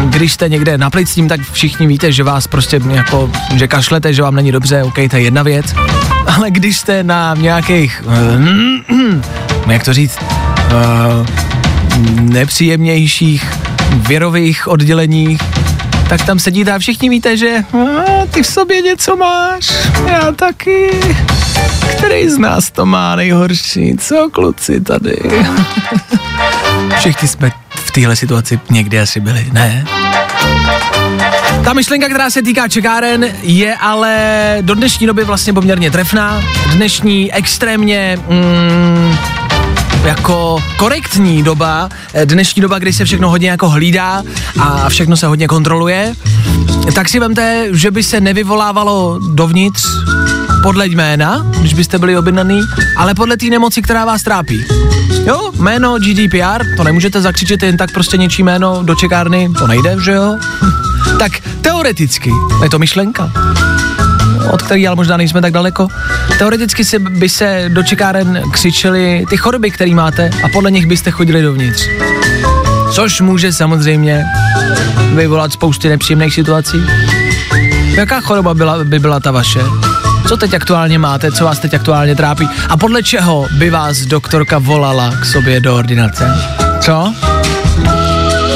Když 0.06 0.34
jste 0.34 0.50
někde 0.50 0.78
na 0.78 0.90
plicním, 0.90 1.28
tak 1.28 1.42
všichni 1.52 1.88
víte, 1.88 2.12
že 2.12 2.24
vás 2.24 2.48
prostě 2.48 2.82
jako, 2.90 3.32
že 3.56 3.68
kašlete, 3.68 4.14
že 4.14 4.22
vám 4.22 4.36
není 4.36 4.52
dobře, 4.52 4.84
ok, 4.84 4.96
to 5.10 5.16
je 5.16 5.22
jedna 5.22 5.44
věc. 5.44 5.66
Ale 6.36 6.52
když 6.52 6.78
jste 6.78 7.04
na 7.04 7.36
nějakých, 7.36 8.04
jak 9.68 9.84
to 9.84 9.94
říct, 9.94 10.18
uh, 10.22 11.26
nepříjemnějších 12.22 13.52
virových 14.08 14.68
odděleních, 14.68 15.42
tak 16.10 16.26
tam 16.26 16.40
sedíte 16.40 16.72
a 16.72 16.80
všichni 16.80 17.10
víte, 17.10 17.38
že 17.38 17.64
ty 18.32 18.44
v 18.44 18.48
sobě 18.48 18.82
něco 18.82 19.16
máš, 19.16 19.72
já 20.08 20.32
taky. 20.32 20.92
Který 21.98 22.30
z 22.30 22.38
nás 22.38 22.72
to 22.72 22.86
má 22.86 23.16
nejhorší, 23.16 23.98
co 23.98 24.30
kluci 24.32 24.82
tady? 24.82 25.18
Všichni 27.00 27.28
jsme 27.28 27.52
v 27.76 27.92
téhle 27.92 28.16
situaci 28.16 28.60
někdy 28.70 29.00
asi 29.00 29.20
byli, 29.20 29.48
ne? 29.52 29.86
Ta 31.64 31.74
myšlenka, 31.74 32.10
která 32.10 32.30
se 32.30 32.42
týká 32.42 32.68
čekáren, 32.68 33.26
je 33.42 33.76
ale 33.76 34.18
do 34.62 34.76
dnešní 34.76 35.08
doby 35.08 35.24
vlastně 35.24 35.54
poměrně 35.54 35.92
trefná. 35.92 36.44
Dnešní 36.74 37.34
extrémně 37.34 38.20
mm, 38.30 39.18
jako 40.04 40.64
korektní 40.78 41.44
doba, 41.44 41.90
eh, 42.14 42.26
dnešní 42.26 42.62
doba, 42.62 42.80
kdy 42.80 42.94
se 42.94 43.06
všechno 43.06 43.30
hodně 43.30 43.50
jako 43.50 43.70
hlídá 43.70 44.24
a 44.60 44.90
všechno 44.90 45.18
se 45.18 45.28
hodně 45.28 45.48
kontroluje, 45.48 46.14
tak 46.96 47.10
si 47.10 47.20
vemte, 47.20 47.68
že 47.72 47.92
by 47.92 48.04
se 48.04 48.22
nevyvolávalo 48.22 49.20
dovnitř 49.34 49.88
podle 50.64 50.88
jména, 50.88 51.46
když 51.60 51.74
byste 51.74 52.00
byli 52.00 52.18
objednaný, 52.18 52.62
ale 52.98 53.14
podle 53.14 53.38
té 53.38 53.46
nemoci, 53.46 53.82
která 53.82 54.06
vás 54.06 54.24
trápí. 54.24 54.66
Jo, 55.26 55.52
jméno 55.56 56.00
GDPR, 56.00 56.76
to 56.78 56.84
nemůžete 56.84 57.22
zakřičet 57.22 57.64
jen 57.64 57.78
tak 57.78 57.92
prostě 57.94 58.18
něčí 58.18 58.44
jméno 58.44 58.84
do 58.84 58.96
čekárny, 58.96 59.50
to 59.60 59.68
nejde, 59.68 59.98
že 60.04 60.12
jo? 60.12 60.38
tak 61.20 61.32
teoreticky, 61.62 62.32
je 62.64 62.70
to 62.70 62.80
myšlenka, 62.80 63.32
od 64.52 64.62
který 64.62 64.88
ale 64.88 64.96
možná 64.96 65.18
nejsme 65.18 65.42
tak 65.42 65.54
daleko. 65.54 65.88
Teoreticky 66.38 66.86
si, 66.86 67.00
by 67.00 67.30
se 67.30 67.66
do 67.68 67.84
čekáren 67.84 68.42
křičeli 68.52 69.26
ty 69.30 69.38
choroby, 69.38 69.72
které 69.72 69.96
máte 69.96 70.30
a 70.44 70.50
podle 70.54 70.72
nich 70.72 70.86
byste 70.86 71.12
chodili 71.12 71.42
dovnitř. 71.42 71.88
Což 72.94 73.22
může 73.22 73.54
samozřejmě 73.54 74.26
vyvolat 75.16 75.54
spousty 75.54 75.90
nepříjemných 75.90 76.34
situací. 76.34 76.78
Jaká 77.96 78.22
choroba 78.22 78.54
byla, 78.54 78.84
by 78.84 79.00
byla 79.00 79.20
ta 79.20 79.32
vaše? 79.32 79.60
Co 80.28 80.38
teď 80.38 80.54
aktuálně 80.54 81.00
máte, 81.00 81.32
co 81.32 81.46
vás 81.46 81.60
teď 81.60 81.74
aktuálně 81.74 82.16
trápí 82.16 82.50
a 82.70 82.78
podle 82.78 83.04
čeho 83.04 83.48
by 83.58 83.70
vás 83.70 83.98
doktorka 83.98 84.58
volala 84.58 85.14
k 85.22 85.26
sobě 85.26 85.60
do 85.60 85.76
ordinace? 85.76 86.34
Co? 86.80 87.14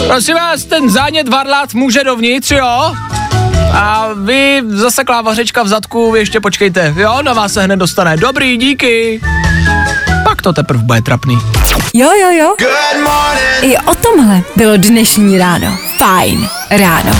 Prosím 0.07 0.36
vás, 0.36 0.65
ten 0.65 0.89
zánět 0.89 1.29
varlat 1.29 1.73
může 1.73 2.03
dovnitř, 2.03 2.51
jo? 2.51 2.93
A 3.74 4.09
vy 4.13 4.61
zaseklá 4.68 5.22
vařečka 5.22 5.63
v 5.63 5.68
zadku, 5.68 6.11
vy 6.11 6.20
ještě 6.20 6.39
počkejte, 6.39 6.93
jo, 6.97 7.22
na 7.22 7.34
vás 7.34 7.53
se 7.53 7.63
hned 7.63 7.76
dostane. 7.76 8.18
Dobrý, 8.18 8.57
díky. 8.57 9.22
Pak 10.24 10.41
to 10.41 10.53
teprve 10.53 10.84
bude 10.84 11.01
trapný. 11.01 11.38
Jo, 11.93 12.09
jo, 12.22 12.30
jo. 12.32 12.55
I 13.61 13.78
o 13.78 13.95
tomhle 13.95 14.41
bylo 14.55 14.78
dnešní 14.78 15.38
ráno. 15.38 15.78
Fajn 15.97 16.49
ráno. 16.70 17.11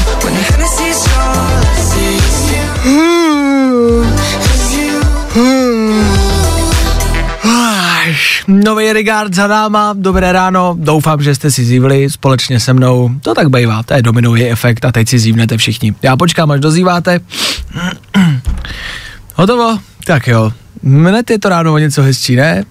Nový 8.48 8.94
regard 8.94 9.34
za 9.34 9.48
náma, 9.48 9.94
dobré 9.98 10.32
ráno, 10.32 10.76
doufám, 10.80 11.22
že 11.22 11.36
jste 11.36 11.52
si 11.52 11.66
zívli 11.66 12.10
společně 12.10 12.60
se 12.60 12.74
mnou, 12.74 13.10
to 13.22 13.34
tak 13.34 13.50
bývá, 13.50 13.84
to 13.84 13.94
je 13.94 14.02
dominový 14.02 14.46
efekt 14.46 14.86
a 14.86 14.92
teď 14.92 15.10
si 15.10 15.20
zívnete 15.20 15.58
všichni. 15.58 15.96
Já 16.02 16.18
počkám, 16.18 16.52
až 16.52 16.60
dozýváte. 16.60 17.20
Hotovo? 19.36 19.80
Tak 20.06 20.28
jo, 20.28 20.52
hned 20.84 21.30
je 21.30 21.40
to 21.40 21.50
ráno 21.50 21.74
o 21.74 21.78
něco 21.78 22.02
hezčí, 22.02 22.36
ne? 22.36 22.64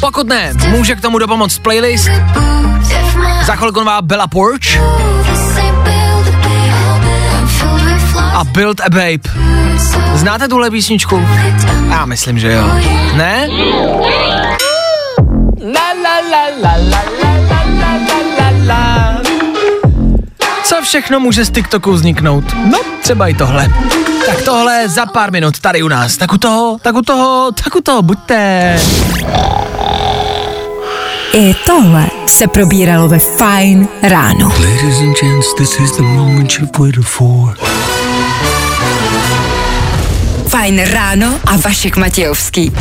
Pokud 0.00 0.28
ne, 0.28 0.52
může 0.70 0.94
k 0.94 1.00
tomu 1.00 1.18
dopomoct 1.18 1.58
playlist. 1.58 2.08
Za 3.46 3.56
chvilku 3.56 3.78
nová 3.78 4.02
Bella 4.02 4.26
Porch 4.26 4.78
a 8.34 8.44
Build 8.44 8.80
a 8.80 8.90
Babe. 8.90 9.20
Znáte 10.14 10.48
tuhle 10.48 10.70
písničku? 10.70 11.22
Já 11.90 12.06
myslím, 12.06 12.38
že 12.38 12.52
jo. 12.52 12.64
Ne? 13.16 13.48
Co 20.64 20.82
všechno 20.82 21.20
může 21.20 21.44
z 21.44 21.50
TikToku 21.50 21.92
vzniknout? 21.92 22.44
No, 22.70 22.78
třeba 23.02 23.28
i 23.28 23.34
tohle. 23.34 23.68
Tak 24.26 24.42
tohle 24.42 24.88
za 24.88 25.06
pár 25.06 25.32
minut 25.32 25.58
tady 25.58 25.82
u 25.82 25.88
nás. 25.88 26.16
Tak 26.16 26.32
u 26.32 26.38
toho, 26.38 26.76
tak 26.82 26.96
u 26.96 27.02
toho, 27.02 27.52
tak 27.64 27.76
u 27.76 27.80
toho, 27.80 28.02
buďte. 28.02 28.80
I 31.32 31.54
tohle 31.66 32.06
se 32.26 32.46
probíralo 32.46 33.08
ve 33.08 33.18
Fine 33.18 33.86
ráno. 34.02 34.48
Ladies 34.48 34.98
and 35.00 35.20
gents, 35.20 35.54
this 35.54 35.80
is 35.80 35.92
the 35.92 36.02
moment 36.02 36.52
you've 36.52 36.78
waited 36.78 37.04
for. 37.04 37.54
Fajn 40.54 40.78
ráno 40.86 41.40
a 41.46 41.56
Vašek 41.56 41.96
Matějovský. 41.96 42.72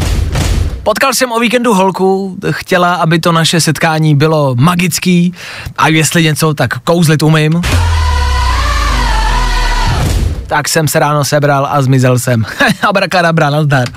Potkal 0.84 1.14
jsem 1.14 1.32
o 1.32 1.40
víkendu 1.40 1.74
holku, 1.74 2.38
chtěla, 2.52 2.96
aby 2.96 3.20
to 3.20 3.32
naše 3.32 3.62
setkání 3.62 4.16
bylo 4.16 4.56
magický 4.56 5.34
a 5.78 5.88
jestli 5.88 6.24
něco, 6.24 6.54
tak 6.54 6.80
kouzlit 6.80 7.24
umím. 7.24 7.62
Tak 10.48 10.70
jsem 10.70 10.88
se 10.88 11.00
ráno 11.00 11.26
sebral 11.26 11.68
a 11.72 11.82
zmizel 11.82 12.20
jsem. 12.20 12.46
Abrakadabra, 12.82 13.50
nazdar. 13.50 13.88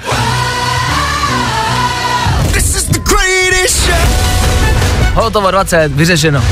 Hotovo 5.14 5.50
20, 5.50 5.92
vyřešeno. 5.92 6.44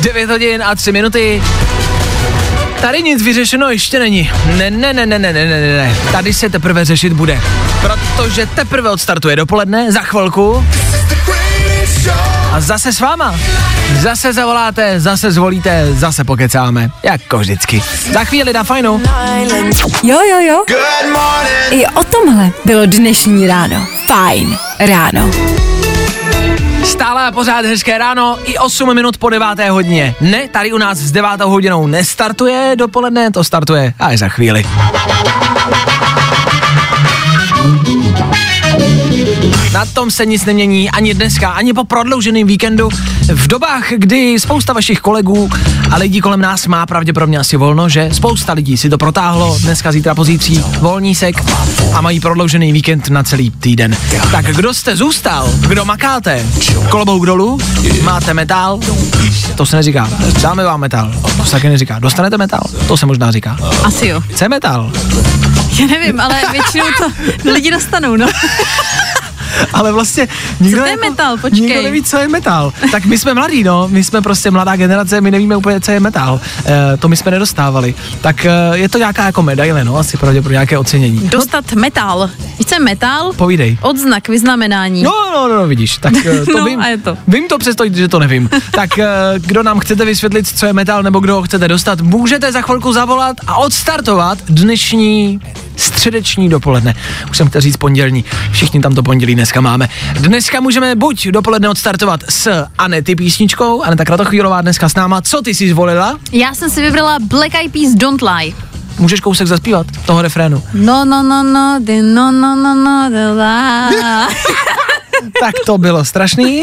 9 0.00 0.30
hodin 0.30 0.62
a 0.62 0.74
3 0.74 0.92
minuty. 0.92 1.42
Tady 2.80 3.02
nic 3.02 3.22
vyřešeno 3.22 3.70
ještě 3.70 3.98
není. 3.98 4.30
Ne, 4.56 4.70
ne, 4.70 4.92
ne, 4.92 5.06
ne, 5.06 5.18
ne, 5.18 5.32
ne, 5.32 5.44
ne, 5.44 5.76
ne. 5.76 5.96
Tady 6.12 6.32
se 6.32 6.50
teprve 6.50 6.84
řešit 6.84 7.12
bude. 7.12 7.40
Protože 7.80 8.46
teprve 8.46 8.90
odstartuje 8.90 9.36
dopoledne, 9.36 9.92
za 9.92 10.00
chvilku. 10.00 10.64
A 12.52 12.60
zase 12.60 12.92
s 12.92 13.00
váma. 13.00 13.34
Zase 14.00 14.32
zavoláte, 14.32 15.00
zase 15.00 15.32
zvolíte, 15.32 15.86
zase 15.92 16.24
pokecáme. 16.24 16.90
Jako 17.02 17.38
vždycky. 17.38 17.82
Za 18.12 18.24
chvíli 18.24 18.52
na 18.52 18.64
fajnu. 18.64 19.02
Jo, 20.02 20.18
jo, 20.30 20.38
jo. 20.40 20.64
I 21.70 21.86
o 21.86 22.04
tomhle 22.04 22.50
bylo 22.64 22.86
dnešní 22.86 23.46
ráno. 23.46 23.86
Fajn 24.06 24.58
ráno. 24.78 25.30
Stále 26.86 27.26
a 27.26 27.32
pořád 27.32 27.64
hezké 27.64 27.98
ráno, 27.98 28.38
i 28.44 28.58
8 28.58 28.94
minut 28.94 29.18
po 29.18 29.30
9. 29.30 29.48
hodině. 29.70 30.14
Ne, 30.20 30.48
tady 30.48 30.72
u 30.72 30.78
nás 30.78 30.98
s 30.98 31.12
9. 31.12 31.40
hodinou 31.40 31.86
nestartuje 31.86 32.72
dopoledne, 32.76 33.30
to 33.30 33.44
startuje 33.44 33.92
až 33.98 34.18
za 34.18 34.28
chvíli. 34.28 34.64
Na 39.76 39.86
tom 39.86 40.10
se 40.10 40.26
nic 40.26 40.44
nemění 40.44 40.90
ani 40.90 41.14
dneska, 41.14 41.50
ani 41.50 41.72
po 41.72 41.84
prodlouženém 41.84 42.46
víkendu. 42.46 42.88
V 43.34 43.46
dobách, 43.46 43.92
kdy 43.96 44.40
spousta 44.40 44.72
vašich 44.72 45.00
kolegů 45.00 45.50
a 45.90 45.96
lidí 45.96 46.20
kolem 46.20 46.40
nás 46.40 46.66
má 46.66 46.86
pravděpodobně 46.86 47.38
asi 47.38 47.56
volno, 47.56 47.88
že 47.88 48.08
spousta 48.12 48.52
lidí 48.52 48.76
si 48.76 48.90
to 48.90 48.98
protáhlo 48.98 49.58
dneska, 49.60 49.92
zítra, 49.92 50.14
pozítří, 50.14 50.64
volnísek 50.80 51.36
a 51.92 52.00
mají 52.00 52.20
prodloužený 52.20 52.72
víkend 52.72 53.08
na 53.08 53.22
celý 53.22 53.50
týden. 53.50 53.96
Tak 54.32 54.44
kdo 54.46 54.74
jste 54.74 54.96
zůstal, 54.96 55.50
kdo 55.68 55.84
makáte, 55.84 56.46
klobouk 56.88 57.26
dolů, 57.26 57.58
máte 58.02 58.34
metal, 58.34 58.80
to 59.54 59.66
se 59.66 59.76
neříká, 59.76 60.10
dáme 60.42 60.64
vám 60.64 60.80
metal, 60.80 61.14
to 61.36 61.44
se 61.44 61.50
taky 61.50 61.68
neříká, 61.68 61.98
dostanete 61.98 62.38
metal, 62.38 62.62
to 62.88 62.96
se 62.96 63.06
možná 63.06 63.30
říká. 63.30 63.58
Asi 63.84 64.06
jo. 64.06 64.20
Chce 64.20 64.48
metal, 64.48 64.92
Já 65.78 65.86
nevím, 65.86 66.20
ale 66.20 66.34
většinou 66.52 66.84
to 66.98 67.12
lidi 67.52 67.70
dostanou, 67.70 68.16
no. 68.16 68.26
Ale 69.72 69.92
vlastně 69.92 70.28
nikdo, 70.60 70.76
Co 70.76 70.82
to 70.82 70.86
je 70.86 70.90
jako- 70.92 71.10
metal? 71.10 71.36
Počkej. 71.38 71.60
nikdo 71.60 71.82
neví, 71.82 72.02
co 72.02 72.18
je 72.18 72.28
metal. 72.28 72.72
Tak 72.92 73.04
my 73.04 73.18
jsme 73.18 73.34
mladí, 73.34 73.64
no, 73.64 73.88
my 73.88 74.04
jsme 74.04 74.22
prostě 74.22 74.50
mladá 74.50 74.76
generace, 74.76 75.20
my 75.20 75.30
nevíme 75.30 75.56
úplně, 75.56 75.80
co 75.80 75.90
je 75.90 76.00
metal. 76.00 76.40
E, 76.66 76.96
to 76.96 77.08
my 77.08 77.16
jsme 77.16 77.30
nedostávali. 77.30 77.94
Tak 78.20 78.44
e, 78.46 78.50
je 78.72 78.88
to 78.88 78.98
nějaká 78.98 79.26
jako 79.26 79.42
medaile, 79.42 79.84
no, 79.84 79.96
asi 79.96 80.16
pravděpodobně 80.16 80.54
nějaké 80.54 80.78
ocenění. 80.78 81.28
Dostat 81.28 81.72
metal. 81.72 82.30
Chce 82.62 82.78
metal? 82.78 83.32
Povídej. 83.36 83.78
Odznak, 83.80 84.28
vyznamenání. 84.28 85.02
No, 85.02 85.12
no, 85.34 85.48
no, 85.48 85.66
vidíš, 85.66 85.96
tak 85.98 86.12
e, 86.26 86.44
to 86.52 86.58
No, 86.58 86.64
vím. 86.64 86.80
a 86.80 86.86
je 86.86 86.98
to. 86.98 87.16
Vím 87.28 87.48
to 87.48 87.58
přesto, 87.58 87.84
že 87.94 88.08
to 88.08 88.18
nevím. 88.18 88.50
tak 88.70 88.98
e, 88.98 89.06
kdo 89.36 89.62
nám 89.62 89.80
chcete 89.80 90.04
vysvětlit, 90.04 90.48
co 90.58 90.66
je 90.66 90.72
metal, 90.72 91.02
nebo 91.02 91.20
kdo 91.20 91.34
ho 91.34 91.42
chcete 91.42 91.68
dostat, 91.68 92.00
můžete 92.00 92.52
za 92.52 92.60
chvilku 92.60 92.92
zavolat 92.92 93.36
a 93.46 93.56
odstartovat 93.56 94.38
dnešní 94.48 95.40
středeční 95.76 96.48
dopoledne. 96.48 96.94
Už 97.30 97.36
jsem 97.36 97.48
chtěl 97.48 97.60
říct 97.60 97.76
pondělní, 97.76 98.24
všichni 98.52 98.80
tam 98.80 98.94
to 98.94 99.02
pondělí 99.02 99.34
dneska 99.46 99.60
máme. 99.60 99.88
Dneska 100.14 100.60
můžeme 100.60 100.94
buď 100.94 101.28
dopoledne 101.28 101.68
odstartovat 101.68 102.20
s 102.28 102.64
Anety 102.78 103.16
písničkou, 103.16 103.82
Aneta 103.82 104.04
Kratochvílová 104.04 104.60
dneska 104.60 104.88
s 104.88 104.94
náma. 104.94 105.22
Co 105.22 105.42
ty 105.42 105.54
jsi 105.54 105.70
zvolila? 105.70 106.18
Já 106.32 106.54
jsem 106.54 106.70
si 106.70 106.82
vybrala 106.82 107.18
Black 107.20 107.54
Eyed 107.54 107.72
Peas 107.72 107.94
Don't 107.94 108.22
Lie. 108.22 108.54
Můžeš 108.98 109.20
kousek 109.20 109.46
zaspívat 109.46 109.86
toho 110.06 110.22
refrénu. 110.22 110.62
No, 110.74 111.04
no, 111.04 111.22
no, 111.22 111.42
no, 111.42 111.80
the 111.86 112.02
no, 112.02 112.32
no, 112.32 112.56
no, 112.56 112.74
no, 112.74 113.10
the 113.10 113.42
lie. 113.42 114.26
tak 115.40 115.54
to 115.66 115.78
bylo 115.78 116.04
strašný. 116.04 116.62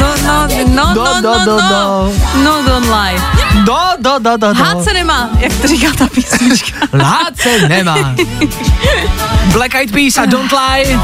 No, 0.00 0.14
no, 0.26 0.46
no, 0.68 0.94
Do, 0.94 1.04
no, 1.04 1.20
do, 1.22 1.38
no, 1.38 1.44
do, 1.44 1.56
no, 1.56 2.12
no, 2.42 2.62
don't 2.62 2.86
lie. 2.86 3.33
Do, 3.64 3.76
do, 4.00 4.18
do, 4.18 4.36
do, 4.36 4.52
do. 4.52 4.54
Hád 4.54 4.84
se 4.84 4.92
nemá, 4.92 5.30
jak 5.38 5.52
to 5.60 5.68
říká 5.68 5.92
ta 5.98 6.06
písnička. 6.06 6.78
Lhát 6.92 7.36
se 7.36 7.68
nemá. 7.68 8.14
Black 9.52 9.74
Eyed 9.74 9.92
Peas 9.92 10.18
a 10.18 10.26
Don't 10.26 10.52
Lie. 10.52 11.00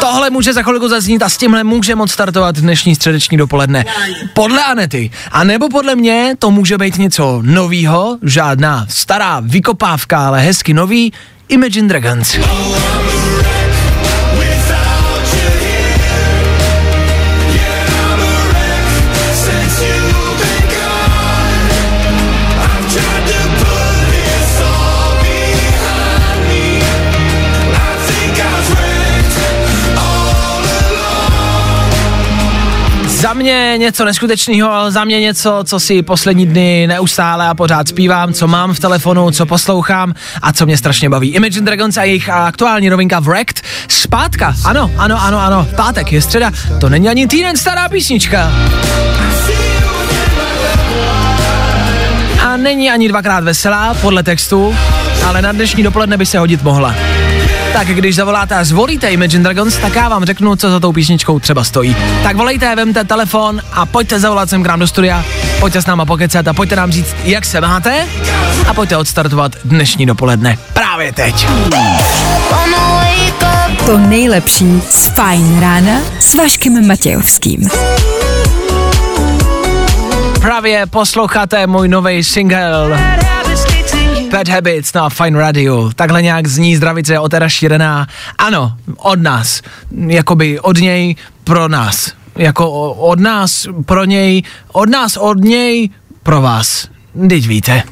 Tohle 0.00 0.30
může 0.30 0.52
za 0.52 0.62
chvilku 0.62 0.88
zaznít 0.88 1.22
a 1.22 1.28
s 1.28 1.36
tímhle 1.36 1.64
může 1.64 1.94
moc 1.94 2.10
startovat 2.10 2.56
dnešní 2.56 2.94
středeční 2.94 3.38
dopoledne. 3.38 3.84
Podle 4.32 4.64
Anety, 4.64 5.10
a 5.32 5.44
nebo 5.44 5.68
podle 5.68 5.94
mě 5.94 6.34
to 6.38 6.50
může 6.50 6.78
být 6.78 6.98
něco 6.98 7.40
novýho, 7.44 8.18
žádná 8.22 8.86
stará 8.88 9.40
vykopávka, 9.40 10.26
ale 10.26 10.40
hezky 10.40 10.74
nový, 10.74 11.12
Imagine 11.48 11.88
Dragons. 11.88 12.36
Za 12.36 13.13
mě 33.44 33.74
něco 33.76 34.04
neskutečného, 34.04 34.72
ale 34.72 34.92
za 34.92 35.04
mě 35.04 35.20
něco, 35.20 35.64
co 35.64 35.80
si 35.80 36.02
poslední 36.02 36.46
dny 36.46 36.86
neustále 36.86 37.48
a 37.48 37.54
pořád 37.54 37.88
zpívám, 37.88 38.32
co 38.32 38.46
mám 38.46 38.74
v 38.74 38.80
telefonu, 38.80 39.30
co 39.30 39.46
poslouchám 39.46 40.14
a 40.42 40.52
co 40.52 40.66
mě 40.66 40.76
strašně 40.76 41.08
baví. 41.10 41.28
Imagine 41.28 41.66
Dragons 41.66 41.96
a 41.96 42.04
jejich 42.04 42.28
aktuální 42.28 42.90
novinka 42.90 43.20
Wrecked. 43.20 43.60
Zpátka, 43.88 44.54
ano, 44.64 44.90
ano, 44.96 45.22
ano, 45.22 45.40
ano, 45.40 45.66
pátek 45.76 46.12
je 46.12 46.22
středa, 46.22 46.50
to 46.80 46.88
není 46.88 47.08
ani 47.08 47.26
týden 47.26 47.56
stará 47.56 47.88
písnička. 47.88 48.52
A 52.44 52.56
není 52.56 52.90
ani 52.90 53.08
dvakrát 53.08 53.44
veselá, 53.44 53.94
podle 53.94 54.22
textu, 54.22 54.76
ale 55.26 55.42
na 55.42 55.52
dnešní 55.52 55.82
dopoledne 55.82 56.16
by 56.16 56.26
se 56.26 56.38
hodit 56.38 56.62
mohla. 56.62 56.94
Tak 57.74 57.86
když 57.86 58.16
zavoláte 58.16 58.54
a 58.54 58.64
zvolíte 58.64 59.10
Imagine 59.10 59.42
Dragons, 59.42 59.76
tak 59.76 59.94
já 59.94 60.08
vám 60.08 60.24
řeknu, 60.24 60.56
co 60.56 60.70
za 60.70 60.80
tou 60.80 60.92
písničkou 60.92 61.38
třeba 61.38 61.64
stojí. 61.64 61.96
Tak 62.22 62.36
volejte, 62.36 62.76
vemte 62.76 63.04
telefon 63.04 63.60
a 63.72 63.86
pojďte 63.86 64.20
zavolat 64.20 64.50
sem 64.50 64.62
k 64.62 64.66
nám 64.66 64.80
do 64.80 64.86
studia, 64.86 65.24
pojďte 65.60 65.82
s 65.82 65.86
náma 65.86 66.04
pokecat 66.04 66.48
a 66.48 66.52
pojďte 66.52 66.76
nám 66.76 66.92
říct, 66.92 67.16
jak 67.24 67.44
se 67.44 67.60
máte 67.60 68.06
a 68.68 68.74
pojďte 68.74 68.96
odstartovat 68.96 69.52
dnešní 69.64 70.06
dopoledne 70.06 70.58
právě 70.72 71.12
teď. 71.12 71.46
To 73.86 73.98
nejlepší 73.98 74.82
z 74.90 75.06
Fajn 75.06 75.60
rána 75.60 76.00
s 76.18 76.34
Vaškem 76.34 76.86
Matějovským. 76.86 77.68
Právě 80.40 80.86
posloucháte 80.86 81.66
můj 81.66 81.88
nový 81.88 82.24
single 82.24 82.98
Bad 84.34 84.48
Habits 84.48 84.92
na 84.92 85.08
Fine 85.08 85.40
Radio. 85.40 85.90
Takhle 85.96 86.22
nějak 86.22 86.46
zní 86.46 86.76
zdravice 86.76 87.18
od 87.18 87.34
Era 87.34 87.48
Šírená. 87.48 88.06
Ano, 88.38 88.72
od 88.96 89.22
nás. 89.22 89.62
Jakoby 90.06 90.60
od 90.60 90.78
něj 90.78 91.16
pro 91.44 91.68
nás. 91.68 92.12
Jako 92.36 92.92
od 92.92 93.20
nás 93.20 93.66
pro 93.86 94.04
něj, 94.04 94.42
od 94.72 94.90
nás 94.90 95.16
od 95.16 95.38
něj 95.38 95.90
pro 96.22 96.40
vás. 96.40 96.88
Teď 97.28 97.46
víte. 97.46 97.82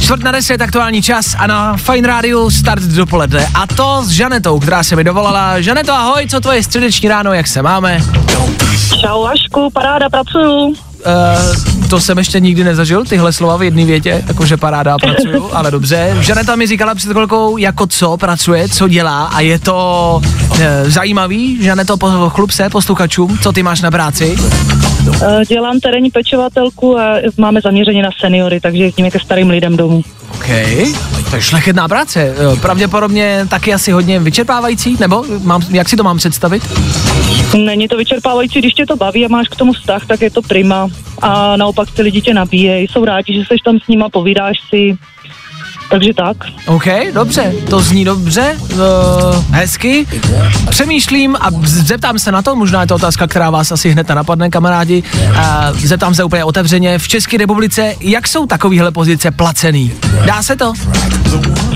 Čtvrt 0.00 0.22
na 0.22 0.32
deset 0.32 0.60
aktuální 0.60 1.02
čas 1.02 1.34
a 1.38 1.46
na 1.46 1.76
Fine 1.76 2.08
Radio 2.08 2.50
start 2.50 2.82
dopoledne. 2.82 3.46
A 3.54 3.66
to 3.66 4.02
s 4.04 4.08
Žanetou, 4.08 4.60
která 4.60 4.82
se 4.82 4.96
mi 4.96 5.04
dovolala. 5.04 5.60
Žaneto, 5.60 5.92
ahoj, 5.92 6.26
co 6.30 6.40
tvoje 6.40 6.62
středeční 6.62 7.08
ráno, 7.08 7.32
jak 7.32 7.46
se 7.46 7.62
máme? 7.62 8.00
Čau 9.00 9.22
Vašku, 9.22 9.70
paráda, 9.70 10.08
pracuju. 10.08 10.85
Uh, 11.06 11.88
to 11.88 12.00
jsem 12.00 12.18
ještě 12.18 12.40
nikdy 12.40 12.64
nezažil, 12.64 13.04
tyhle 13.04 13.32
slova 13.32 13.56
v 13.56 13.62
jedné 13.62 13.84
větě, 13.84 14.24
jakože 14.28 14.56
paráda 14.56 14.98
pracuju, 14.98 15.50
ale 15.52 15.70
dobře. 15.70 16.16
Žaneta 16.20 16.56
mi 16.56 16.66
říkala 16.66 16.94
před 16.94 17.10
chvilkou, 17.12 17.56
jako 17.56 17.86
co 17.86 18.16
pracuje, 18.16 18.68
co 18.68 18.88
dělá 18.88 19.24
a 19.24 19.40
je 19.40 19.58
to 19.58 20.20
uh, 20.50 20.58
zajímavý. 20.86 21.64
Žaneto, 21.64 21.96
po, 21.96 22.08
chlup 22.28 22.50
se 22.50 22.70
posluchačům, 22.70 23.38
co 23.42 23.52
ty 23.52 23.62
máš 23.62 23.80
na 23.80 23.90
práci? 23.90 24.36
Eh, 25.22 25.44
Dělám 25.48 25.80
terénní 25.80 26.10
pečovatelku 26.10 26.98
a 26.98 27.16
máme 27.38 27.60
zaměření 27.60 28.02
na 28.02 28.10
seniory, 28.20 28.60
takže 28.60 28.82
jezdíme 28.82 29.10
ke 29.10 29.20
starým 29.20 29.50
lidem 29.50 29.76
domů. 29.76 30.02
OK, 30.46 30.52
to 31.30 31.36
je 31.36 31.42
šlechetná 31.42 31.88
práce. 31.88 32.34
Eh, 32.38 32.60
Pravděpodobně 32.60 33.46
taky 33.50 33.74
asi 33.74 33.92
hodně 33.92 34.20
vyčerpávající, 34.20 34.96
nebo 35.00 35.24
mám, 35.42 35.62
jak 35.70 35.88
si 35.88 35.96
to 35.96 36.02
mám 36.02 36.16
představit? 36.16 36.62
Není 37.56 37.88
to 37.88 37.96
vyčerpávající, 37.96 38.58
když 38.58 38.74
tě 38.74 38.86
to 38.86 38.96
baví 38.96 39.24
a 39.24 39.28
máš 39.28 39.48
k 39.48 39.56
tomu 39.56 39.72
vztah, 39.72 40.06
tak 40.06 40.20
je 40.20 40.30
to 40.30 40.42
prima. 40.42 40.88
A 41.22 41.56
naopak 41.56 41.90
ty 41.90 42.02
lidi 42.02 42.20
tě 42.20 42.34
nabíjejí, 42.34 42.86
jsou 42.88 43.04
rádi, 43.04 43.34
že 43.34 43.44
seš 43.46 43.60
tam 43.60 43.78
s 43.78 43.88
nima, 43.88 44.08
povídáš 44.08 44.56
si. 44.70 44.96
Takže 45.90 46.14
tak. 46.14 46.36
OK, 46.66 46.84
dobře, 47.14 47.52
to 47.70 47.80
zní 47.80 48.04
dobře, 48.04 48.56
uh, 48.72 48.78
hezky. 49.50 50.06
Přemýšlím 50.70 51.36
a 51.40 51.48
zeptám 51.62 52.18
se 52.18 52.32
na 52.32 52.42
to, 52.42 52.56
možná 52.56 52.80
je 52.80 52.86
to 52.86 52.94
otázka, 52.94 53.26
která 53.26 53.50
vás 53.50 53.72
asi 53.72 53.90
hned 53.90 54.08
napadne, 54.08 54.50
kamarádi. 54.50 55.02
Uh, 55.28 55.78
zeptám 55.78 56.14
se 56.14 56.24
úplně 56.24 56.44
otevřeně, 56.44 56.98
v 56.98 57.08
České 57.08 57.36
republice, 57.36 57.94
jak 58.00 58.28
jsou 58.28 58.46
takovéhle 58.46 58.90
pozice 58.90 59.30
placený? 59.30 59.92
Dá 60.26 60.42
se 60.42 60.56
to? 60.56 60.72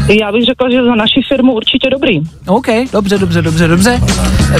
Já 0.08 0.32
bych 0.32 0.44
řekla, 0.44 0.70
že 0.70 0.84
za 0.84 0.94
naši 0.94 1.20
firmu 1.28 1.52
určitě 1.52 1.90
dobrý. 1.90 2.20
OK, 2.46 2.66
dobře, 2.92 3.18
dobře, 3.18 3.42
dobře, 3.42 3.68
dobře. 3.68 4.00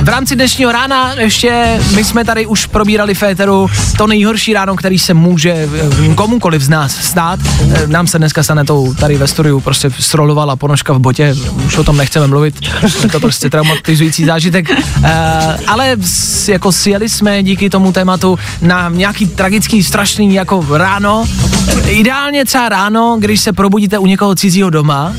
V 0.02 0.08
rámci 0.08 0.36
dnešního 0.36 0.72
rána 0.72 1.14
ještě 1.14 1.80
my 1.94 2.04
jsme 2.04 2.24
tady 2.24 2.46
už 2.46 2.66
probírali 2.66 3.14
Féteru 3.14 3.70
to 3.98 4.06
nejhorší 4.06 4.52
ráno, 4.52 4.76
který 4.76 4.98
se 4.98 5.14
může 5.14 5.50
eh, 5.50 6.14
komukoliv 6.14 6.62
z 6.62 6.68
nás 6.68 6.96
stát. 6.96 7.40
Nám 7.86 8.06
se 8.06 8.18
dneska 8.18 8.42
stane 8.42 8.64
to 8.64 8.94
tady 9.00 9.16
ve 9.16 9.26
studiu 9.26 9.39
prostě 9.60 9.90
strolovala 9.98 10.56
ponožka 10.56 10.92
v 10.92 10.98
botě, 10.98 11.34
už 11.66 11.76
o 11.78 11.84
tom 11.84 11.96
nechceme 11.96 12.26
mluvit, 12.26 12.54
je 13.02 13.08
to 13.08 13.20
prostě 13.20 13.50
traumatizující 13.50 14.24
zážitek. 14.24 14.70
Eh, 15.04 15.58
ale 15.66 15.96
jako 16.48 16.72
sjeli 16.72 17.08
jsme 17.08 17.42
díky 17.42 17.70
tomu 17.70 17.92
tématu 17.92 18.38
na 18.62 18.88
nějaký 18.88 19.26
tragický, 19.26 19.82
strašný 19.82 20.34
jako 20.34 20.66
ráno. 20.70 21.24
Ideálně 21.86 22.44
třeba 22.44 22.68
ráno, 22.68 23.16
když 23.20 23.40
se 23.40 23.52
probudíte 23.52 23.98
u 23.98 24.06
někoho 24.06 24.34
cizího 24.34 24.70
doma, 24.70 25.12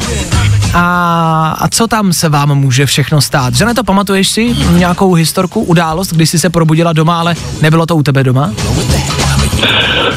a, 0.74 1.56
a 1.60 1.68
co 1.68 1.88
tam 1.88 2.14
se 2.14 2.30
vám 2.30 2.56
může 2.56 2.86
všechno 2.86 3.22
stát? 3.22 3.56
Že 3.56 3.66
to 3.76 3.84
pamatuješ 3.84 4.30
si 4.30 4.56
nějakou 4.78 5.14
historku, 5.14 5.62
událost, 5.62 6.14
kdy 6.14 6.28
jsi 6.28 6.40
se 6.40 6.50
probudila 6.50 6.94
doma, 6.94 7.20
ale 7.20 7.36
nebylo 7.62 7.86
to 7.86 7.96
u 7.96 8.04
tebe 8.04 8.24
doma? 8.24 8.52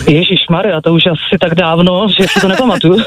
Ježíš 0.08 0.40
Maria, 0.50 0.80
to 0.80 0.92
už 0.92 1.02
asi 1.06 1.38
tak 1.40 1.54
dávno, 1.54 2.06
že 2.18 2.26
si 2.28 2.40
to 2.40 2.48
nepamatuju. 2.48 2.96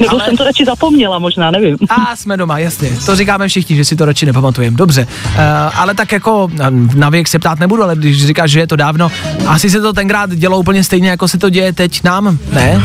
Nebo 0.00 0.10
Ale- 0.10 0.24
jsem 0.24 0.36
to 0.36 0.44
radši 0.44 0.64
zapomněla, 0.64 1.18
možná, 1.18 1.50
nevím. 1.50 1.76
A 1.88 2.16
jsme 2.16 2.36
doma, 2.36 2.58
jasně. 2.58 2.90
To 3.06 3.16
říkáme 3.16 3.48
všichni, 3.48 3.76
že 3.76 3.84
si 3.84 3.96
to 3.96 4.04
radši 4.04 4.26
nepamatujeme. 4.26 4.76
Dobře. 4.76 5.06
Uh, 5.24 5.40
ale 5.74 5.94
tak 5.94 6.12
jako 6.12 6.48
eh, 6.60 6.70
na 6.94 7.10
věk 7.10 7.28
se 7.28 7.38
ptát 7.38 7.58
nebudu, 7.58 7.82
ale 7.82 7.96
když 7.96 8.26
říkáš, 8.26 8.50
že 8.50 8.60
je 8.60 8.66
to 8.66 8.76
dávno, 8.76 9.10
asi 9.46 9.70
se 9.70 9.80
to 9.80 9.92
tenkrát 9.92 10.30
dělo 10.30 10.58
úplně 10.58 10.84
stejně, 10.84 11.08
jako 11.10 11.28
se 11.28 11.38
to 11.38 11.50
děje 11.50 11.72
teď 11.72 12.02
nám, 12.04 12.38
ne? 12.52 12.82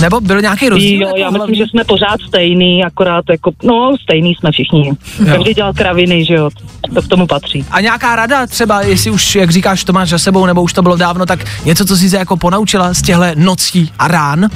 Nebo 0.00 0.20
byl 0.20 0.40
nějaký 0.40 0.68
rozdíl? 0.68 1.02
Jo, 1.02 1.06
jako 1.06 1.18
já 1.18 1.30
myslím, 1.30 1.54
že 1.54 1.64
jsme 1.66 1.84
pořád 1.84 2.20
stejný, 2.28 2.84
akorát 2.84 3.24
jako, 3.30 3.50
no 3.62 3.96
stejný 4.02 4.34
jsme 4.34 4.52
všichni. 4.52 4.92
Každý 5.24 5.54
dělal 5.54 5.72
kraviny, 5.72 6.24
že 6.24 6.34
jo, 6.34 6.50
to 6.94 7.02
k 7.02 7.08
tomu 7.08 7.26
patří. 7.26 7.64
A 7.70 7.80
nějaká 7.80 8.16
rada 8.16 8.46
třeba, 8.46 8.80
jestli 8.80 9.10
už, 9.10 9.34
jak 9.34 9.50
říkáš, 9.50 9.84
to 9.84 9.92
máš 9.92 10.08
za 10.08 10.18
sebou, 10.18 10.46
nebo 10.46 10.62
už 10.62 10.72
to 10.72 10.82
bylo 10.82 10.96
dávno, 10.96 11.26
tak 11.26 11.44
něco, 11.64 11.84
co 11.84 11.96
jsi 11.96 12.10
se 12.10 12.16
jako 12.16 12.36
ponaučila 12.36 12.94
z 12.94 13.02
těchto 13.02 13.24
nocí 13.34 13.90
a 13.98 14.08
rán? 14.08 14.48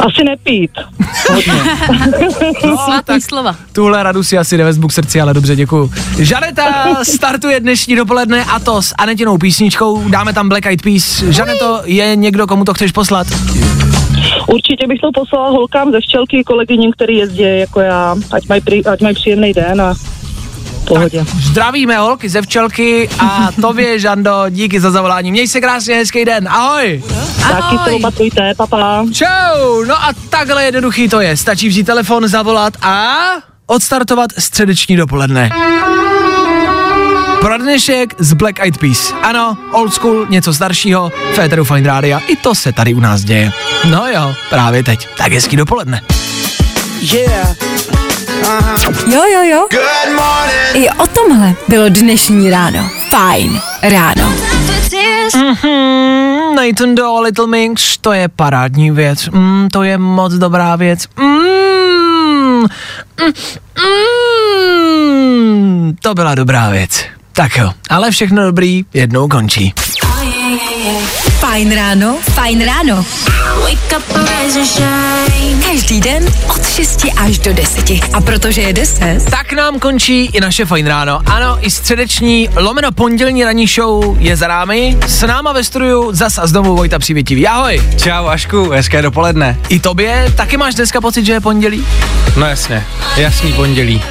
Asi 0.00 0.24
nepít. 0.24 0.70
Hodně. 1.30 1.52
Svatý 2.84 3.20
slova. 3.20 3.56
Tuhle 3.72 4.02
radu 4.02 4.22
si 4.22 4.38
asi 4.38 4.56
nevezmu 4.58 4.88
k 4.88 4.92
srdci, 4.92 5.20
ale 5.20 5.34
dobře, 5.34 5.56
děkuju. 5.56 5.92
Žaneta 6.18 6.94
startuje 7.02 7.60
dnešní 7.60 7.96
dopoledne 7.96 8.44
a 8.44 8.60
to 8.60 8.82
s 8.82 8.94
Anetinou 8.98 9.38
písničkou. 9.38 10.08
Dáme 10.08 10.32
tam 10.32 10.48
Black 10.48 10.66
Eyed 10.66 10.82
Peas. 10.82 11.22
Žaneto, 11.22 11.82
je 11.84 12.16
někdo, 12.16 12.46
komu 12.46 12.64
to 12.64 12.74
chceš 12.74 12.92
poslat? 12.92 13.26
Určitě 14.46 14.86
bych 14.86 15.00
to 15.00 15.10
poslala 15.14 15.50
holkám 15.50 15.92
ze 15.92 16.00
včelky, 16.00 16.44
kolegyním, 16.44 16.92
který 16.92 17.16
jezdí 17.16 17.42
jako 17.42 17.80
já, 17.80 18.16
ať 18.32 18.48
mají, 18.48 18.60
pri, 18.60 18.84
ať 18.84 19.00
mají 19.00 19.14
příjemný 19.14 19.52
den 19.52 19.80
a 19.80 19.94
pohodě. 20.86 21.24
Zdravíme 21.42 21.98
holky 21.98 22.28
ze 22.28 22.42
včelky 22.42 23.08
a 23.18 23.48
tobě, 23.60 23.98
Žando, 23.98 24.44
díky 24.50 24.80
za 24.80 24.90
zavolání. 24.90 25.30
Měj 25.30 25.48
se 25.48 25.60
krásně, 25.60 25.94
hezký 25.94 26.24
den. 26.24 26.48
Ahoj. 26.48 27.02
Taky 27.48 27.78
se 27.84 27.90
opatrujte, 27.90 28.52
papa. 28.56 29.04
Čau. 29.12 29.84
No 29.84 29.94
a 29.94 30.10
takhle 30.30 30.64
jednoduchý 30.64 31.08
to 31.08 31.20
je. 31.20 31.36
Stačí 31.36 31.68
vzít 31.68 31.84
telefon, 31.84 32.28
zavolat 32.28 32.72
a 32.82 33.14
odstartovat 33.66 34.30
středeční 34.38 34.96
dopoledne. 34.96 35.50
Pro 37.46 37.58
dnešek 37.58 38.14
z 38.18 38.32
Black 38.32 38.60
Eyed 38.60 38.78
Peas. 38.78 39.14
Ano, 39.22 39.56
old 39.72 39.94
school, 39.94 40.26
něco 40.28 40.54
staršího, 40.54 41.12
Féteru 41.34 41.64
Fine 41.64 41.86
Rádia, 41.86 42.18
i 42.18 42.36
to 42.36 42.54
se 42.54 42.72
tady 42.72 42.94
u 42.94 43.00
nás 43.00 43.24
děje. 43.24 43.50
No 43.90 44.06
jo, 44.06 44.34
právě 44.50 44.82
teď. 44.82 45.08
Tak 45.16 45.32
hezký 45.32 45.56
dopoledne. 45.56 46.02
Jo, 49.06 49.22
jo, 49.32 49.42
jo. 49.42 49.66
I 50.74 50.90
o 50.90 51.06
tomhle 51.06 51.54
bylo 51.68 51.88
dnešní 51.88 52.50
ráno. 52.50 52.90
Fajn 53.08 53.60
ráno. 53.82 54.32
Mm, 55.36 56.54
Nathan 56.56 56.94
Do, 56.94 57.20
Little 57.20 57.46
Minx, 57.46 57.98
to 57.98 58.12
je 58.12 58.28
parádní 58.28 58.90
věc. 58.90 59.28
Mm, 59.28 59.68
to 59.72 59.82
je 59.82 59.98
moc 59.98 60.32
dobrá 60.32 60.76
věc. 60.76 61.06
Mm, 61.16 61.26
mm, 62.60 62.66
mm, 65.48 65.96
to 66.02 66.14
byla 66.14 66.34
dobrá 66.34 66.70
věc. 66.70 67.15
Tak 67.36 67.56
jo, 67.56 67.70
ale 67.90 68.10
všechno 68.10 68.42
dobrý 68.42 68.84
jednou 68.94 69.28
končí. 69.28 69.74
Fajn 71.38 71.74
ráno, 71.74 72.16
fajn 72.22 72.64
ráno. 72.64 73.04
Každý 75.66 76.00
den 76.00 76.24
od 76.48 76.68
6 76.68 77.06
až 77.16 77.38
do 77.38 77.52
10. 77.52 77.90
A 78.12 78.20
protože 78.20 78.62
je 78.62 78.72
10, 78.72 79.24
Tak 79.30 79.52
nám 79.52 79.78
končí 79.78 80.24
i 80.24 80.40
naše 80.40 80.64
fajn 80.64 80.86
ráno. 80.86 81.20
Ano, 81.26 81.58
i 81.60 81.70
středeční 81.70 82.48
lomeno 82.56 82.92
pondělní 82.92 83.44
ranní 83.44 83.66
show 83.66 84.16
je 84.18 84.36
za 84.36 84.48
námi. 84.48 84.98
S 85.06 85.26
náma 85.26 85.52
ve 85.52 85.64
studiu 85.64 86.12
zas 86.12 86.38
a 86.38 86.46
znovu 86.46 86.76
Vojta 86.76 86.98
Přivětivý. 86.98 87.46
Ahoj. 87.46 87.82
Čau 87.96 88.26
Ašku, 88.26 88.70
hezké 88.70 89.02
dopoledne. 89.02 89.58
I 89.68 89.80
tobě 89.80 90.32
taky 90.36 90.56
máš 90.56 90.74
dneska 90.74 91.00
pocit, 91.00 91.26
že 91.26 91.32
je 91.32 91.40
pondělí? 91.40 91.86
No 92.36 92.46
jasně, 92.46 92.86
jasný 93.16 93.52
pondělí. 93.52 94.02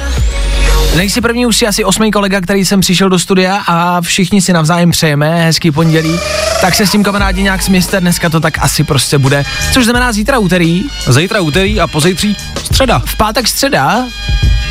Nejsi 0.96 1.20
první, 1.20 1.46
už 1.46 1.56
si 1.56 1.66
asi 1.66 1.84
osmý 1.84 2.10
kolega, 2.10 2.40
který 2.40 2.64
jsem 2.64 2.80
přišel 2.80 3.08
do 3.08 3.18
studia 3.18 3.56
a 3.66 4.00
všichni 4.00 4.40
si 4.42 4.52
navzájem 4.52 4.90
přejeme 4.90 5.44
hezký 5.44 5.70
pondělí. 5.70 6.18
Tak 6.60 6.74
se 6.74 6.86
s 6.86 6.90
tím 6.90 7.02
kamarádi 7.04 7.42
nějak 7.42 7.62
směste, 7.62 8.00
dneska 8.00 8.28
to 8.30 8.40
tak 8.40 8.58
asi 8.60 8.84
prostě 8.84 9.18
bude. 9.18 9.44
Což 9.72 9.84
znamená 9.84 10.12
zítra 10.12 10.38
úterý, 10.38 10.84
Zítra 11.08 11.40
úterý 11.40 11.80
a 11.80 11.86
pozítří 11.86 12.36
středa. 12.64 13.02
v 13.06 13.16
pátek 13.16 13.48
středa, 13.48 14.04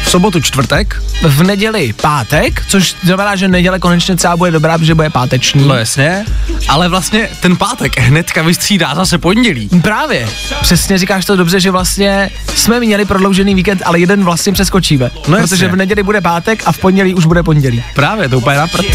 V 0.03 0.09
sobotu 0.09 0.41
čtvrtek. 0.41 1.01
v 1.23 1.43
neděli 1.43 1.93
pátek, 2.01 2.63
což 2.67 2.95
znamená, 3.03 3.35
že 3.35 3.47
neděle 3.47 3.79
konečně 3.79 4.17
celá 4.17 4.37
bude 4.37 4.51
dobrá, 4.51 4.77
protože 4.77 4.95
bude 4.95 5.09
páteční. 5.09 5.67
No 5.67 5.75
jasně. 5.75 6.25
Ale 6.67 6.89
vlastně 6.89 7.29
ten 7.41 7.55
pátek 7.57 7.99
hnedka 7.99 8.41
vystřídá 8.43 8.95
zase 8.95 9.17
pondělí. 9.17 9.69
Právě, 9.81 10.29
přesně 10.61 10.97
říkáš 10.97 11.25
to 11.25 11.35
dobře, 11.35 11.59
že 11.59 11.71
vlastně 11.71 12.29
jsme 12.55 12.79
měli 12.79 13.05
prodloužený 13.05 13.55
víkend, 13.55 13.81
ale 13.85 13.99
jeden 13.99 14.23
vlastně 14.23 14.53
přeskočíme. 14.53 15.11
No 15.27 15.37
protože 15.37 15.65
jasně. 15.65 15.67
v 15.67 15.75
neděli 15.75 16.03
bude 16.03 16.14
pátek 16.21 16.63
a 16.65 16.71
v 16.71 16.77
pondělí 16.77 17.13
už 17.13 17.25
bude 17.25 17.43
pondělí. 17.43 17.83
Právě, 17.95 18.29
to 18.29 18.37
úplně 18.37 18.57
na 18.57 18.67
prd. 18.67 18.85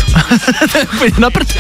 Úplně 0.95 1.13
na 1.19 1.31
prd. 1.31 1.57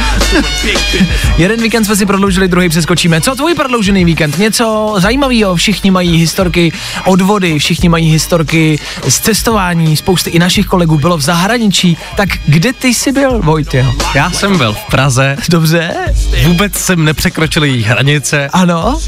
Jeden 1.36 1.62
víkend 1.62 1.84
jsme 1.84 1.96
si 1.96 2.06
prodloužili, 2.06 2.48
druhý 2.48 2.68
přeskočíme. 2.68 3.20
Co 3.20 3.34
tvůj 3.34 3.54
prodloužený 3.54 4.04
víkend? 4.04 4.38
Něco 4.38 4.94
zajímavého? 4.98 5.56
Všichni 5.56 5.90
mají 5.90 6.16
historky 6.16 6.72
od 7.04 7.20
vody, 7.20 7.58
všichni 7.58 7.88
mají 7.88 8.12
historky 8.12 8.78
z 9.08 9.20
cestování, 9.20 9.96
spousty 9.96 10.30
i 10.30 10.38
našich 10.38 10.66
kolegů 10.66 10.98
bylo 10.98 11.16
v 11.16 11.20
zahraničí, 11.20 11.96
tak 12.16 12.28
kde 12.46 12.72
ty 12.72 12.88
jsi 12.88 13.12
byl, 13.12 13.40
Vojtěho? 13.42 13.94
Já 14.14 14.30
jsem 14.30 14.58
byl 14.58 14.72
v 14.72 14.84
Praze. 14.90 15.36
Dobře. 15.48 15.94
Vůbec 16.44 16.74
jsem 16.74 17.04
nepřekročil 17.04 17.64
její 17.64 17.82
hranice. 17.82 18.48
Ano. 18.52 18.98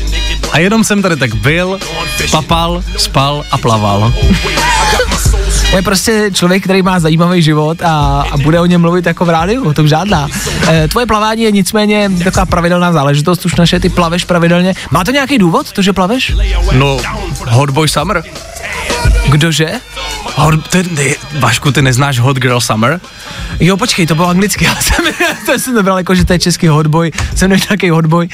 A 0.52 0.58
jenom 0.58 0.84
jsem 0.84 1.02
tady 1.02 1.16
tak 1.16 1.34
byl, 1.34 1.78
papal, 2.30 2.84
spal 2.96 3.44
a 3.50 3.58
plaval. 3.58 4.14
Je 5.76 5.82
prostě 5.82 6.30
člověk, 6.34 6.41
který 6.60 6.82
má 6.82 7.00
zajímavý 7.00 7.42
život 7.42 7.82
a, 7.82 8.24
a 8.30 8.36
bude 8.36 8.60
o 8.60 8.66
něm 8.66 8.80
mluvit 8.80 9.06
jako 9.06 9.24
v 9.24 9.30
rádiu, 9.30 9.64
o 9.68 9.74
tom 9.74 9.88
žádná. 9.88 10.28
E, 10.68 10.88
tvoje 10.88 11.06
plavání 11.06 11.42
je 11.42 11.52
nicméně 11.52 12.10
taková 12.24 12.46
pravidelná 12.46 12.92
záležitost, 12.92 13.46
už 13.46 13.54
naše 13.54 13.80
ty 13.80 13.88
plaveš 13.88 14.24
pravidelně. 14.24 14.74
Má 14.90 15.04
to 15.04 15.10
nějaký 15.10 15.38
důvod, 15.38 15.72
to, 15.72 15.82
že 15.82 15.92
plaveš? 15.92 16.32
No, 16.72 16.98
Hot 17.48 17.70
Boy 17.70 17.88
Summer. 17.88 18.22
Kdože? 19.28 19.70
Hot, 20.34 20.68
ty, 20.68 20.82
ty, 20.82 21.16
Vašku, 21.38 21.72
ty 21.72 21.82
neznáš 21.82 22.18
Hot 22.18 22.36
Girl 22.36 22.60
Summer? 22.60 23.00
Jo, 23.60 23.76
počkej, 23.76 24.06
to 24.06 24.14
bylo 24.14 24.28
anglicky, 24.28 24.64
já 24.64 24.74
jsem, 24.76 25.04
to 25.46 25.58
jsem 25.58 25.74
to 25.74 25.82
bral 25.82 25.98
jako, 25.98 26.14
že 26.14 26.24
to 26.24 26.32
je 26.32 26.38
český 26.38 26.68
hotboj, 26.68 27.10
jsem 27.34 27.50
nevěděl 27.50 27.66
nějaký 27.70 27.90
hotboj, 27.90 28.28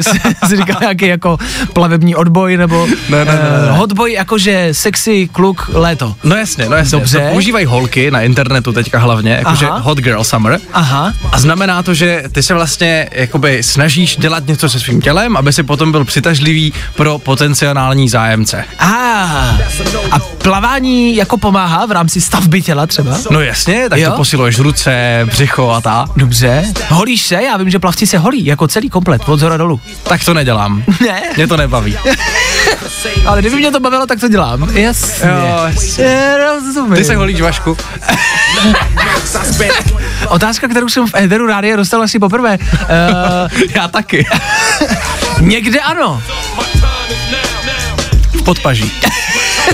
jsi 0.46 0.56
říkal 0.56 0.76
nějaký 0.80 1.06
jako 1.06 1.38
plavební 1.72 2.14
odboj, 2.14 2.56
nebo 2.56 2.86
Ne, 2.86 3.24
ne, 3.24 3.24
ne, 3.24 3.32
ne. 3.32 3.70
Uh, 3.70 3.76
hotboj 3.76 4.12
jakože 4.12 4.68
sexy 4.72 5.28
kluk 5.32 5.70
léto. 5.72 6.14
No 6.24 6.36
jasně, 6.36 6.68
no 6.68 6.76
jasně. 6.76 6.98
Dobře. 6.98 7.18
To 7.18 7.30
používají 7.30 7.66
holky 7.66 8.10
na 8.10 8.20
internetu 8.20 8.72
teďka 8.72 8.98
hlavně, 8.98 9.32
jakože. 9.32 9.66
Hot 9.70 9.98
Girl 9.98 10.24
Summer. 10.24 10.60
Aha. 10.72 11.12
A 11.32 11.40
znamená 11.40 11.82
to, 11.82 11.94
že 11.94 12.22
ty 12.32 12.42
se 12.42 12.54
vlastně 12.54 13.08
jakoby 13.12 13.62
snažíš 13.62 14.16
dělat 14.16 14.46
něco 14.46 14.68
se 14.68 14.80
svým 14.80 15.00
tělem, 15.00 15.36
aby 15.36 15.52
si 15.52 15.62
potom 15.62 15.92
byl 15.92 16.04
přitažlivý 16.04 16.72
pro 16.96 17.18
potenciální 17.18 18.08
zájemce. 18.08 18.64
A, 18.78 19.58
a 20.10 20.18
plavání 20.18 21.16
jako 21.16 21.38
pomáhá 21.38 21.86
v 21.86 21.90
rámci 21.90 22.20
stavby 22.20 22.62
těla 22.62 22.86
třeba? 22.86 23.18
No 23.30 23.40
jasně, 23.40 23.88
tak 23.90 23.98
Jo? 23.98 24.10
to 24.10 24.16
posiluješ 24.16 24.58
ruce, 24.58 25.20
břicho 25.24 25.70
a 25.70 25.80
ta. 25.80 26.06
Dobře. 26.16 26.64
Holíš 26.88 27.26
se? 27.26 27.42
Já 27.42 27.56
vím, 27.56 27.70
že 27.70 27.78
plavci 27.78 28.06
se 28.06 28.18
holí, 28.18 28.46
jako 28.46 28.68
celý 28.68 28.90
komplet, 28.90 29.22
od 29.28 29.40
zhora 29.40 29.56
dolů. 29.56 29.80
Tak 30.02 30.24
to 30.24 30.34
nedělám. 30.34 30.82
Ne? 31.00 31.22
Mě 31.36 31.46
to 31.46 31.56
nebaví. 31.56 31.98
Ale 33.26 33.40
kdyby 33.40 33.56
mě 33.56 33.70
to 33.70 33.80
bavilo, 33.80 34.06
tak 34.06 34.20
to 34.20 34.28
dělám. 34.28 34.68
Jasně. 34.76 35.28
Jo, 35.28 35.62
jasně. 35.66 36.34
Rozumím. 36.36 36.94
Ty 36.96 37.04
se 37.04 37.16
holíš, 37.16 37.40
Vašku? 37.40 37.76
Otázka, 40.28 40.68
kterou 40.68 40.88
jsem 40.88 41.06
v 41.06 41.10
Ederu 41.14 41.46
rádia 41.46 41.76
dostal 41.76 42.02
asi 42.02 42.18
poprvé. 42.18 42.58
Uh, 42.60 42.68
Já 43.74 43.88
taky. 43.88 44.26
někde 45.40 45.80
ano. 45.80 46.22
V 48.32 48.42
podpaží. 48.42 48.92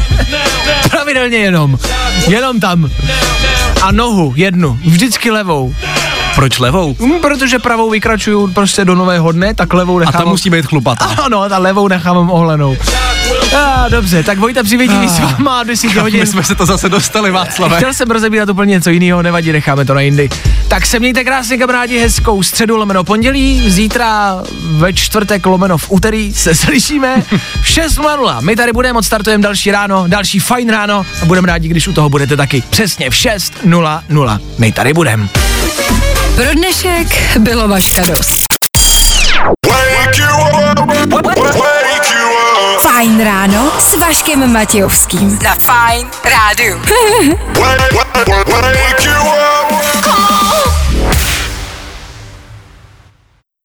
Pravidelně 0.90 1.36
jenom. 1.36 1.78
Jenom 2.28 2.60
tam. 2.60 2.90
A 3.82 3.92
nohu, 3.92 4.32
jednu. 4.36 4.78
Vždycky 4.84 5.30
levou. 5.30 5.74
Proč 6.34 6.58
levou? 6.58 6.96
Hm, 7.00 7.20
protože 7.20 7.58
pravou 7.58 7.90
vykračuju 7.90 8.46
prostě 8.52 8.84
do 8.84 8.94
nového 8.94 9.32
dne, 9.32 9.54
tak 9.54 9.72
levou 9.72 9.96
A 9.96 10.00
nechám. 10.00 10.22
ta 10.22 10.28
musí 10.28 10.50
být 10.50 10.66
chlupatá. 10.66 11.04
Ano, 11.04 11.48
ta 11.48 11.58
levou 11.58 11.88
nechám 11.88 12.30
ohlenou. 12.30 12.76
A, 13.56 13.88
dobře, 13.88 14.22
tak 14.22 14.38
Vojta 14.38 14.62
přivědí 14.62 14.94
mi 14.94 15.08
s 15.08 15.18
váma 15.18 15.62
10 15.62 15.94
hodin. 15.94 16.20
My 16.20 16.26
jsme 16.26 16.44
se 16.44 16.54
to 16.54 16.66
zase 16.66 16.88
dostali, 16.88 17.30
Václave. 17.30 17.76
Chtěl 17.76 17.94
jsem 17.94 18.10
rozebírat 18.10 18.48
úplně 18.48 18.70
něco 18.70 18.90
jiného, 18.90 19.22
nevadí, 19.22 19.52
necháme 19.52 19.84
to 19.84 19.94
na 19.94 20.00
jindy. 20.00 20.28
Tak 20.68 20.86
se 20.86 20.98
mějte 20.98 21.24
krásně, 21.24 21.58
kamarádi, 21.58 21.98
hezkou 21.98 22.42
středu 22.42 22.76
lomeno 22.76 23.04
pondělí, 23.04 23.70
zítra 23.70 24.42
ve 24.60 24.92
čtvrtek 24.92 25.46
lomeno 25.46 25.78
v 25.78 25.90
úterý 25.90 26.34
se 26.34 26.54
slyšíme 26.64 27.22
v 27.62 27.66
6.00. 27.66 28.40
My 28.40 28.56
tady 28.56 28.72
budeme, 28.72 28.98
odstartujeme 28.98 29.42
další 29.42 29.70
ráno, 29.70 30.04
další 30.06 30.38
fajn 30.38 30.70
ráno 30.70 31.06
a 31.22 31.24
budeme 31.24 31.46
rádi, 31.46 31.68
když 31.68 31.88
u 31.88 31.92
toho 31.92 32.08
budete 32.08 32.36
taky. 32.36 32.62
Přesně 32.70 33.10
v 33.10 33.14
6.00. 33.14 34.40
My 34.58 34.72
tady 34.72 34.92
budeme. 34.92 35.28
Pro 36.34 36.54
dnešek 36.54 37.38
bylo 37.38 37.68
vaša 37.68 38.02
dost. 38.06 38.54
Fajn 43.04 43.20
ráno 43.24 43.72
s 43.78 43.96
Vaškem 43.96 44.52
Matějovským. 44.52 45.38
Na 45.44 45.54
Fajn 45.54 46.08
rádu. 46.24 46.80